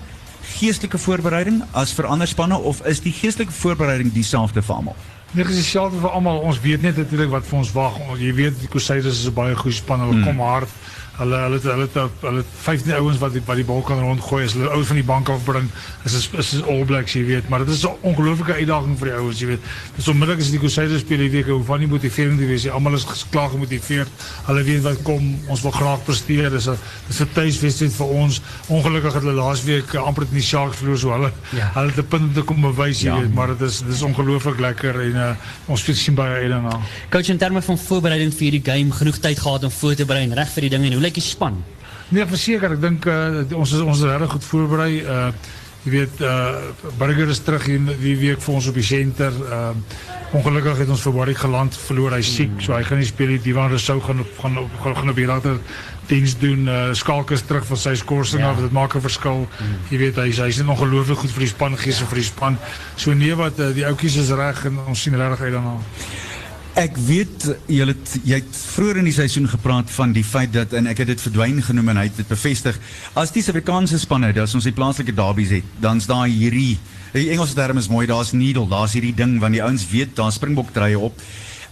geestelike 0.54 0.98
voorbereiding 0.98 1.62
as 1.72 1.92
vir 1.92 2.06
ander 2.06 2.28
spanne 2.28 2.58
of 2.58 2.80
is 2.86 3.00
die 3.00 3.12
geestelike 3.12 3.52
voorbereiding 3.52 4.12
dieselfde 4.12 4.62
vir 4.62 4.74
almal? 4.74 4.96
Dit 5.34 5.48
is 5.48 5.58
dieselfde 5.58 5.98
vir 6.00 6.10
almal. 6.10 6.38
Ons 6.38 6.60
weet 6.60 6.82
net 6.82 6.96
natuurlik 6.96 7.30
wat 7.30 7.46
vir 7.46 7.58
ons 7.58 7.72
wag. 7.74 7.98
Jy 8.20 8.32
weet 8.34 8.60
die 8.60 8.68
Crusaders 8.70 9.18
is 9.18 9.26
'n 9.26 9.34
baie 9.34 9.56
goeie 9.56 9.74
span. 9.74 10.00
Hulle 10.00 10.22
kom 10.24 10.40
hard. 10.40 10.68
Hulle 11.16 11.36
hulle 11.46 11.58
hulle 11.64 11.88
hulle 12.20 12.36
het 12.42 12.46
15 12.62 12.92
ouens 12.98 13.18
wat 13.18 13.32
die, 13.32 13.40
wat 13.46 13.56
die 13.56 13.64
bal 13.64 13.80
kan 13.82 13.98
rondgooi. 14.04 14.44
As 14.44 14.52
hulle 14.52 14.68
ouens 14.68 14.86
van 14.86 14.96
die 14.96 15.04
bank 15.04 15.28
afbring, 15.32 15.70
is 16.04 16.14
is 16.14 16.28
is 16.38 16.62
All 16.62 16.84
Blacks, 16.84 17.12
jy 17.16 17.24
weet. 17.24 17.48
Maar 17.48 17.64
dit 17.64 17.68
is 17.74 17.84
'n 17.86 17.94
ongelooflike 18.02 18.52
uitdaging 18.52 18.98
vir 18.98 19.08
die 19.08 19.16
ouens, 19.16 19.40
jy 19.40 19.46
weet. 19.46 19.60
Dis 19.96 20.08
onmiddellik 20.08 20.40
as 20.42 20.50
die 20.50 20.58
Crusaders 20.58 21.00
speel, 21.00 21.18
jy 21.20 21.30
weet 21.30 21.46
hoe 21.46 21.62
van 21.64 21.78
nie 21.80 21.88
motiverend 21.88 22.38
te 22.38 22.46
wees 22.46 22.62
nie. 22.64 22.70
Almal 22.72 22.94
is 22.94 23.04
geklaar 23.04 23.48
gemotiveerd. 23.50 24.08
Hulle 24.46 24.62
weet 24.62 24.82
wat 24.82 25.02
kom. 25.02 25.38
Ons 25.48 25.62
wil 25.62 25.70
graag 25.70 26.04
presteer. 26.04 26.50
Dis 26.50 26.66
'n 26.68 26.76
dis 27.08 27.20
'n 27.20 27.28
tuiswedstryd 27.32 27.92
vir 27.92 28.06
ons. 28.06 28.40
Ongelukkig 28.68 29.12
het 29.14 29.22
hulle 29.22 29.34
laasweek 29.34 29.92
uh, 29.94 30.02
amper 30.06 30.24
teen 30.24 30.34
die 30.38 30.42
Sharks 30.42 30.76
verloor, 30.76 30.98
so 30.98 31.10
hulle 31.12 31.32
Ja. 31.50 31.70
hulle 31.74 31.86
het 31.88 31.98
'n 31.98 32.06
punt 32.08 32.22
om 32.22 32.32
te 32.34 32.42
kom 32.42 32.60
bewys, 32.60 33.00
jy 33.00 33.06
Ja. 33.08 33.20
weet. 33.20 33.34
Maar 33.34 33.46
dit 33.56 33.60
is 33.60 33.78
dit 33.80 33.94
is 33.94 34.02
ongelooflik 34.02 34.58
lekker 34.60 35.00
en 35.00 35.14
uh, 35.14 35.30
ons 35.66 35.80
speel 35.80 35.94
sien 35.94 36.14
baie 36.14 36.42
uit 36.42 36.50
daarna. 36.50 36.78
Coach 37.10 37.28
in 37.28 37.38
terme 37.38 37.62
van 37.62 37.78
voorbereiding 37.78 38.32
vir 38.34 38.40
hierdie 38.50 38.62
game, 38.72 38.92
genoeg 38.92 39.16
tyd 39.18 39.38
gehad 39.38 39.64
om 39.64 39.70
voor 39.70 39.94
te 39.94 40.04
berei 40.04 40.22
en 40.24 40.34
reg 40.34 40.48
vir 40.52 40.60
die 40.60 40.70
ding 40.70 40.84
en 40.84 40.92
hoe 40.92 41.00
die 41.14 41.22
span? 41.22 41.64
Nee, 42.08 42.26
verseker, 42.26 42.72
ek 42.72 42.80
dink 42.80 43.06
uh, 43.06 43.42
ons 43.58 43.72
is 43.72 43.80
ons 43.80 43.98
is 43.98 44.04
regtig 44.04 44.30
goed 44.30 44.44
voorberei. 44.44 45.02
Uh 45.02 45.32
jy 45.86 45.90
weet 45.92 46.20
uh 46.20 46.54
Burger 46.98 47.28
is 47.28 47.38
terug 47.46 47.64
hier 47.66 47.78
die 48.00 48.16
week 48.18 48.40
vir 48.42 48.54
ons 48.54 48.66
op 48.66 48.74
die 48.74 48.82
senter. 48.82 49.32
Uh 49.32 49.70
ongelukkig 50.34 50.78
het 50.78 50.88
ons 50.88 51.00
vir 51.02 51.12
Warwick 51.12 51.38
geland, 51.38 51.76
verloor 51.76 52.10
hy 52.12 52.22
siek, 52.22 52.50
so 52.60 52.72
hy 52.74 52.82
gaan 52.82 52.98
nie 52.98 53.06
speel 53.06 53.28
nie. 53.28 53.38
Divan 53.38 53.68
Rousseau 53.70 54.00
gaan 54.02 54.20
op 54.20 54.26
gaan 54.42 54.58
op 54.58 54.70
gaan, 54.82 54.96
gaan 54.96 55.10
op 55.10 55.16
die 55.16 55.26
regter 55.26 55.58
diens 56.08 56.34
doen. 56.38 56.66
Uh 56.68 56.92
Skalk 56.94 57.30
is 57.30 57.42
terug 57.42 57.64
van 57.66 57.76
sy 57.76 57.94
skorsing 57.94 58.40
Ja. 58.42 58.50
af. 58.50 58.58
Dit 58.60 58.72
maak 58.72 58.94
'n 58.96 59.00
verskil. 59.00 59.46
Jy 59.90 59.98
weet 59.98 60.16
hy 60.16 60.30
hy's 60.30 60.58
net 60.58 60.66
ongelooflik 60.68 61.18
goed 61.18 61.30
vir 61.30 61.40
die 61.40 61.48
span 61.54 61.76
gees 61.78 62.00
en 62.00 62.06
vir 62.06 62.18
die 62.18 62.24
span. 62.24 62.58
So 62.96 63.12
nee 63.14 63.34
wat 63.34 63.56
die 63.56 63.86
ouetjies 63.86 64.16
is 64.16 64.30
reg 64.30 64.64
en 64.64 64.78
ons 64.86 65.02
sien 65.02 65.14
regtig 65.14 65.40
uit 65.40 65.52
daarna. 65.52 65.78
Ek 66.76 66.98
weet 67.06 67.46
jy 67.72 67.86
het 68.36 68.56
vroeër 68.74 68.98
in 69.00 69.06
die 69.08 69.14
seisoen 69.16 69.46
gepraat 69.48 69.88
van 69.96 70.10
die 70.12 70.24
feit 70.26 70.50
dat 70.52 70.74
en 70.76 70.90
ek 70.90 70.98
het 71.00 71.08
dit 71.08 71.22
verdwyn 71.24 71.62
genoem 71.64 71.88
en 71.94 72.00
hy 72.02 72.04
het 72.10 72.18
dit 72.20 72.28
bevestig. 72.28 72.76
As 73.16 73.32
die 73.32 73.40
Suid-Afrikaanse 73.40 73.96
spanne, 74.02 74.34
as 74.42 74.52
ons 74.58 74.68
die 74.68 74.74
plaaslike 74.76 75.14
derbies 75.16 75.54
het, 75.56 75.70
dan's 75.80 76.04
daar 76.10 76.26
hierdie 76.28 76.76
die 77.14 77.30
Engelse 77.32 77.56
term 77.56 77.80
is 77.80 77.88
mooi, 77.88 78.04
daar's 78.10 78.34
needle, 78.36 78.66
daar's 78.68 78.92
hierdie 78.92 79.14
ding 79.16 79.38
want 79.40 79.56
die 79.56 79.62
ouens 79.64 79.86
weet 79.88 80.12
daar 80.18 80.34
springbok 80.36 80.74
draaie 80.76 81.00
op. 81.00 81.16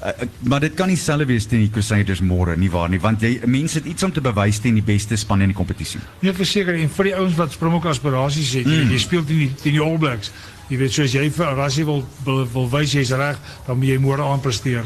Uh, 0.01 0.15
maar 0.49 0.65
dit 0.65 0.73
kan 0.77 0.89
nie 0.89 0.97
selfs 1.01 1.29
wees 1.29 1.51
teen 1.53 1.67
die 1.67 1.73
Crusaders 1.73 2.25
môre 2.25 2.57
nie 2.61 2.71
waar 2.73 2.89
nie 2.93 2.99
want 3.01 3.23
jy 3.25 3.39
mense 3.45 3.79
het 3.83 3.87
iets 3.89 4.05
om 4.09 4.13
te 4.13 4.25
bewys 4.25 4.59
teen 4.61 4.81
die 4.81 4.85
beste 4.85 5.21
span 5.21 5.45
in 5.45 5.53
die 5.53 5.57
kompetisie. 5.57 6.01
Nee, 6.25 6.33
verseker 6.33 6.81
en 6.81 6.89
vir 6.97 7.11
die 7.11 7.15
ouens 7.21 7.37
wat 7.37 7.53
Springbok 7.53 7.93
aspirasies 7.93 8.57
het, 8.57 8.73
mm. 8.73 8.97
jy 8.97 9.05
speel 9.05 9.29
teen 9.29 9.45
die 9.45 9.53
teen 9.61 9.77
die 9.77 9.85
All 9.85 10.01
Blacks. 10.01 10.33
Jy 10.71 10.79
weet 10.81 10.93
soos 10.97 11.13
jy 11.13 11.27
as 11.65 11.77
jy 11.77 11.85
wil 11.85 12.05
wil, 12.25 12.45
wil 12.55 12.71
wys 12.73 12.95
jy's 12.97 13.13
reg, 13.13 13.39
dan 13.67 13.79
moet 13.79 13.89
jy 13.93 13.99
môre 14.01 14.25
aan 14.25 14.41
presteer. 14.41 14.85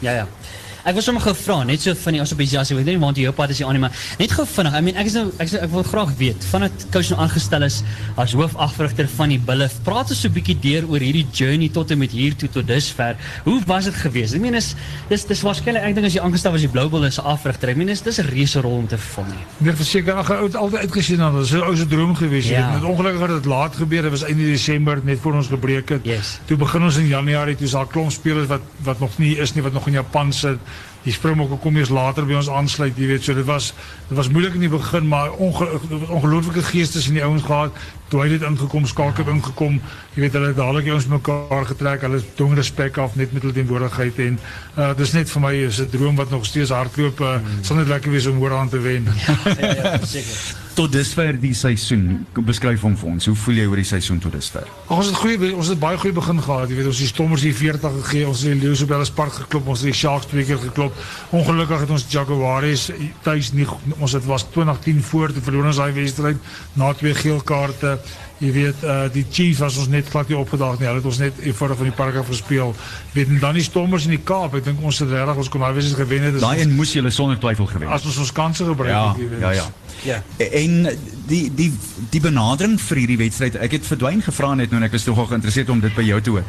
Ja 0.00 0.12
ja. 0.12 0.26
Ek 0.84 0.94
was 0.94 1.04
sommer 1.04 1.22
gou 1.22 1.34
vra, 1.34 1.64
net 1.64 1.82
so 1.82 1.94
van 1.94 2.12
die 2.12 2.22
op 2.22 2.40
ek 2.40 2.68
weet 2.76 2.86
nie 2.86 2.98
want 2.98 3.16
jy 3.18 3.26
op 3.28 3.36
pad 3.36 3.50
is 3.50 3.58
jy 3.58 3.66
aan 3.66 3.74
nie, 3.74 3.82
maar 3.82 3.94
net 4.18 4.32
gou 4.32 4.44
vinnig. 4.46 4.74
I 4.78 4.80
mean, 4.80 4.96
ek 4.96 5.06
is 5.10 5.14
nou 5.18 5.24
ek, 5.42 5.52
ek 5.52 5.70
wil 5.72 5.82
graag 5.82 6.12
weet 6.18 6.44
vandat 6.52 6.86
coach 6.94 7.10
nou 7.10 7.18
aangestel 7.24 7.66
is 7.66 7.82
as 8.16 8.34
hoofafrigter 8.38 9.08
van 9.16 9.34
die 9.34 9.38
Bulle. 9.38 9.68
Praat 9.84 10.12
ons 10.14 10.20
so 10.20 10.28
'n 10.28 10.32
bietjie 10.32 10.58
deur 10.60 10.86
oor 10.88 11.00
hierdie 11.00 11.26
journey 11.32 11.68
tot 11.68 11.90
en 11.90 11.98
met 11.98 12.10
hier 12.10 12.36
toe 12.36 12.48
tot 12.48 12.66
dusver. 12.66 13.16
Hoe 13.44 13.60
was 13.66 13.84
dit 13.84 13.94
geweest? 13.94 14.34
Ek 14.34 14.40
meen 14.40 14.54
is 14.54 14.74
dis 15.08 15.24
dis 15.24 15.42
waarskynlik 15.42 15.82
ek 15.82 15.94
dink 15.94 16.06
as 16.06 16.14
jy 16.14 16.22
aangestel 16.22 16.52
was 16.52 16.60
die 16.60 16.68
Blue 16.68 16.88
Bulls 16.88 17.14
se 17.14 17.22
afrigter. 17.22 17.68
Ek 17.70 17.76
meen 17.76 17.88
is 17.88 18.02
dis 18.02 18.18
'n 18.18 18.28
reuse 18.28 18.60
rol 18.60 18.78
om 18.78 18.86
te 18.86 18.98
vervul 18.98 19.24
nie. 19.24 19.44
Nee, 19.58 19.72
verseker, 19.74 20.14
ag 20.14 20.28
het 20.28 20.56
altyd 20.56 20.80
uitgesien 20.80 21.18
dat 21.18 21.32
dit 21.32 21.52
'n 21.52 21.62
ou 21.62 21.76
se 21.76 21.86
droom 21.86 22.14
gewees 22.14 22.44
het. 22.44 22.58
Ja. 22.58 22.80
Ongelukkig 22.82 23.20
het 23.20 23.42
dit 23.42 23.44
laat 23.44 23.76
gebeur. 23.76 24.02
Dit 24.02 24.10
was 24.10 24.24
einde 24.24 24.44
Desember 24.44 25.00
net 25.04 25.18
voor 25.20 25.34
ons 25.34 25.48
gebreek 25.48 25.88
het. 25.88 26.00
Yes. 26.04 26.38
Toe 26.46 26.56
begin 26.56 26.82
ons 26.82 26.96
in 26.96 27.06
Januarie, 27.06 27.56
toe 27.56 27.66
is 27.66 27.72
daar 27.72 27.84
'n 27.84 27.88
klomp 27.88 28.10
spelers 28.10 28.46
wat 28.46 28.60
wat 28.82 29.00
nog 29.00 29.18
nie 29.18 29.36
is 29.36 29.54
nie, 29.54 29.62
wat 29.62 29.72
nog 29.72 29.86
in 29.86 29.92
Japan 29.92 30.32
sit. 30.32 30.58
Die 31.08 31.14
Springbokke 31.16 31.56
kom 31.62 31.76
eers 31.80 31.88
later 31.88 32.26
by 32.28 32.34
ons 32.36 32.50
aansluit, 32.52 32.96
jy 33.00 33.06
weet, 33.08 33.22
so 33.24 33.32
dit 33.36 33.46
was 33.48 33.70
dit 34.10 34.16
was 34.18 34.28
moeilik 34.28 34.58
in 34.58 34.66
die 34.66 34.68
begin, 34.72 35.06
maar 35.08 35.32
onge, 35.40 35.64
ongelooflike 36.08 36.66
geestes 36.68 37.08
in 37.08 37.16
die 37.16 37.24
ouens 37.24 37.46
gehad. 37.46 37.72
Toe 38.12 38.20
hy 38.22 38.28
dit 38.34 38.44
ingekom, 38.44 38.84
skalk 38.88 39.20
het 39.20 39.28
ingekom. 39.32 39.80
Jy 40.14 40.26
weet, 40.26 40.36
hulle 40.36 40.52
het 40.52 40.60
dadelik 40.60 40.92
ouens 40.92 41.08
mekaar 41.08 41.64
getrek. 41.70 42.04
Hulle 42.04 42.20
dwing 42.36 42.54
respek 42.60 43.00
af 43.00 43.16
net 43.20 43.32
met 43.32 43.44
hulle 43.44 43.56
teenwoordigheid 43.56 44.20
en 44.26 44.38
uh 44.76 44.92
dis 45.00 45.16
net 45.16 45.32
vir 45.32 45.44
my 45.44 45.54
is 45.66 45.80
droom 45.92 46.16
wat 46.20 46.30
nog 46.34 46.44
steeds 46.48 46.74
hardloop. 46.76 47.20
Uh, 47.20 47.36
Mm. 47.38 47.64
Sal 47.64 47.76
net 47.76 47.88
lekker 47.88 48.10
wees 48.10 48.26
om 48.26 48.38
môre 48.40 48.56
aan 48.56 48.68
te 48.68 48.80
wen. 48.82 49.06
Ja, 49.60 49.98
seker. 50.04 50.67
Tot 50.78 50.92
dusver 50.94 51.34
die 51.42 51.54
seisoen. 51.58 52.20
Beskryf 52.46 52.84
hom 52.86 52.92
vir 53.00 53.08
ons. 53.10 53.26
Hoe 53.26 53.34
voel 53.42 53.56
jy 53.58 53.64
oor 53.66 53.80
die 53.80 53.86
seisoen 53.88 54.20
tot 54.22 54.36
dusver? 54.36 54.68
Ons 54.94 55.08
het 55.10 55.16
goeie 55.18 55.48
ons 55.58 55.72
het 55.72 55.80
baie 55.82 55.98
goeie 55.98 56.14
begin 56.14 56.38
gehad. 56.44 56.70
Jy 56.70 56.76
weet, 56.78 56.86
ons 56.92 57.00
het 57.00 57.08
die 57.08 57.10
Stommers 57.10 57.42
die 57.42 57.50
40 57.58 57.96
gegee, 57.96 58.28
ons 58.30 58.44
het 58.46 58.52
die 58.54 58.60
Leeu's 58.62 58.84
op 58.86 58.92
Ellis 58.94 59.10
Park 59.16 59.34
geklop, 59.40 59.66
ons 59.74 59.82
het 59.82 59.90
die 59.90 59.96
Sharks 59.98 60.30
twee 60.30 60.46
keer 60.46 60.60
geklop. 60.62 60.94
Ongelukkig 61.34 61.82
het 61.82 61.90
ons 61.96 62.06
Jaguares 62.14 62.86
tuis 63.26 63.50
nie 63.58 63.66
ons 63.98 64.14
het 64.14 64.24
was 64.30 64.46
2010 64.54 65.02
voor 65.10 65.34
te 65.34 65.42
verloor 65.42 65.66
ons 65.72 65.82
daai 65.82 65.90
wedstryd 65.98 66.38
na 66.78 66.92
twee 66.94 67.14
geel 67.24 67.42
kaarte. 67.42 67.96
Jy 68.38 68.52
weet 68.54 68.86
uh 68.86 69.08
die 69.10 69.24
Chiefs 69.34 69.58
was 69.64 69.80
ons 69.82 69.90
net 69.90 70.06
glad 70.14 70.30
nie 70.30 70.38
opgedaag 70.38 70.78
nie. 70.78 70.86
Hulle 70.86 71.02
het 71.02 71.10
ons 71.10 71.18
net 71.18 71.42
eenvoudig 71.42 71.80
van 71.82 71.90
die 71.90 71.96
park 71.98 72.20
af 72.22 72.30
gespeel. 72.30 72.70
Jy 73.10 73.18
weet 73.18 73.34
en 73.34 73.42
dan 73.42 73.58
die 73.58 73.66
Stormers 73.66 74.06
in 74.06 74.14
die 74.14 74.22
Kaap. 74.22 74.54
Ek 74.54 74.68
dink 74.70 74.78
ons 74.86 75.02
het 75.02 75.10
regtig 75.10 75.42
ons 75.42 75.50
kon 75.50 75.66
daai 75.66 75.72
wedstryd 75.74 76.04
gewen 76.06 76.28
het. 76.28 76.38
Daai 76.38 76.62
een 76.62 76.76
moes 76.78 76.94
julle 76.94 77.10
sonder 77.10 77.42
twyfel 77.42 77.66
gewen. 77.66 77.90
as 77.90 78.06
ons 78.06 78.22
ons 78.22 78.32
kanse 78.32 78.62
gebruik 78.70 78.94
Ja, 78.94 79.08
het, 79.10 79.18
jy 79.24 79.28
weet. 79.34 79.40
ja, 79.42 79.50
ja. 79.58 79.66
Ja. 80.06 80.22
En 80.36 80.88
die 81.28 81.48
die 81.54 81.70
die 82.10 82.20
benadering 82.22 82.78
vir 82.80 83.00
hierdie 83.02 83.18
wedstryd, 83.20 83.58
ek 83.60 83.78
het 83.78 83.88
verdwyn 83.88 84.22
gevra 84.24 84.54
net 84.58 84.70
nou 84.72 84.80
en 84.80 84.86
ek 84.86 84.94
was 84.94 85.06
nogal 85.08 85.28
geïnteresseerd 85.32 85.72
om 85.74 85.80
dit 85.82 85.94
by 85.96 86.04
jou 86.06 86.20
te 86.24 86.34
hoor. 86.36 86.46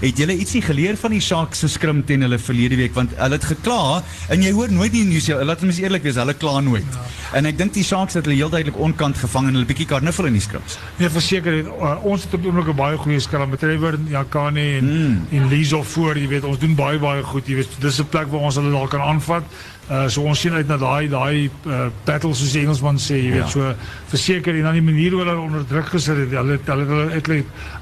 Het 0.00 0.22
julle 0.22 0.36
ietsie 0.38 0.62
geleer 0.64 0.96
van 1.00 1.14
die 1.14 1.20
Sharks 1.20 1.64
se 1.64 1.68
skrim 1.72 2.02
teen 2.08 2.24
hulle 2.24 2.38
verlede 2.40 2.78
week 2.80 2.94
want 2.96 3.12
hulle 3.18 3.38
het 3.38 3.48
gekla 3.50 4.00
en 4.32 4.44
jy 4.44 4.52
hoor 4.56 4.72
nooit 4.72 4.94
die 4.94 5.04
nuus, 5.08 5.28
laat 5.42 5.64
ons 5.66 5.80
eerlik 5.82 6.06
wees, 6.06 6.20
hulle 6.20 6.36
kla 6.38 6.60
nooit. 6.64 6.98
En 7.36 7.48
ek 7.48 7.58
dink 7.58 7.74
die 7.76 7.84
Sharks 7.86 8.16
het 8.18 8.28
hulle 8.28 8.38
heel 8.38 8.52
duidelik 8.52 8.78
onkant 8.80 9.18
gevang 9.20 9.50
en 9.50 9.58
hulle 9.58 9.68
bietjie 9.68 9.88
karnuffel 9.90 10.30
in 10.30 10.38
die 10.38 10.44
skrims. 10.44 10.78
Nee, 11.00 11.10
verseker 11.12 11.58
het, 11.60 11.68
uh, 11.72 11.94
ons 12.08 12.26
het 12.26 12.36
op 12.36 12.44
die 12.44 12.52
oomblik 12.52 12.72
baie 12.78 13.00
goeie 13.00 13.20
skelm 13.22 13.52
met 13.52 13.62
Trevor 13.62 13.98
en 13.98 14.08
Jakane 14.12 14.66
en 14.78 14.90
mm. 14.92 15.20
en 15.38 15.48
Lizo 15.52 15.82
voor, 15.94 16.20
jy 16.20 16.28
weet, 16.36 16.48
ons 16.48 16.60
doen 16.62 16.74
baie 16.78 17.00
baie 17.02 17.22
goed, 17.26 17.48
jy 17.48 17.60
weet. 17.60 17.76
Dis 17.82 18.00
'n 18.00 18.08
plek 18.08 18.30
waar 18.32 18.48
ons 18.48 18.60
hulle 18.60 18.72
dalk 18.72 18.90
kan 18.90 19.04
aanvat. 19.04 19.44
Uh 19.90 20.06
so 20.08 20.22
ons 20.22 20.38
sien 20.40 20.54
uit 20.54 20.68
na 20.70 20.76
daai 20.78 21.08
daai 21.10 21.50
uh, 21.66 21.88
battle 22.06 22.30
soos 22.38 22.52
die 22.54 22.60
Engelsman 22.62 23.00
sê, 23.02 23.16
jy 23.18 23.32
weet, 23.32 23.42
Ja. 23.42 23.48
so 23.50 23.74
verseker 24.12 24.54
en 24.54 24.62
dan 24.68 24.76
die 24.78 24.82
manier 24.82 25.10
hoe 25.12 25.24
hulle 25.24 25.34
onder 25.42 25.64
druk 25.66 25.88
gesit 25.90 26.16
het, 26.16 26.30
hulle 26.30 26.58
hulle 26.64 26.86
hulle 26.86 27.10
uit 27.10 27.28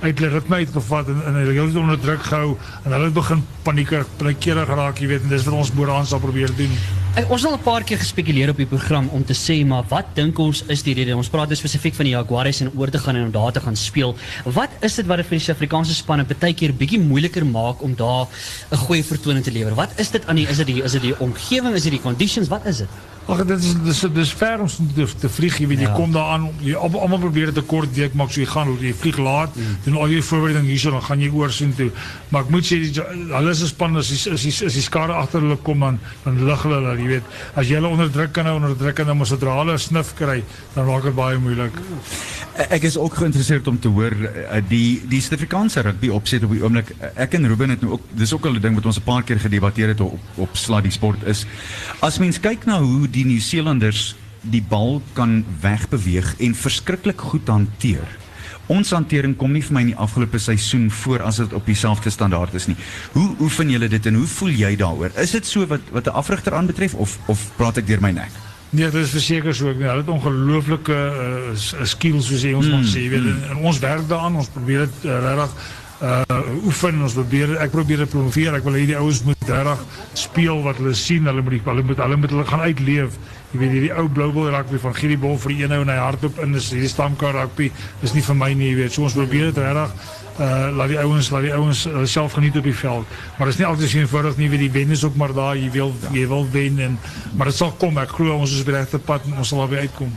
uit 0.00 0.18
hulle 0.18 0.30
ritme 0.32 0.56
uitgevat 0.62 1.08
en, 1.12 1.20
en 1.26 1.34
hulle 1.34 1.66
het 1.66 1.76
onder 1.76 2.00
druk 2.00 2.22
gehou 2.22 2.56
en 2.84 2.92
hulle 2.96 3.04
het 3.04 3.14
begin 3.14 3.44
paniekerig, 3.62 4.06
paniekerig 4.16 4.66
geraak, 4.72 4.98
jy 4.98 5.06
weet, 5.12 5.22
en 5.22 5.28
dis 5.28 5.44
wat 5.44 5.54
ons 5.60 5.72
boeraan 5.76 6.06
sal 6.06 6.18
probeer 6.24 6.50
doen. 6.56 6.72
Ons 7.10 7.42
het 7.42 7.50
al 7.50 7.58
'n 7.58 7.62
paar 7.62 7.82
keer 7.82 7.98
gespekuleer 7.98 8.48
op 8.50 8.56
die 8.56 8.66
program 8.66 9.08
om 9.08 9.24
te 9.24 9.34
sê 9.34 9.66
maar 9.66 9.82
wat 9.88 10.06
dink 10.14 10.38
ons 10.38 10.62
is 10.66 10.82
die 10.82 10.94
rede? 10.94 11.16
Ons 11.16 11.28
praat 11.28 11.48
nou 11.48 11.56
spesifiek 11.56 11.94
van 11.94 12.04
die 12.04 12.14
Jaguars 12.14 12.60
en 12.60 12.70
oor 12.76 12.88
te 12.88 12.98
gaan 12.98 13.16
en 13.16 13.24
om 13.24 13.30
daar 13.30 13.52
te 13.52 13.60
gaan 13.60 13.76
speel. 13.76 14.16
Wat 14.44 14.70
is 14.80 14.94
dit 14.94 15.06
wat 15.06 15.16
dit 15.16 15.26
vir 15.26 15.38
die 15.38 15.44
Suid-Afrikaanse 15.44 15.94
spanne 15.94 16.24
baie 16.24 16.54
keer 16.54 16.72
bietjie 16.72 17.00
moeiliker 17.00 17.46
maak 17.46 17.82
om 17.82 17.96
daar 17.96 18.26
'n 18.70 18.76
goeie 18.76 19.04
vertoning 19.04 19.44
te 19.44 19.50
lewer? 19.50 19.74
Wat 19.74 19.90
is 19.96 20.10
dit 20.10 20.26
aan 20.26 20.36
die 20.36 20.48
is 20.48 20.56
dit 20.56 20.66
die 20.66 20.82
is 20.82 20.92
dit 20.92 21.02
die 21.02 21.18
omgewing, 21.18 21.74
is 21.74 21.82
dit 21.82 21.92
die 21.92 22.00
conditions, 22.00 22.48
wat 22.48 22.64
is 22.66 22.78
dit? 22.78 22.88
Ag 23.30 23.44
dit 23.46 23.58
is 23.62 23.74
dis 23.84 24.00
dis 24.12 24.32
ver 24.34 24.60
om 24.60 24.66
te, 24.94 25.06
te 25.20 25.28
vlieg, 25.28 25.58
jy 25.58 25.66
weet, 25.70 25.78
jy 25.78 25.86
Ja. 25.88 25.94
kom 25.94 26.12
daar 26.12 26.32
aan, 26.34 26.48
jy 26.60 26.74
almal 26.74 27.18
probeer 27.18 27.46
dit 27.52 27.58
'n 27.62 27.66
kort 27.66 27.94
week 27.94 28.14
maak, 28.14 28.30
so 28.30 28.40
jy 28.40 28.46
gaan 28.46 28.76
jy 28.80 28.92
vlieg 28.94 29.18
laat, 29.18 29.50
doen 29.84 29.96
al 29.96 30.08
jou 30.08 30.22
voorbereiding 30.22 30.66
hierso 30.66 30.90
dan 30.90 31.02
gaan 31.02 31.20
jy 31.20 31.30
oor 31.30 31.50
sien 31.50 31.74
toe. 31.74 31.90
Maar 32.28 32.42
ek 32.42 32.50
moet 32.50 32.64
sê 32.64 32.76
hulle 33.30 33.50
is 33.50 33.62
'n 33.62 33.66
span 33.66 33.96
as 33.96 34.08
die 34.08 34.32
as 34.32 34.42
die 34.42 34.66
as 34.66 34.74
die 34.74 34.82
skare 34.82 35.12
agter 35.12 35.40
hulle 35.40 35.56
kom 35.62 35.80
dan 35.80 35.98
dan 36.24 36.44
lig 36.44 36.62
hulle 36.62 36.74
hulle, 36.74 36.98
jy 36.98 37.06
weet. 37.06 37.22
As 37.54 37.68
jy 37.68 37.74
hulle 37.74 37.88
onder 37.88 38.10
druk 38.10 38.32
kan 38.32 38.46
hou, 38.46 38.56
onder 38.56 38.76
druk 38.76 38.94
kan 38.94 39.06
hou, 39.06 39.14
maar 39.14 39.26
sodra 39.26 39.58
hulle 39.58 39.78
snif 39.78 40.14
kry, 40.14 40.42
dan 40.74 40.86
raak 40.86 41.02
dit 41.02 41.14
baie 41.14 41.38
moeilik. 41.38 41.72
Ek 42.70 42.82
is 42.82 42.96
ook 42.98 43.14
geïnteresseerd 43.14 43.66
om 43.68 43.78
te 43.80 43.88
hoor 43.88 44.12
uh, 44.12 44.60
die 44.68 45.00
die 45.08 45.20
Suid-Afrikaanse 45.20 45.80
rugby 45.80 46.08
opset 46.08 46.44
op 46.44 46.50
die 46.50 46.62
oomblik. 46.62 46.90
Ek 47.16 47.34
en 47.34 47.46
Ruben 47.46 47.70
het 47.70 47.80
nou 47.80 47.92
ook 47.92 48.02
dis 48.12 48.32
ook 48.34 48.44
al 48.46 48.52
'n 48.54 48.60
ding 48.60 48.74
wat 48.74 48.86
ons 48.86 48.98
'n 48.98 49.02
paar 49.02 49.22
keer 49.22 49.38
gedebatteer 49.40 49.88
het 49.88 50.00
op 50.00 50.18
op 50.36 50.48
Slaa 50.56 50.80
die 50.80 50.90
sport 50.90 51.22
is. 51.24 51.46
As 52.00 52.18
mens 52.18 52.40
kyk 52.40 52.66
na 52.66 52.80
hoe 52.82 53.08
die 53.08 53.19
Nieu-Seelanders 53.24 54.14
die 54.40 54.62
bal 54.62 55.02
kan 55.12 55.44
wegbeweeg 55.60 56.34
en 56.40 56.54
verskriklik 56.56 57.20
goed 57.20 57.48
hanteer. 57.48 58.06
Ons 58.70 58.92
hantering 58.94 59.34
kom 59.36 59.50
nie 59.52 59.62
vir 59.66 59.74
my 59.74 59.80
in 59.82 59.90
die 59.90 59.98
afgelope 59.98 60.38
seisoen 60.38 60.86
voor 61.02 61.24
as 61.26 61.40
dit 61.42 61.54
op 61.58 61.66
dieselfde 61.66 62.10
standaard 62.14 62.54
is 62.54 62.68
nie. 62.70 62.76
Hoe 63.16 63.32
oefen 63.42 63.72
julle 63.72 63.88
dit 63.90 64.06
en 64.06 64.20
hoe 64.20 64.28
voel 64.36 64.54
jy 64.54 64.76
daaroor? 64.78 65.10
Is 65.18 65.34
dit 65.34 65.46
so 65.46 65.66
wat 65.66 65.90
wat 65.90 66.06
'n 66.06 66.14
afrigter 66.14 66.54
aanbetref 66.54 66.94
of 66.94 67.18
of 67.26 67.50
praat 67.56 67.78
ek 67.78 67.86
deur 67.86 68.00
my 68.00 68.10
nek? 68.10 68.30
Nee, 68.70 68.90
dit 68.90 69.02
is 69.02 69.10
verseker 69.10 69.54
so. 69.54 69.66
Hulle 69.66 69.96
het 69.96 70.08
ongelooflike 70.08 70.94
uh, 70.94 71.84
skills 71.84 72.26
soos 72.30 72.42
jy 72.42 72.52
ons 72.54 72.66
mm, 72.66 72.84
sê, 72.86 73.02
jy 73.02 73.10
weet. 73.10 73.26
En, 73.26 73.40
en 73.50 73.64
ons 73.66 73.78
werk 73.82 74.06
daaraan. 74.08 74.36
Ons 74.36 74.48
probeer 74.54 74.86
dit 74.86 75.10
uh, 75.10 75.18
regtig 75.24 75.50
uh 76.00 76.64
oefen. 76.64 77.02
Ons 77.04 77.16
probeer 77.18 77.56
ek 77.60 77.72
probeer 77.74 78.04
dit 78.04 78.12
promoveer. 78.12 78.56
Ek 78.56 78.64
wil 78.64 78.78
hê 78.78 78.86
die 78.88 78.96
ouens 78.98 79.22
moet 79.26 79.50
regtig 79.50 79.82
speel 80.18 80.62
wat 80.64 80.80
hulle 80.80 80.94
sien. 80.96 81.28
Hulle 81.28 81.44
moet 81.44 81.60
hulle 81.66 81.84
moet 81.84 82.00
hulle 82.04 82.20
moet 82.20 82.34
hulle 82.34 82.46
gaan 82.48 82.64
uitleef. 82.64 83.18
Jy 83.50 83.60
weet 83.60 83.74
hierdie 83.74 83.92
ou 83.98 84.06
blou 84.08 84.30
bal 84.32 84.50
rugby 84.54 84.78
van 84.78 84.94
Gierie 84.94 85.18
Bol 85.20 85.36
vir 85.42 85.52
die 85.52 85.62
een 85.64 85.74
ou 85.74 85.82
en 85.82 85.92
hy 85.92 85.98
hardloop 85.98 86.38
in 86.44 86.56
is 86.58 86.70
hierdie 86.72 86.90
stamkar 86.92 87.36
rugby. 87.36 87.70
Dis 88.00 88.14
nie 88.14 88.24
vir 88.24 88.38
my 88.38 88.52
nie, 88.54 88.70
jy 88.70 88.80
weet. 88.84 88.94
So 88.96 89.08
ons 89.08 89.18
probeer 89.18 89.50
dit 89.50 89.62
regtig 89.64 89.94
uh 90.40 90.70
laat 90.72 90.88
die 90.88 91.00
ouens 91.02 91.28
laat 91.34 91.42
die 91.44 91.52
ouens 91.52 91.82
uh, 91.90 92.04
self 92.08 92.36
geniet 92.38 92.56
op 92.56 92.64
die 92.64 92.76
veld. 92.76 93.16
Maar 93.36 93.50
dit 93.50 93.56
is 93.56 93.60
nie 93.60 93.66
altyd 93.68 93.90
so 93.90 93.98
eenvoudig 93.98 94.38
nie, 94.38 94.48
weet 94.52 94.64
die 94.64 94.70
wen 94.78 94.94
is 94.96 95.04
ook 95.04 95.18
maar 95.20 95.34
daar. 95.36 95.58
Jy 95.58 95.68
wil 95.74 95.92
jy 96.14 96.24
wil 96.30 96.46
wen 96.54 96.78
en 96.86 96.96
maar 97.36 97.50
dit 97.50 97.58
sal 97.58 97.74
kom. 97.82 97.98
Ek 98.00 98.14
glo 98.16 98.38
ons 98.38 98.54
is 98.54 98.64
op 98.64 98.70
die 98.70 98.78
regte 98.78 99.02
pad 99.02 99.26
en 99.28 99.36
ons 99.42 99.52
sal 99.52 99.64
daarby 99.64 99.84
uitkom. 99.84 100.14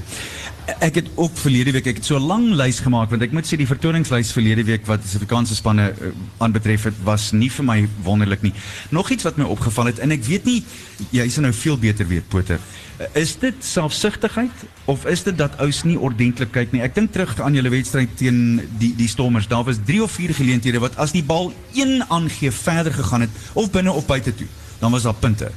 Ek 0.64 0.96
het 0.96 1.08
ook 1.20 1.36
verlede 1.36 1.74
week 1.76 1.88
ek 1.92 1.98
het 2.00 2.06
so 2.08 2.16
'n 2.16 2.24
lang 2.24 2.46
lys 2.56 2.80
gemaak 2.80 3.10
want 3.10 3.22
ek 3.22 3.32
moet 3.36 3.46
sê 3.46 3.58
die 3.60 3.68
vertoningslys 3.68 4.32
verlede 4.32 4.64
week 4.64 4.86
wat 4.88 5.02
Suid-Afrikaanse 5.04 5.56
spanne 5.56 5.92
uh, 5.92 6.12
aanbetref 6.38 6.84
het 6.84 6.94
was 7.04 7.32
nie 7.32 7.50
vir 7.52 7.66
my 7.66 7.88
wonderlik 8.04 8.42
nie. 8.42 8.54
Nog 8.90 9.10
iets 9.10 9.24
wat 9.24 9.36
my 9.38 9.44
opgeval 9.44 9.86
het 9.86 10.00
en 10.00 10.12
ek 10.12 10.24
weet 10.24 10.46
nie 10.46 10.64
jy 11.12 11.26
is 11.26 11.38
nou 11.38 11.52
veel 11.54 11.78
beter 11.78 12.08
weet 12.08 12.28
Poter. 12.30 12.60
Uh, 13.00 13.22
Is 13.22 13.36
dit 13.40 13.56
selfsugtigheid 13.60 14.52
of 14.86 15.06
is 15.06 15.24
dit 15.24 15.38
dat 15.38 15.58
ouens 15.60 15.84
nie 15.84 16.00
ordentlik 16.00 16.52
kyk 16.52 16.72
nie? 16.72 16.82
Ek 16.82 16.96
dink 16.96 17.12
terug 17.12 17.40
aan 17.42 17.54
julle 17.54 17.70
wedstryd 17.70 18.16
teen 18.18 18.62
die 18.80 18.96
die 18.96 19.08
Stormers. 19.08 19.48
Daar 19.48 19.64
was 19.64 19.84
3 19.86 20.04
of 20.04 20.12
4 20.12 20.34
geleenthede 20.34 20.80
wat 20.80 20.96
as 20.96 21.12
die 21.12 21.24
bal 21.24 21.54
een 21.74 22.04
aangee 22.08 22.52
verder 22.52 22.94
gegaan 22.94 23.22
het 23.22 23.32
of 23.54 23.72
binne 23.72 23.92
of 23.92 24.06
buite 24.06 24.36
toe, 24.36 24.48
dan 24.80 24.92
was 24.92 25.04
daar 25.04 25.20
punte. 25.20 25.52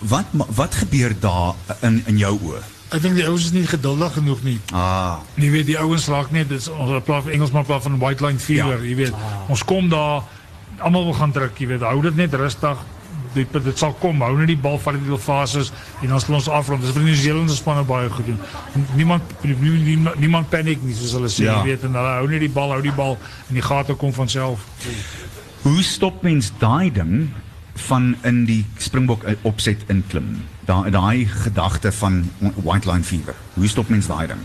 Wat 0.00 0.26
wat 0.32 0.74
gebeur 0.74 1.16
daar 1.20 1.54
in 1.80 2.02
in 2.06 2.18
jou 2.18 2.36
oë? 2.40 2.79
Ek 2.90 3.02
dink 3.04 3.14
die 3.14 3.26
ouens 3.28 3.44
is 3.46 3.52
nie 3.54 3.66
geduldig 3.70 4.12
genoeg 4.16 4.40
nie. 4.42 4.56
Ah, 4.74 5.20
Jy 5.38 5.50
weet 5.54 5.66
die 5.68 5.76
ouens 5.78 6.08
raak 6.10 6.32
net 6.34 6.48
dis 6.50 6.66
ons 6.68 7.02
praat 7.06 7.28
Engelsman 7.30 7.64
praat 7.68 7.82
van 7.86 7.98
white 8.02 8.24
line 8.24 8.38
fever, 8.42 8.80
Ja. 8.82 8.88
jy 8.88 8.96
weet. 8.96 9.14
Ons 9.48 9.62
kom 9.64 9.88
daar 9.88 10.24
almal 10.80 11.04
wil 11.04 11.14
gaan 11.14 11.30
druk, 11.32 11.58
jy 11.58 11.66
weet. 11.68 11.80
Hou 11.86 12.00
dit 12.02 12.16
net 12.16 12.34
rustig. 12.34 12.78
Dit 13.34 13.52
dit 13.52 13.78
sal 13.78 13.92
kom. 14.00 14.20
Hou 14.26 14.36
net 14.38 14.48
die 14.48 14.56
bal 14.58 14.78
vat 14.78 14.94
die 14.98 15.18
fases 15.18 15.70
en 16.02 16.08
dan 16.08 16.20
sal 16.20 16.34
ons 16.34 16.48
afrond. 16.48 16.82
Dis 16.82 16.90
vir 16.90 17.04
die 17.04 17.10
Nieu-Seelandse 17.12 17.56
spanne 17.56 17.84
baie 17.86 18.08
goed 18.10 18.26
doen. 18.26 18.40
Niemand 18.96 19.22
niemand, 19.44 20.18
niemand 20.18 20.50
paniek 20.50 20.82
nie 20.82 20.94
soos 20.94 21.12
hulle 21.12 21.28
sê, 21.28 21.44
Ja. 21.44 21.60
jy 21.60 21.64
weet. 21.70 21.84
En 21.84 21.94
hulle 21.94 22.16
hou 22.18 22.26
net 22.28 22.40
die 22.40 22.48
bal, 22.48 22.72
hou 22.72 22.82
die 22.82 22.92
bal 22.92 23.18
en 23.48 23.54
die 23.54 23.62
gate 23.62 23.94
kom 23.94 24.12
van 24.12 24.28
self. 24.28 24.66
Hoe 25.62 25.82
stop 25.82 26.22
mens 26.22 26.50
daai 26.58 26.90
ding 26.90 27.30
van 27.74 28.16
in 28.24 28.44
die 28.46 28.64
Springbok 28.78 29.22
eh, 29.24 29.34
opset 29.42 29.78
inklim? 29.88 30.42
Daai 30.70 30.90
daai 30.90 31.26
gedagte 31.26 31.92
van 31.92 32.30
white 32.54 32.90
line 32.90 33.02
fever. 33.02 33.34
Hoe 33.54 33.66
stop 33.68 33.88
mens 33.88 34.06
daai 34.06 34.26
ding? 34.30 34.38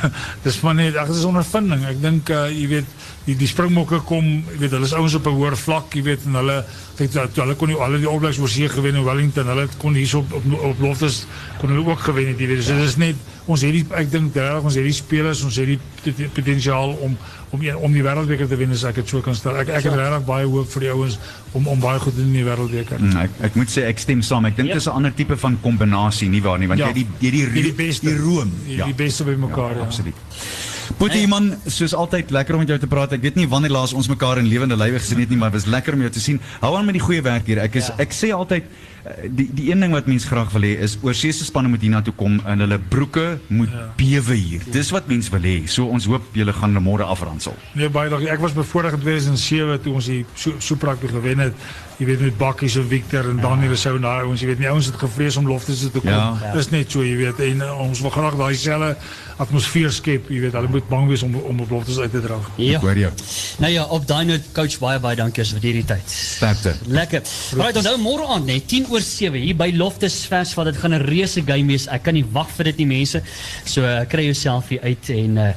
Dis 0.44 0.60
maar 0.62 0.74
net 0.74 0.96
ag 0.96 1.08
dis 1.10 1.24
ondervinding. 1.26 1.82
Ek 1.84 1.98
dink 2.02 2.30
uh, 2.30 2.46
jy 2.48 2.68
weet 2.70 2.84
die 3.26 3.34
die 3.36 3.46
springbokke 3.50 4.00
kom, 4.06 4.24
jy 4.52 4.58
weet 4.62 4.70
hulle 4.76 4.86
is 4.86 4.94
ouens 4.94 5.14
op 5.18 5.26
'n 5.26 5.34
hoër 5.34 5.56
vlak, 5.56 5.94
jy 5.94 6.02
weet 6.02 6.24
en 6.26 6.34
hulle 6.40 6.64
kyk 6.96 7.12
dat 7.12 7.36
hulle 7.42 7.54
kon 7.58 7.68
nie 7.68 7.76
hulle 7.78 7.98
die 7.98 8.08
opleids 8.10 8.38
oor 8.38 8.48
see 8.48 8.68
gewen 8.68 8.94
in 8.96 9.04
Wellington. 9.04 9.46
Hulle 9.46 9.66
kon 9.78 9.94
hier 9.94 10.16
op 10.16 10.32
op, 10.32 10.44
op 10.62 10.80
Loftus 10.80 11.26
kon 11.60 11.70
hulle 11.74 11.84
ook 11.90 12.00
gewen 12.06 12.28
het, 12.28 12.38
jy 12.38 12.46
weet. 12.46 12.64
So 12.64 12.74
dis 12.78 12.96
net 12.96 13.16
ons 13.46 13.60
het 13.66 13.72
die 13.72 13.84
ek 13.98 14.10
dink 14.10 14.34
reg 14.38 14.62
ons 14.62 14.74
het 14.78 14.84
die 14.84 14.92
spelers, 14.94 15.42
ons 15.42 15.56
het 15.56 15.66
die 15.66 15.78
pot- 16.02 16.32
potensiaal 16.34 16.94
om 17.02 17.16
om 17.52 17.60
om 17.84 17.92
die 17.92 18.02
wêreldbeker 18.02 18.48
te 18.48 18.56
wen 18.56 18.70
as 18.72 18.84
ek 18.84 18.94
dit 19.02 19.08
so 19.08 19.20
kan 19.20 19.34
stel. 19.34 19.56
Ek 19.58 19.68
ek 19.68 19.84
het 19.84 19.94
regtig 19.94 20.24
baie 20.24 20.46
hoop 20.46 20.70
vir 20.72 20.80
die 20.80 20.90
ouens 20.94 21.18
om 21.52 21.66
om 21.66 21.80
baie 21.80 21.98
goed 21.98 22.14
te 22.14 22.20
doen 22.22 22.30
in 22.34 22.40
die 22.40 22.46
wêreldbeker. 22.48 22.98
Mm, 22.98 23.16
ek 23.26 23.30
ek 23.50 23.54
moet 23.54 23.68
sê 23.70 23.84
ek 23.90 23.98
stem 23.98 24.22
saam. 24.22 24.44
Ek 24.46 24.56
dink 24.56 24.68
Ja. 24.68 24.74
dis 24.74 24.86
'n 24.86 24.90
ander 24.94 25.12
tipe 25.14 25.36
van 25.36 25.58
kombinasie 25.62 26.28
nie 26.28 26.40
waar 26.42 26.58
nie, 26.58 26.66
want 26.68 26.80
Ja. 26.80 26.86
jy 26.88 26.92
die 26.94 27.06
jy 27.20 27.30
die, 27.30 27.44
Die, 27.44 27.52
die 27.52 27.62
die, 27.62 27.72
beste 27.72 28.06
die 28.06 28.16
room. 28.18 28.51
Die, 28.66 28.78
die 28.84 28.94
beste 28.94 29.24
by 29.24 29.34
mekaar, 29.38 29.76
ja. 29.76 29.82
Absoluut. 29.82 30.14
Boetie 30.98 31.26
man, 31.30 31.54
soos 31.66 31.94
altyd 31.96 32.30
lekker 32.30 32.54
om 32.54 32.60
met 32.60 32.68
jou 32.68 32.78
te 32.78 32.86
praat. 32.90 33.12
Ek 33.16 33.22
weet 33.24 33.34
nie 33.38 33.46
wanneer 33.48 33.70
laas 33.72 33.92
ons 33.96 34.08
mekaar 34.12 34.38
in 34.42 34.46
lewende 34.50 34.76
lywe 34.76 34.98
gesien 35.00 35.18
het 35.22 35.30
nie, 35.32 35.38
maar 35.40 35.50
dit 35.50 35.62
was 35.62 35.70
lekker 35.72 35.94
om 35.96 36.00
jou 36.04 36.10
te 36.12 36.20
sien. 36.20 36.40
Hou 36.60 36.76
aan 36.76 36.84
met 36.84 36.98
die 36.98 37.02
goeie 37.02 37.22
werk 37.22 37.46
hier. 37.46 37.58
Ek 37.64 37.74
is 37.80 37.88
Ja. 37.88 37.94
ek 37.98 38.12
sê 38.12 38.30
altyd 38.34 38.64
eh, 38.64 38.91
die 39.26 39.48
die 39.52 39.70
een 39.72 39.80
ding 39.82 39.92
wat 39.92 40.06
mense 40.06 40.26
graag 40.30 40.50
wil 40.54 40.62
hê 40.62 40.76
is 40.84 40.96
oorseese 41.02 41.44
spanne 41.44 41.68
moet 41.72 41.82
hiernatoe 41.82 42.14
kom 42.14 42.36
en 42.46 42.62
hulle 42.62 42.78
broeke 42.78 43.38
moet 43.50 43.72
bewe 43.98 44.34
hier. 44.38 44.62
Dis 44.70 44.90
wat 44.94 45.08
mense 45.10 45.30
wil 45.34 45.42
hê. 45.42 45.56
So 45.66 45.86
ons 45.90 46.06
hoop 46.06 46.22
julle 46.38 46.52
gaan 46.54 46.78
môre 46.82 47.02
afransel. 47.10 47.56
Nee, 47.74 47.90
baie 47.90 48.10
dankie. 48.12 48.30
Ek 48.30 48.38
was 48.44 48.54
bevoorreg 48.54 48.94
in 48.98 49.02
2007 49.06 49.80
toe 49.82 49.94
ons 49.98 50.06
die 50.12 50.24
Su- 50.34 50.54
Super 50.58 50.92
Rugby 50.92 51.10
gewen 51.10 51.38
het. 51.48 51.54
Jy 51.98 52.06
weet 52.08 52.20
met 52.24 52.38
Bakkies 52.38 52.74
en 52.80 52.86
Victor 52.90 53.28
en 53.30 53.36
Daniel 53.42 53.76
Sou 53.78 53.92
en 53.96 54.02
daai 54.02 54.24
ouens, 54.24 54.40
jy 54.40 54.46
weet 54.48 54.58
nie 54.58 54.66
ouens 54.70 54.86
het 54.88 54.96
gevrees 54.98 55.36
om 55.38 55.46
loftes 55.46 55.82
te 55.84 56.00
kom. 56.00 56.08
Ja. 56.10 56.52
Dis 56.56 56.70
net 56.72 56.90
so, 56.90 57.04
jy 57.06 57.14
weet. 57.20 57.38
En 57.44 57.60
uh, 57.62 57.74
ons 57.84 58.00
wil 58.02 58.10
graag 58.10 58.34
daai 58.40 58.54
selfe 58.58 58.96
atmosfeer 59.42 59.92
skep, 59.94 60.26
jy 60.32 60.40
weet. 60.46 60.56
Hulle 60.56 60.70
moet 60.72 60.88
bang 60.90 61.06
wees 61.10 61.22
om 61.26 61.36
om 61.36 61.60
op 61.62 61.70
loftes 61.70 61.98
uit 62.02 62.10
te 62.10 62.20
dra. 62.24 62.38
Ja. 62.56 62.80
Hoor 62.82 62.98
jou. 62.98 63.12
Nou 63.62 63.70
ja, 63.72 63.84
op 63.84 64.06
daai 64.08 64.24
noot 64.32 64.48
coach 64.56 64.78
baie 64.82 64.98
baie 65.04 65.16
dankie 65.20 65.44
as 65.44 65.52
vir 65.54 65.60
hierdie 65.68 65.84
tyd. 65.92 66.10
Sterkte. 66.16 66.74
Lekker. 66.90 67.22
Right, 67.60 67.78
onthou 67.78 67.94
môre 68.02 68.26
aand 68.34 68.46
net 68.50 68.66
10 68.72 68.88
oor 68.92 69.00
7 69.04 69.40
hier 69.40 69.56
by 69.58 69.70
Loftus 69.74 70.20
Versvat. 70.30 70.70
Dit 70.70 70.76
gaan 70.82 70.94
'n 70.94 71.02
reuse 71.08 71.42
game 71.46 71.66
wees. 71.66 71.86
Ek 71.88 72.02
kan 72.02 72.14
nie 72.14 72.24
wag 72.32 72.50
vir 72.56 72.64
dit 72.70 72.76
nie 72.82 72.86
mense. 72.86 73.22
So 73.64 73.82
uh, 73.82 74.04
kry 74.08 74.24
jouself 74.28 74.68
hier 74.68 74.80
uit 74.82 75.08
en 75.10 75.36
uh, 75.36 75.48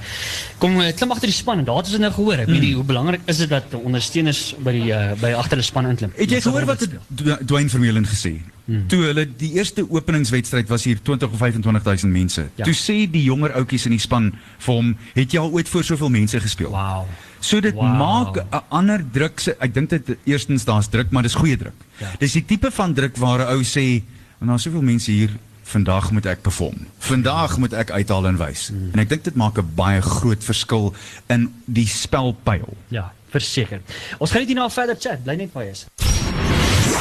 kom 0.59 0.79
uh, 0.81 0.91
klim 0.95 1.11
agter 1.11 1.27
die 1.27 1.35
span 1.35 1.63
daar 1.65 1.77
het 1.83 1.91
ons 1.91 1.97
nou 1.99 2.11
gehoor. 2.11 2.39
Ek 2.45 2.47
weet 2.47 2.61
nie 2.61 2.73
hoe 2.75 2.83
belangrik 2.83 3.21
is 3.27 3.37
dit 3.37 3.49
dat 3.49 3.73
ondersteuners 3.73 4.55
by 4.59 4.71
die 4.71 4.91
uh, 4.91 5.13
by 5.21 5.33
agter 5.35 5.57
die 5.57 5.65
span 5.67 5.89
inklim. 5.89 6.11
Het 6.15 6.29
jy 6.31 6.41
gehoor 6.41 6.65
wat 6.65 6.79
het 6.79 6.91
Dw- 7.09 7.41
Dwayne 7.45 7.69
Vermeulen 7.69 8.05
gesê? 8.05 8.39
Toe 8.65 9.03
hulle 9.11 9.27
die 9.37 9.51
eerste 9.59 9.83
openingswedstryd 9.89 10.67
was 10.69 10.83
hier 10.83 10.97
20 10.97 11.29
of 11.29 11.37
25000 11.37 12.11
mense. 12.11 12.47
Ja. 12.57 12.63
Toe 12.65 12.73
sê 12.73 13.05
die 13.11 13.21
jonger 13.23 13.53
ouetjies 13.59 13.85
in 13.85 13.93
die 13.93 14.01
span 14.01 14.31
vir 14.57 14.73
hom, 14.73 14.95
"Het 15.13 15.31
jy 15.33 15.39
al 15.39 15.51
ooit 15.51 15.69
voor 15.69 15.83
soveel 15.83 16.09
mense 16.09 16.39
gespeel?" 16.39 16.69
Wow. 16.69 17.05
So 17.39 17.59
dit 17.59 17.73
Wow. 17.73 17.97
maak 17.97 18.35
'n 18.37 18.61
ander 18.69 19.03
druk. 19.11 19.39
se- 19.39 19.55
Ek 19.59 19.73
dink 19.73 19.89
dit 19.89 20.17
eerstens 20.23 20.63
daar's 20.65 20.87
druk, 20.87 21.09
maar 21.11 21.23
dis 21.23 21.33
goeie 21.35 21.57
druk. 21.57 21.73
Ja. 21.97 22.11
Dis 22.19 22.31
die 22.31 22.45
tipe 22.45 22.71
van 22.71 22.93
druk 22.93 23.17
waar 23.17 23.39
'n 23.39 23.47
ou 23.55 23.63
sê, 23.63 24.03
"Want 24.37 24.49
daar's 24.51 24.63
soveel 24.63 24.81
mense 24.81 25.11
hier, 25.11 25.29
vandag 25.63 26.11
moet 26.11 26.25
ek 26.25 26.41
perform. 26.41 26.87
Vandag 26.99 27.57
moet 27.57 27.73
ek 27.73 27.91
uithaal 27.91 28.27
en 28.27 28.37
wys." 28.37 28.67
Hmm. 28.67 28.89
En 28.93 28.99
ek 28.99 29.09
dink 29.09 29.23
dit 29.23 29.35
maak 29.35 29.57
'n 29.57 29.71
baie 29.75 30.01
groot 30.01 30.43
verskil 30.43 30.93
in 31.27 31.53
die 31.65 31.87
spelpyl. 31.87 32.77
Ja, 32.89 33.11
verseker. 33.29 33.81
Ons 34.17 34.31
gaan 34.31 34.39
net 34.39 34.47
hierna 34.49 34.69
verder 34.69 34.95
chat. 34.99 35.23
Bly 35.23 35.35
net 35.35 35.49
waar 35.53 35.63
jy 35.63 35.69
is. 35.71 35.85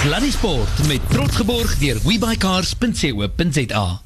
Sluddy 0.03 0.31
Sport 0.31 0.87
met 0.87 1.01
trots 1.11 1.37
geborg 1.37 1.79
deur 1.79 1.99
webycars.co.za. 2.05 4.01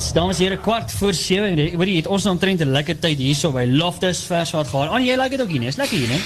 Alright, 0.00 0.14
dames 0.14 0.38
en 0.38 0.44
here, 0.46 0.56
kwart 0.56 0.92
voor 0.96 1.12
7. 1.14 1.58
Hoor 1.76 1.84
jy, 1.86 1.96
het 2.00 2.06
ons 2.08 2.24
omtrent 2.26 2.60
'n 2.64 2.70
lekker 2.72 2.96
tyd 2.98 3.18
hierso 3.18 3.52
by 3.52 3.66
Loftus 3.68 4.22
Verswaard 4.24 4.68
gehad. 4.68 4.88
Aan 4.88 5.04
jy 5.04 5.16
like 5.16 5.30
dit 5.36 5.40
ook 5.42 5.50
hier? 5.50 5.62
Is 5.62 5.76
lekker 5.76 5.98
hier, 5.98 6.08
nee? 6.08 6.20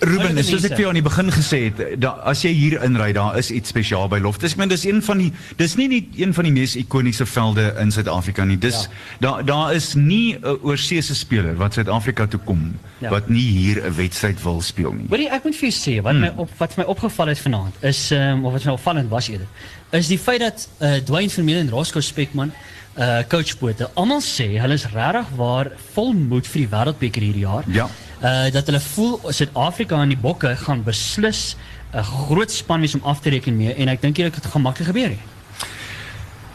Ruben, 0.00 0.34
Wat 0.34 0.44
soos 0.44 0.64
ek 0.64 0.70
vir 0.72 0.78
jou 0.78 0.88
aan 0.88 0.94
die 0.94 1.02
begin 1.02 1.30
gesê 1.30 1.58
het, 1.70 2.00
da, 2.00 2.08
as 2.24 2.42
jy 2.42 2.50
hier 2.50 2.82
inry, 2.82 3.12
daar 3.12 3.36
is 3.38 3.50
iets 3.50 3.68
spesiaal 3.68 4.08
by 4.08 4.18
Loftus. 4.18 4.52
Ek 4.52 4.56
meen 4.58 4.68
dis 4.68 4.84
een 4.84 5.02
van 5.02 5.18
die 5.18 5.32
dis 5.56 5.76
nie 5.76 5.88
net 5.88 6.04
een 6.16 6.34
van 6.34 6.44
die 6.44 6.52
mees 6.52 6.74
ikoniese 6.76 7.26
velde 7.26 7.74
in 7.80 7.90
Suid-Afrika 7.92 8.44
nie. 8.44 8.56
Dis 8.58 8.74
Ja. 8.80 8.88
daar 9.20 9.44
daar 9.44 9.74
is 9.74 9.94
nie 9.94 10.34
'n 10.38 10.58
oorseese 10.62 11.14
speler 11.14 11.54
wat 11.56 11.74
Suid-Afrika 11.74 12.26
toe 12.26 12.40
kom 12.44 12.74
Ja. 12.98 13.10
wat 13.10 13.28
nie 13.28 13.50
hier 13.50 13.84
'n 13.86 13.94
wedstryd 13.94 14.42
wil 14.42 14.60
speel 14.60 14.92
nie. 14.92 15.06
Hoorie, 15.08 15.28
ek 15.28 15.44
moet 15.44 15.54
vir 15.56 15.68
jou 15.70 15.98
sê 15.98 16.02
wat 16.02 16.14
my 16.14 16.32
op 16.36 16.48
wat 16.58 16.76
my 16.76 16.84
opgeval 16.84 17.26
het 17.26 17.38
vanaand 17.38 17.74
is 17.82 18.10
ehm 18.10 18.20
um, 18.38 18.44
of 18.46 18.52
wat 18.52 18.64
my 18.64 18.72
opvallend 18.72 19.08
was 19.10 19.28
eerder, 19.28 19.46
is 19.90 20.06
die 20.08 20.18
feit 20.18 20.40
dat 20.40 20.68
uh, 20.80 20.94
Dwayne 21.04 21.30
Vermeulen 21.30 21.60
en 21.66 21.70
Roscoe 21.70 22.00
Spekman 22.02 22.52
uh 22.96 23.22
coach 23.28 23.58
Bote 23.58 23.88
almal 23.94 24.20
sê 24.20 24.58
hulle 24.60 24.76
is 24.76 24.86
regtig 24.92 25.28
waar 25.36 25.70
vol 25.94 26.12
moed 26.12 26.46
vir 26.46 26.64
die 26.64 26.70
wêreldbeker 26.74 27.24
hierdie 27.24 27.46
jaar. 27.46 27.64
Ja. 27.72 27.88
Uh 28.20 28.50
dat 28.52 28.66
hulle 28.68 28.80
voel 28.80 29.20
Suid-Afrika 29.32 30.02
en 30.02 30.12
die 30.12 30.20
Bokke 30.20 30.56
gaan 30.56 30.84
beslis 30.84 31.56
'n 31.92 32.04
groot 32.04 32.50
span 32.50 32.80
wees 32.80 32.94
om 32.94 33.04
af 33.04 33.20
te 33.20 33.30
reken 33.30 33.56
mee 33.56 33.74
en 33.74 33.88
ek 33.88 34.00
dink 34.00 34.16
nie 34.18 34.30
dit 34.30 34.46
gaan 34.46 34.62
maklik 34.62 34.88
gebeur 34.88 35.08
nie. 35.08 35.20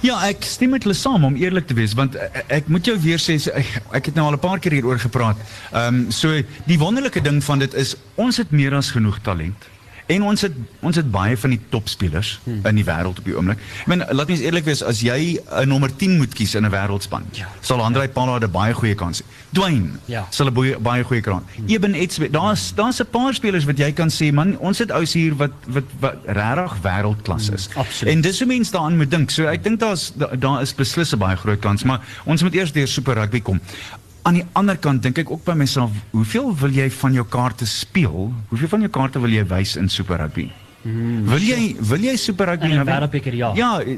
Ja, 0.05 0.19
ek 0.27 0.45
stem 0.45 0.69
met 0.69 0.83
hulle 0.85 0.93
saam 0.93 1.23
om 1.25 1.35
eerlik 1.35 1.65
te 1.67 1.73
wees 1.73 1.95
want 1.97 2.15
ek, 2.15 2.43
ek 2.61 2.67
moet 2.67 2.85
jou 2.85 2.97
weer 3.01 3.21
sê 3.21 3.39
ek, 3.49 3.81
ek 3.97 4.05
het 4.11 4.15
nou 4.15 4.27
al 4.27 4.38
'n 4.38 4.39
paar 4.39 4.59
keer 4.59 4.77
hieroor 4.77 4.99
gepraat. 4.99 5.38
Ehm 5.73 6.05
um, 6.05 6.11
so 6.11 6.29
die 6.65 6.77
wonderlike 6.77 7.21
ding 7.21 7.43
van 7.43 7.59
dit 7.59 7.73
is 7.73 7.95
ons 8.15 8.38
het 8.38 8.51
meer 8.51 8.75
as 8.75 8.91
genoeg 8.91 9.19
talent. 9.21 9.76
En 10.08 10.24
ons 10.24 10.41
het 10.41 10.53
ons 10.80 10.95
het 10.95 11.12
baie 11.12 11.36
van 11.38 11.49
die 11.49 11.60
topspelers 11.70 12.39
hmm. 12.43 12.62
in 12.66 12.76
die 12.80 12.86
wêreld 12.88 13.20
op 13.20 13.26
die 13.28 13.36
oomblik. 13.36 13.60
Ek 13.84 13.88
meen 13.91 14.03
laat 14.16 14.28
mens 14.32 14.39
eerlik 14.39 14.64
wees 14.64 14.84
as 14.84 15.01
jy 15.03 15.39
'n 15.62 15.68
nommer 15.68 15.91
10 15.95 16.18
moet 16.18 16.34
kies 16.34 16.55
in 16.55 16.66
'n 16.66 16.72
wêreldspan, 16.72 17.24
Ja. 17.32 17.47
sal 17.62 17.82
Andrei 17.82 18.08
Pallard 18.08 18.43
'n 18.43 18.51
baie 18.51 18.74
goeie 18.74 18.95
kans 18.95 19.22
hê. 19.22 19.26
Dwayne 19.51 19.99
Ja. 20.05 20.28
sal 20.30 20.47
'n 20.47 20.53
baie 20.53 20.78
baie 20.80 21.03
goeie 21.03 21.22
kans. 21.22 21.43
Hmm. 21.55 21.68
Eben 21.68 21.93
Etzwe, 21.93 22.30
daar's 22.30 22.74
daar's 22.76 22.99
'n 23.01 23.10
paar 23.12 23.34
spelers 23.34 23.66
wat 23.66 23.78
jy 23.78 23.91
kan 23.91 24.10
sê 24.10 24.32
man, 24.34 24.58
ons 24.60 24.78
het 24.80 24.91
ouens 24.91 25.14
hier 25.14 25.36
wat 25.36 25.51
wat 25.68 25.84
wat 25.99 26.16
regtig 26.26 26.78
wêreldklas 26.82 27.49
is. 27.53 27.68
Hmm, 27.68 27.82
absoluut. 27.82 28.14
En 28.14 28.22
dis 28.22 28.39
hoe 28.39 28.47
mense 28.47 28.72
daaraan 28.72 28.97
moet 28.97 29.12
dink. 29.12 29.30
So 29.30 29.45
ek 29.45 29.64
dink 29.64 29.80
daar's 29.80 30.12
da- 30.16 30.36
daar 30.36 30.62
is 30.62 30.74
beslis 30.74 31.12
'n 31.14 31.18
baie 31.18 31.36
groot 31.36 31.60
kans, 31.60 31.84
maar 31.84 31.99
ons 32.26 32.41
moet 32.43 32.53
eers 32.53 32.72
deur 32.72 32.88
Super 32.88 33.14
Rugby 33.16 33.41
kom. 33.41 33.60
Aan 34.28 34.41
die 34.41 34.45
ander 34.59 34.75
kant 34.75 35.03
dink 35.05 35.17
ek 35.23 35.30
ook 35.32 35.43
by 35.47 35.53
myself, 35.55 35.91
hoeveel 36.11 36.51
wil 36.59 36.73
jy 36.75 36.89
van 36.91 37.13
jou 37.15 37.23
kaarte 37.32 37.65
speel? 37.65 38.34
Hoeveel 38.49 38.71
van 38.75 38.82
jou 38.84 38.89
kaarte 38.91 39.21
wil 39.23 39.32
jy 39.32 39.45
wys 39.47 39.78
in 39.80 39.88
Super 39.89 40.19
Rugby? 40.19 40.49
wil 41.28 41.43
jy 41.43 41.75
wil 41.80 42.03
jy 42.03 42.15
Super 42.15 42.53
Rugby 42.53 42.71
In 42.71 42.71
'n 42.71 42.75
nou 42.75 42.88
wêreldbeker, 42.88 43.34
ja. 43.36 43.51
Ja, 43.55 43.82
eh, 43.82 43.97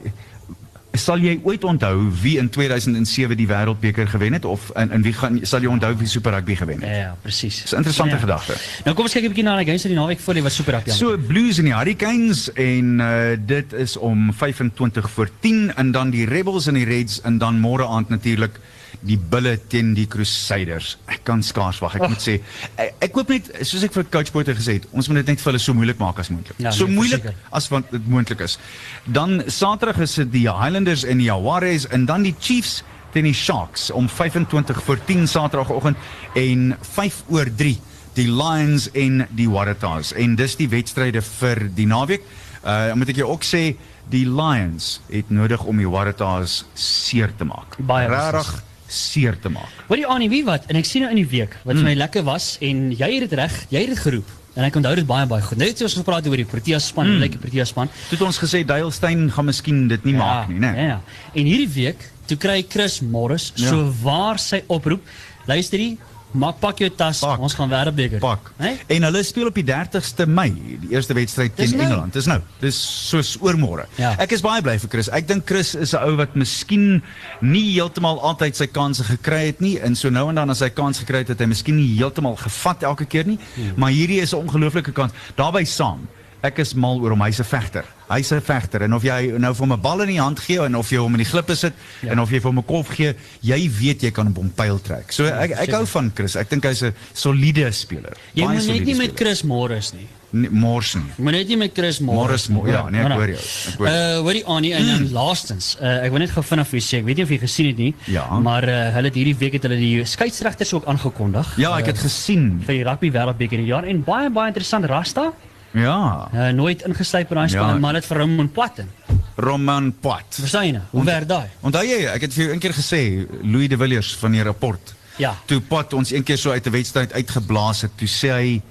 sal 0.94 1.20
jy 1.22 1.40
ooit 1.44 1.64
onthou 1.64 2.10
wie 2.22 2.38
in 2.38 2.50
2007 2.50 3.38
die 3.38 3.48
wêreldbeker 3.48 4.08
gewen 4.08 4.34
het 4.34 4.46
of 4.46 4.72
in 4.76 4.92
in 4.92 5.02
wie 5.02 5.14
gaan 5.14 5.40
sal 5.46 5.62
jy 5.62 5.70
onthou 5.70 5.96
wie 5.98 6.08
Super 6.08 6.32
Rugby 6.32 6.56
gewen 6.56 6.82
het? 6.82 6.90
Ja, 6.90 6.96
ja 6.96 7.18
presies. 7.22 7.62
Dis 7.62 7.72
'n 7.72 7.76
interessante 7.76 8.16
ja. 8.16 8.22
gedagte. 8.22 8.54
Nou 8.84 8.96
kom 8.96 9.06
ons 9.06 9.14
kyk 9.14 9.24
'n 9.24 9.28
bietjie 9.28 9.44
na 9.44 9.58
die 9.58 9.66
games 9.66 9.82
van 9.82 9.92
die 9.92 10.00
naweek 10.00 10.20
voor 10.20 10.34
die 10.34 10.44
was 10.44 10.56
super 10.56 10.74
rap. 10.74 10.90
So 10.90 11.18
Blues 11.18 11.58
en 11.58 11.66
die 11.66 11.76
Hurricanes 11.76 12.54
en 12.54 13.00
uh, 13.00 13.38
dit 13.46 13.74
is 13.74 13.98
om 13.98 14.34
25 14.34 15.10
voor 15.10 15.30
10 15.40 15.76
en 15.76 15.92
dan 15.92 16.10
die 16.10 16.26
Rebels 16.26 16.68
en 16.68 16.74
die 16.74 16.86
Reds 16.86 17.22
en 17.22 17.38
dan 17.38 17.60
môre 17.60 17.88
aand 17.88 18.10
natuurlik 18.10 18.60
die 19.06 19.18
Bulle 19.18 19.56
teen 19.72 19.94
die 19.96 20.06
Crusaders. 20.12 20.98
Ek 21.08 21.24
kan 21.28 21.44
skaars 21.46 21.80
wag. 21.84 21.96
Ek 21.96 22.06
Och. 22.06 22.14
moet 22.14 22.24
sê 22.24 22.38
ek, 22.76 22.96
ek 23.08 23.20
hoop 23.20 23.32
net 23.32 23.50
soos 23.64 23.84
ek 23.88 23.96
vir 23.96 24.08
coach 24.12 24.32
Potter 24.36 24.58
gesê 24.58 24.80
het, 24.80 24.88
ons 24.92 25.08
moet 25.08 25.22
dit 25.22 25.32
net 25.34 25.44
vir 25.44 25.52
hulle 25.52 25.64
so 25.64 25.76
moeilik 25.78 26.00
maak 26.02 26.20
as 26.20 26.32
moontlik. 26.34 26.60
Ja, 26.60 26.74
so 26.76 26.88
nee, 26.88 26.98
moeilik 27.00 27.24
verseker. 27.24 27.52
as 27.56 27.70
wat 27.72 27.92
dit 27.94 28.08
moontlik 28.12 28.44
is. 28.46 28.58
Dan 29.06 29.44
Saterdag 29.48 30.02
is 30.04 30.18
dit 30.20 30.32
die 30.36 30.48
Highlanders 30.50 31.06
en 31.08 31.24
die 31.24 31.30
Jaguars 31.30 31.88
en 31.88 32.08
dan 32.10 32.28
die 32.28 32.36
Chiefs 32.40 32.82
teen 33.14 33.26
die 33.26 33.34
Sharks 33.34 33.90
om 33.92 34.10
25 34.10 34.84
voor 34.86 35.00
10 35.06 35.28
Saterdagoggend 35.28 35.98
en 36.38 36.76
5 36.94 37.24
oor 37.34 37.50
3 37.56 37.78
die 38.20 38.28
Lions 38.28 38.90
en 38.98 39.24
die 39.38 39.48
Waratahs 39.50 40.12
en 40.18 40.36
dis 40.36 40.58
die 40.60 40.68
wedstryde 40.70 41.22
vir 41.24 41.70
die 41.76 41.88
naweek. 41.90 42.26
Uh 42.60 42.92
moet 43.00 43.14
ek 43.14 43.22
jou 43.22 43.30
ook 43.32 43.46
sê 43.48 43.64
die 44.12 44.26
Lions 44.28 44.98
het 45.08 45.30
nodig 45.32 45.64
om 45.64 45.78
die 45.80 45.88
Waratahs 45.90 46.64
seer 46.74 47.32
te 47.38 47.48
maak. 47.48 47.78
Baie 47.80 48.10
regtig 48.12 48.58
seer 48.90 49.38
te 49.40 49.50
maak. 49.54 49.86
Hoorie 49.88 50.08
Annie, 50.10 50.30
wie 50.32 50.44
wat? 50.48 50.66
En 50.70 50.80
ek 50.80 50.88
sien 50.90 51.06
nou 51.06 51.12
in 51.14 51.22
die 51.22 51.30
week 51.30 51.56
wat 51.64 51.78
vir 51.78 51.86
my 51.86 51.96
lekker 52.00 52.26
was 52.28 52.58
en 52.66 52.90
jy 52.92 53.10
het 53.16 53.30
dit 53.30 53.40
reg, 53.40 53.56
jy 53.70 53.86
het 53.86 53.94
dit 53.96 54.04
geroep. 54.04 54.36
En 54.58 54.66
ek 54.66 54.76
onthou 54.76 54.96
dit 54.98 55.08
baie 55.08 55.28
baie 55.30 55.46
goed. 55.46 55.60
Net 55.62 55.78
soos 55.78 55.94
ons 55.94 56.02
gepraat 56.02 56.26
oor 56.28 56.42
die 56.42 56.48
Proteas 56.50 56.90
span, 56.92 57.08
mm. 57.08 57.22
lyk 57.24 57.38
die 57.38 57.42
Proteas 57.46 57.72
span. 57.72 57.92
Toe 58.10 58.18
het 58.18 58.26
ons 58.28 58.40
gesê 58.42 58.64
Dale 58.68 58.92
Steyn 58.92 59.28
gaan 59.32 59.48
miskien 59.48 59.86
dit 59.92 60.08
nie 60.10 60.16
maak 60.18 60.50
nie, 60.52 60.60
né? 60.64 60.74
Ja, 60.76 60.88
ja. 60.96 61.00
En 61.38 61.48
hierdie 61.48 61.70
week, 61.76 62.08
toe 62.28 62.38
kry 62.38 62.64
Chris 62.70 63.00
Morris 63.02 63.52
Ja. 63.56 63.70
so 63.70 63.94
waar 64.02 64.40
sy 64.42 64.64
oproep. 64.68 65.06
Luister 65.48 65.80
hier, 65.80 65.98
maak 66.32 66.60
pak 66.60 66.78
jou 66.78 66.90
tas, 66.90 67.20
Pak. 67.20 67.40
ons 67.40 67.54
gaan 67.54 67.70
wêreldbeker. 67.70 68.20
Pak. 68.20 68.52
Hè? 68.58 68.76
En 68.88 69.04
hulle 69.04 69.24
speel 69.24 69.48
op 69.48 69.56
die 69.56 69.64
30ste 69.64 70.28
Mei, 70.28 70.52
die 70.82 70.90
eerste 70.94 71.14
wedstryd 71.14 71.56
teen 71.56 71.72
nou. 71.78 71.82
Engeland. 71.88 72.14
Dis 72.14 72.26
nou. 72.26 72.40
Dis 72.60 72.78
soos 73.10 73.38
oormôre. 73.42 73.86
Ja. 73.98 74.16
Ek 74.20 74.32
is 74.32 74.42
baie 74.42 74.62
bly 74.62 74.78
vir 74.80 74.90
Chris. 74.90 75.10
Ek 75.10 75.28
dink 75.28 75.46
Chris 75.48 75.76
is 75.76 75.94
'n 75.94 76.04
ou 76.04 76.16
wat 76.18 76.36
miskien 76.36 77.02
nie 77.42 77.74
heeltemal 77.74 78.20
altyd 78.22 78.56
sy 78.56 78.68
kansse 78.68 79.04
gekry 79.04 79.46
het 79.48 79.60
nie 79.62 79.80
en 79.80 79.96
so 79.96 80.10
nou 80.10 80.30
en 80.30 80.36
dan 80.36 80.50
as 80.50 80.60
hy 80.60 80.70
kans 80.70 81.00
gekry 81.00 81.18
het, 81.20 81.28
het 81.30 81.40
hy 81.40 81.46
miskien 81.46 81.76
nie 81.76 81.98
heeltemal 81.98 82.36
gevat 82.36 82.84
elke 82.84 83.06
keer 83.06 83.26
nie, 83.28 83.40
Hmm. 83.56 83.74
maar 83.78 83.92
hierdie 83.92 84.22
is 84.22 84.34
'n 84.34 84.38
ongelooflike 84.48 84.92
kans. 84.92 85.12
Daarbey 85.36 85.66
saam 85.66 86.08
Ek 86.42 86.58
is 86.60 86.74
mal 86.74 86.98
oor 87.02 87.10
hom. 87.10 87.22
Hy's 87.22 87.40
'n 87.40 87.44
vegter. 87.44 87.84
Hy's 88.10 88.32
'n 88.34 88.42
vegter 88.42 88.82
en 88.84 88.94
of 88.94 89.04
jy 89.04 89.38
nou 89.38 89.54
vir 89.54 89.66
hom 89.68 89.74
'n 89.74 89.82
bal 89.82 90.02
in 90.02 90.08
die 90.10 90.20
hand 90.20 90.40
gee 90.40 90.60
en 90.66 90.76
of 90.76 90.90
jy 90.90 90.98
hom 90.98 91.14
in 91.14 91.24
die 91.24 91.30
glippe 91.32 91.56
sit 91.56 91.74
ja. 92.02 92.12
en 92.12 92.20
of 92.20 92.30
jy 92.30 92.40
vir 92.42 92.50
hom 92.52 92.58
'n 92.60 92.66
kolf 92.66 92.90
gee, 92.96 93.14
jy 93.42 93.70
weet 93.80 94.02
jy 94.02 94.12
kan 94.12 94.28
op 94.28 94.36
hom 94.38 94.50
pyl 94.50 94.80
trek. 94.82 95.12
So 95.12 95.26
ek 95.26 95.52
ek 95.52 95.58
seker. 95.60 95.74
hou 95.76 95.86
van 95.86 96.12
Chris. 96.16 96.36
Ek 96.36 96.50
dink 96.50 96.64
hy's 96.64 96.82
'n 96.84 96.94
soliede 97.14 97.72
speler. 97.72 98.18
Jy 98.34 98.44
moet 98.48 98.66
net 98.68 98.86
nie 98.86 98.96
met. 98.96 99.12
Chris 99.16 99.44
Morris 99.44 99.94
nie. 99.94 100.08
Nee, 100.32 100.50
Morrison. 100.52 101.02
Jy 101.18 101.24
moet 101.24 101.34
net 101.34 101.48
nie 101.48 101.58
met 101.58 101.72
Chris 101.74 102.00
Morris. 102.00 102.48
Morris 102.48 102.48
Mo- 102.50 102.68
ja, 102.68 102.90
nee, 102.90 103.02
ek 103.02 103.12
hoor 103.12 103.28
jou, 103.28 103.38
ek 103.72 103.78
hoor. 103.80 103.88
Uh 103.88 104.18
hoorie 104.22 104.46
Annie 104.46 104.74
en 104.74 104.86
dan 104.86 105.12
laastens, 105.12 105.76
uh, 105.82 106.04
ek 106.06 106.12
wil 106.12 106.20
net 106.20 106.30
gou 106.30 106.44
vinnig 106.44 106.68
vir 106.68 106.80
jou 106.80 106.86
sê, 106.86 107.00
ek 107.00 107.06
weet 107.06 107.18
nie 107.18 107.24
of 107.24 107.30
jy 107.30 107.40
gesien 107.40 107.66
het 107.68 107.78
nie, 107.78 107.96
Ja. 108.06 108.40
maar 108.40 108.64
uh, 108.64 108.94
hulle 108.94 109.08
het 109.10 109.16
hierdie 109.16 109.36
week 109.40 109.54
het 109.54 109.64
hulle 109.64 109.78
die 109.78 110.06
skeieregters 110.06 110.74
ook 110.74 110.86
aangekondig. 110.86 111.58
Ja, 111.58 111.76
ek 111.80 111.88
het 111.88 111.96
uh, 111.98 112.02
gesien. 112.04 112.62
vir 112.64 112.76
die 112.76 112.84
rugby 112.84 113.10
wêreldbeker 113.12 113.58
hierdie 113.58 113.74
jaar 113.74 113.86
en 113.86 114.04
baie 114.04 114.30
baie 114.30 114.48
interessant 114.54 114.86
Rasta. 114.86 115.34
Ja. 115.72 116.30
Uh, 116.34 116.48
nooit 116.50 116.82
ingesluip 116.88 117.30
by 117.30 117.36
daai 117.36 117.50
span, 117.50 117.74
Ja. 117.76 117.80
maar 117.80 117.94
dit 117.94 118.06
vir 118.06 118.20
hom 118.20 118.40
en 118.40 118.52
Platten. 118.52 118.90
Roman 119.36 119.92
Pat. 120.02 120.26
Verstaan 120.40 120.66
jy 120.66 120.72
nou? 120.72 120.84
Hoe 120.92 121.04
werk 121.04 121.28
daai? 121.28 121.48
Onthou 121.62 121.84
jy, 121.86 122.06
ek 122.12 122.22
het 122.22 122.34
vir 122.34 122.44
jou 122.44 122.54
een 122.54 122.60
keer 122.60 122.74
gesê, 122.74 123.02
Louis 123.44 123.70
de 123.70 123.78
Villiers 123.78 124.16
van 124.20 124.32
die 124.32 124.44
rapport. 124.44 124.94
Ja. 125.18 125.36
Toe 125.46 125.62
Pat 125.62 125.94
ons 125.94 126.12
een 126.12 126.24
keer 126.24 126.38
so 126.38 126.52
uit 126.52 126.66
'n 126.68 126.72
wedstryd 126.72 127.14
uitgeblaas 127.14 127.82
het, 127.82 127.92
toe 127.98 128.08
sê 128.08 128.30
hy 128.32 128.62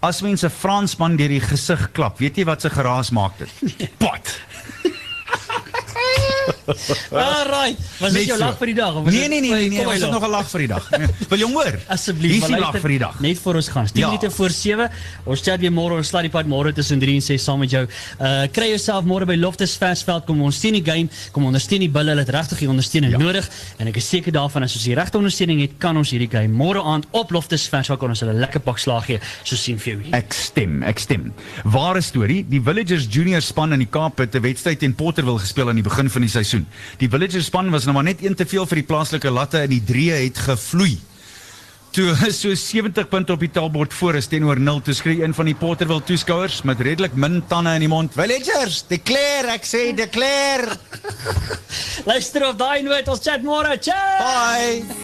as 0.00 0.22
mense 0.22 0.50
Fransman 0.50 1.16
deur 1.16 1.28
die 1.28 1.40
gesig 1.40 1.90
klap, 1.92 2.18
weet 2.18 2.36
jy 2.36 2.44
wat 2.44 2.60
se 2.60 2.70
geraas 2.70 3.10
maak 3.10 3.32
dit? 3.38 3.50
Pat. 3.98 4.38
Alright. 7.12 7.78
Was 8.00 8.12
dit 8.12 8.24
jou 8.26 8.38
so. 8.38 8.44
lag 8.44 8.56
vir 8.58 8.66
die 8.66 8.74
dag 8.74 8.94
Nee 9.04 9.28
nee 9.28 9.40
nee 9.40 9.50
nee, 9.54 9.68
nee 9.68 9.84
was 9.84 10.00
dit 10.00 10.10
nog 10.10 10.24
'n 10.24 10.30
lag 10.30 10.48
vir 10.50 10.60
die 10.64 10.68
dag? 10.68 10.90
Nee. 10.90 11.08
Wil 11.28 11.38
jy 11.38 11.48
hoor? 11.52 11.78
Asseblief. 11.94 12.32
Hier 12.32 12.42
is 12.42 12.48
die 12.48 12.58
lag 12.60 12.76
vir 12.80 12.88
die 12.88 12.98
dag. 12.98 13.20
Net 13.20 13.38
voor 13.38 13.54
ons 13.54 13.68
gaan. 13.68 13.86
10 13.86 14.00
Ja. 14.00 14.06
minute 14.06 14.30
voor 14.30 14.50
7. 14.50 14.90
Ons 15.24 15.40
chat 15.40 15.60
weer 15.60 15.72
môre 15.72 15.94
ons 15.96 16.08
slaat 16.08 16.22
die 16.22 16.30
pad 16.30 16.46
môre 16.46 16.72
tussen 16.72 16.98
3 16.98 17.14
en 17.14 17.22
6 17.22 17.44
saam 17.44 17.58
met 17.58 17.70
jou. 17.70 17.86
Uh 18.20 18.46
kry 18.52 18.68
jouself 18.68 19.04
môre 19.04 19.26
by 19.26 19.36
Loftus 19.36 19.76
Versveld 19.76 20.24
kom 20.26 20.40
ons 20.42 20.56
steun 20.56 20.72
die 20.72 20.84
game, 20.84 21.08
kom 21.32 21.44
ondersteun 21.44 21.80
die 21.80 21.88
bulle, 21.90 22.10
hulle 22.14 22.20
het 22.24 22.28
regtig 22.30 22.58
die 22.58 22.68
ondersteuning 22.68 23.12
Ja. 23.12 23.18
nodig 23.18 23.48
en 23.78 23.86
ek 23.88 23.96
is 23.96 24.08
seker 24.08 24.32
daarvan 24.32 24.62
as 24.62 24.74
ons 24.74 24.84
die 24.84 24.94
regte 24.94 25.18
ondersteuning 25.18 25.60
het, 25.60 25.70
kan 25.78 25.96
ons 25.96 26.10
hierdie 26.10 26.30
game 26.30 26.48
môre 26.54 26.82
aand 26.82 27.06
op 27.12 27.30
Loftus 27.30 27.68
Versveld 27.68 27.98
kan 27.98 28.08
ons 28.08 28.20
hulle 28.20 28.32
lekker 28.34 28.60
pak 28.60 28.78
slaag 28.78 29.04
gee. 29.06 29.20
So 29.44 29.56
sien 29.56 29.78
vir 29.78 29.92
jou 29.94 30.02
hier. 30.02 30.14
Ek 30.14 30.32
stem, 30.32 30.82
ek 30.82 30.98
stem. 30.98 31.32
Ware 31.64 32.00
storie, 32.00 32.44
die 32.48 32.60
Villagers 32.60 33.06
Junior 33.10 33.40
span 33.42 33.72
in 33.72 33.78
die 33.78 33.88
Kaap 33.90 34.18
het 34.18 34.34
'n 34.34 34.40
wedstryd 34.42 34.78
teen 34.78 34.94
Potterville 34.94 35.38
gespeel 35.38 35.68
aan 35.68 35.76
die 35.76 35.82
begin 35.84 36.08
van 36.10 36.22
die 36.22 36.30
seisoen. 36.30 36.53
Die 37.00 37.08
Villagers 37.10 37.50
span 37.50 37.72
was 37.74 37.88
nou 37.88 37.94
maar 37.96 38.06
net 38.06 38.22
een 38.24 38.34
te 38.34 38.46
veel 38.46 38.66
vir 38.70 38.82
die 38.82 38.88
plaaslike 38.88 39.30
latte 39.30 39.64
en 39.64 39.72
die 39.72 39.82
drie 39.84 40.10
het 40.12 40.38
gevloei. 40.46 40.94
toe 41.94 42.10
so 42.34 42.50
70 42.58 43.06
punte 43.08 43.32
op 43.32 43.42
die 43.44 43.50
taalbord 43.54 43.94
voor 43.94 44.18
is 44.18 44.26
teenoor 44.26 44.58
0 44.58 44.80
toe 44.82 44.94
skree 44.98 45.22
een 45.22 45.34
van 45.34 45.46
die 45.46 45.54
Porterville 45.54 46.02
toeskouers 46.02 46.62
met 46.66 46.82
redelik 46.82 47.14
min 47.14 47.38
tande 47.46 47.76
in 47.78 47.86
die 47.86 47.90
mond. 47.92 48.12
Villagers, 48.18 48.82
declare, 48.90 49.54
ek 49.54 49.68
sê 49.68 49.86
declare. 49.94 50.74
Luister 52.10 52.48
op 52.50 52.58
daai 52.58 52.82
noot, 52.82 53.14
ons 53.14 53.22
chat 53.22 53.46
môre. 53.46 53.78
Ciao. 53.78 54.18
Bye. 54.18 55.02